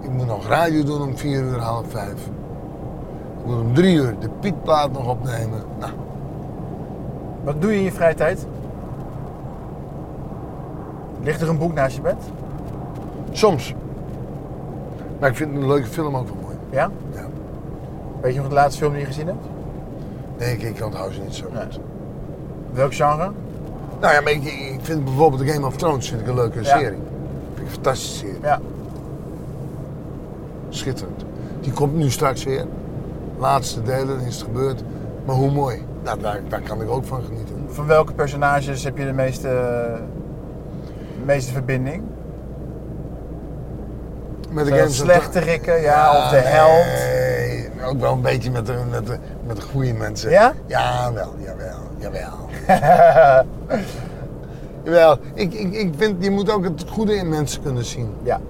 [0.01, 2.27] Ik moet nog radio doen om vier uur, half vijf.
[3.41, 5.63] Ik moet om drie uur de Pietplaat nog opnemen.
[5.79, 5.93] Nou,
[7.45, 8.47] Wat doe je in je vrije tijd?
[11.23, 12.17] Ligt er een boek naast je bed?
[13.33, 13.75] soms.
[15.21, 16.57] Maar ik vind een leuke film ook wel mooi.
[16.71, 16.91] Ja?
[17.15, 17.27] Ja.
[18.21, 19.45] Weet je nog de laatste film die je gezien hebt?
[20.39, 21.63] Nee, ik, ik onthoud ze niet zo Nee.
[21.63, 21.81] goed.
[22.73, 23.31] Welk genre?
[24.01, 26.59] Nou ja, maar ik, ik vind bijvoorbeeld de Game of Thrones vind ik een leuke
[26.63, 26.79] Ja.
[26.79, 26.99] serie.
[27.55, 28.39] Vind ik een fantastische serie.
[28.43, 28.61] Ja.
[30.69, 31.25] Schitterend.
[31.61, 32.65] Die komt nu straks weer.
[33.39, 34.83] Laatste delen is het gebeurd.
[35.25, 35.83] Maar hoe mooi.
[36.05, 37.67] Nou, daar, daar kan ik ook van genieten.
[37.69, 39.49] Van welke personages heb je de meeste,
[41.19, 42.03] de meeste verbinding?
[44.51, 46.85] Met De Game of slechterikken, ja, of de held.
[46.85, 49.17] Nee, ook wel een beetje met de, met de,
[49.47, 50.31] met de goede mensen.
[50.31, 50.53] Ja?
[50.67, 52.49] Jawel, jawel, jawel.
[54.85, 58.15] jawel, ik, ik, ik vind, je moet ook het goede in mensen kunnen zien.
[58.23, 58.41] Ja.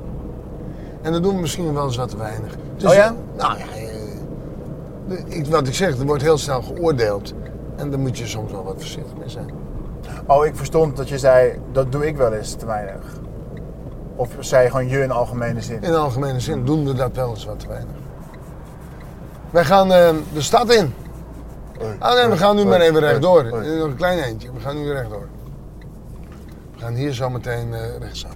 [1.03, 2.55] En dat doen we misschien wel eens wat te weinig.
[2.85, 3.15] Oh ja?
[3.37, 7.35] Nou ja, eh, ik, wat ik zeg, er wordt heel snel geoordeeld.
[7.77, 9.51] En daar moet je soms wel wat voorzichtig mee zijn.
[10.27, 13.03] Oh, ik verstond dat je zei, dat doe ik wel eens te weinig.
[14.17, 15.83] Of zei je gewoon je in algemene zin?
[15.83, 17.95] In algemene zin doen we dat wel eens wat te weinig.
[19.51, 20.95] Wij gaan eh, de stad in.
[21.99, 23.45] Ah nee, we gaan nu maar even rechtdoor.
[23.45, 24.53] Nog een klein eentje.
[24.53, 25.29] We gaan nu rechtdoor.
[26.75, 28.35] We gaan hier zo meteen eh, rechtsaf.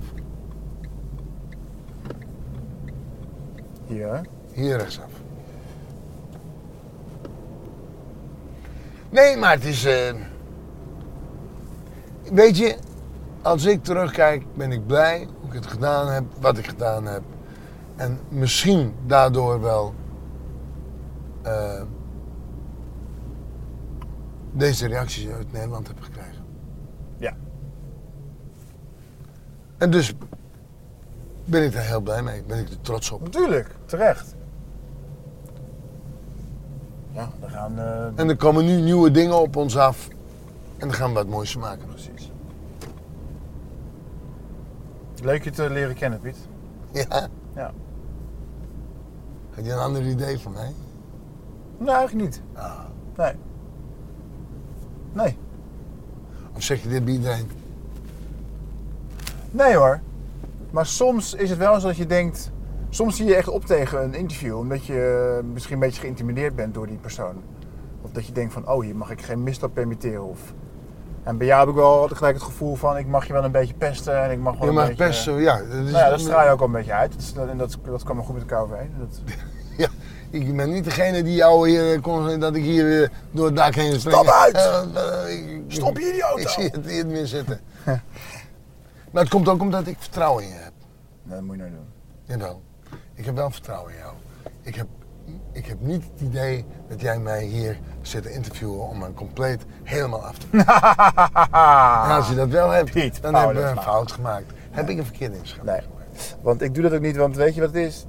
[3.87, 4.21] Hier, hè?
[4.53, 5.11] Hier rechtsaf.
[9.11, 9.85] Nee, maar het is.
[9.85, 10.15] eh,
[12.33, 12.77] Weet je,
[13.43, 17.23] als ik terugkijk, ben ik blij hoe ik het gedaan heb, wat ik gedaan heb.
[17.97, 19.95] En misschien daardoor wel.
[21.43, 21.83] eh,
[24.55, 26.45] deze reacties uit Nederland heb gekregen.
[27.17, 27.37] Ja.
[29.79, 30.15] En dus
[31.45, 32.43] ben ik daar heel blij mee.
[32.43, 33.21] Ben ik er trots op.
[33.23, 34.35] Natuurlijk, terecht.
[37.13, 37.79] Ja, we gaan...
[37.79, 40.09] eh, En er komen nu nieuwe dingen op ons af.
[40.79, 41.87] En daar gaan we wat moois van maken.
[41.89, 42.31] Precies.
[45.23, 46.37] Leuk je te leren kennen, Piet.
[46.93, 47.29] Ja.
[47.55, 47.73] Ja.
[49.51, 50.73] Heb je een ander idee van mij?
[51.79, 52.43] Nou, eigenlijk niet.
[52.53, 52.79] Ah.
[53.17, 53.33] Nee.
[55.15, 55.37] Nee.
[56.57, 57.51] Of zeg je dit bij iedereen?
[59.51, 60.01] Nee hoor.
[60.71, 62.51] Maar soms is het wel zo dat je denkt...
[62.89, 64.57] Soms zie je echt op tegen een interview...
[64.59, 67.35] omdat je eh, misschien een beetje geïntimideerd bent door die persoon.
[68.03, 68.69] Of dat je denkt van...
[68.69, 70.25] oh, hier mag ik geen misstap permitteren.
[70.25, 70.55] Of...
[71.23, 72.97] En bij jou heb ik wel altijd gelijk het gevoel van...
[72.97, 75.05] ik mag je wel een beetje pesten en ik mag wel Je een mag beetje...
[75.07, 75.57] best zo, ja.
[75.59, 77.13] Dat, is, Nou ja, dat straal je ook al een beetje uit.
[77.13, 78.91] Dat, is- en dat, dat kwam wel goed met elkaar overheen.
[78.99, 79.21] Dat...
[80.35, 83.75] Ik ben niet degene die jou hier kon, dat ik hier eh, door het dak
[83.75, 84.17] heen spring.
[84.17, 84.55] Stap uit!
[84.55, 84.83] Eh,
[85.27, 86.43] eh, ik- Stop hier in die auto!
[86.43, 87.61] Ik zie het niet meer zitten.
[89.13, 90.73] maar het komt ook omdat ik vertrouwen in je heb.
[91.23, 91.87] Nee, dat moet je nooit doen.
[92.25, 92.63] Jawel.
[93.15, 94.13] Ik heb wel vertrouwen in jou.
[94.63, 94.87] Ik heb,
[95.53, 99.63] ik heb niet het idee dat jij mij hier zit te interviewen om een compleet
[99.83, 100.47] helemaal af te.
[102.09, 104.53] En als je dat wel hebt, Piet, dan hebben we een fout gemaakt.
[104.71, 105.81] Heb ik een verkeerde inschatting Nee.
[105.81, 106.37] gemaakt?
[106.43, 108.07] Want ik doe dat ook niet, want weet je wat het is?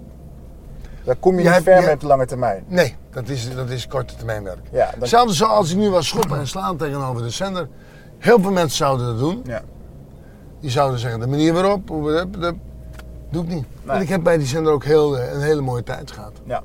[1.06, 2.64] Daar kom je Jij niet ver jij- met lange termijn.
[2.68, 4.60] Nee, dat is, dat is korte termijn werk.
[4.72, 7.68] Ja, dan- Hetzelfde zoals ik nu was schoppen en slaan tegenover de zender.
[8.18, 9.42] Heel veel mensen zouden dat doen.
[9.46, 9.62] Ja.
[10.60, 12.56] Die zouden zeggen, de manier waarop, hoe dat, dat
[13.32, 13.66] doe ik niet.
[13.84, 16.34] Want ik heb bij die zender ook heel, een hele mooie tijd gehad.
[16.46, 16.64] ja.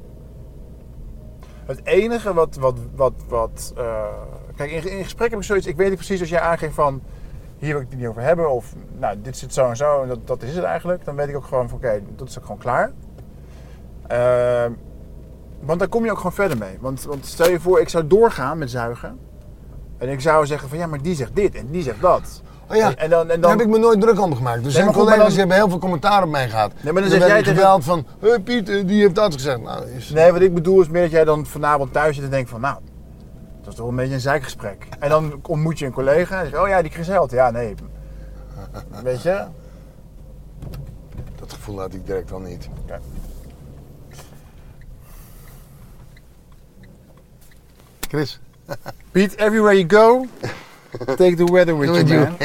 [1.67, 4.05] Het enige wat, wat, wat, wat eh,
[4.57, 7.03] kijk, in, in gesprek heb ik zoiets, ik weet niet precies als jij aangeeft van,
[7.59, 10.09] hier wil ik het niet over hebben, of nou, dit zit zo en zo, en
[10.09, 12.45] dat, dat is het eigenlijk, dan weet ik ook gewoon van, oké, dat is ook
[12.45, 12.93] gewoon klaar.
[14.11, 14.73] Ehm,
[15.61, 16.79] want daar kom je ook gewoon verder mee.
[16.81, 19.19] Want, want stel je voor, ik zou doorgaan met zuigen,
[19.99, 22.43] en ik zou zeggen van, ja, maar die zegt dit en die zegt dat.
[22.71, 24.65] Oh ja, En, en dan, en daar dan, heb ik me nooit druk om gemaakt.
[24.65, 26.73] Er zijn maar goed, collega's dan- hebben heel veel commentaar op mij gehad.
[26.83, 29.61] Nee, maar dan zeg jij tegen- van, hey Piet, eh, die heeft dat gezegd.
[29.61, 30.11] Nou, is...
[30.11, 32.61] Nee, wat ik bedoel is meer dat jij dan vanavond thuis zit en denkt van,
[32.61, 32.77] nou,
[33.61, 34.89] dat is toch een beetje een zeikgesprek.
[34.99, 37.31] En dan ontmoet je een collega en zeg oh ja, die Chris Held.
[37.31, 37.75] Ja, nee.
[39.03, 39.45] Weet je?
[41.41, 42.69] Dat gevoel had ik direct al niet.
[48.11, 48.39] Chris?
[49.13, 50.27] Pete, everywhere you go,
[51.17, 52.37] take the weather with you, man.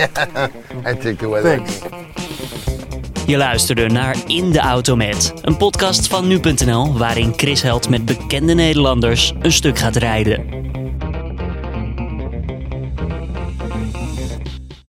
[0.86, 1.58] I take the weather.
[1.58, 1.82] Thanks.
[3.26, 8.06] Je luisterde naar In de Auto Met, een podcast van nu.nl waarin Chris Held met
[8.06, 10.75] bekende Nederlanders een stuk gaat rijden.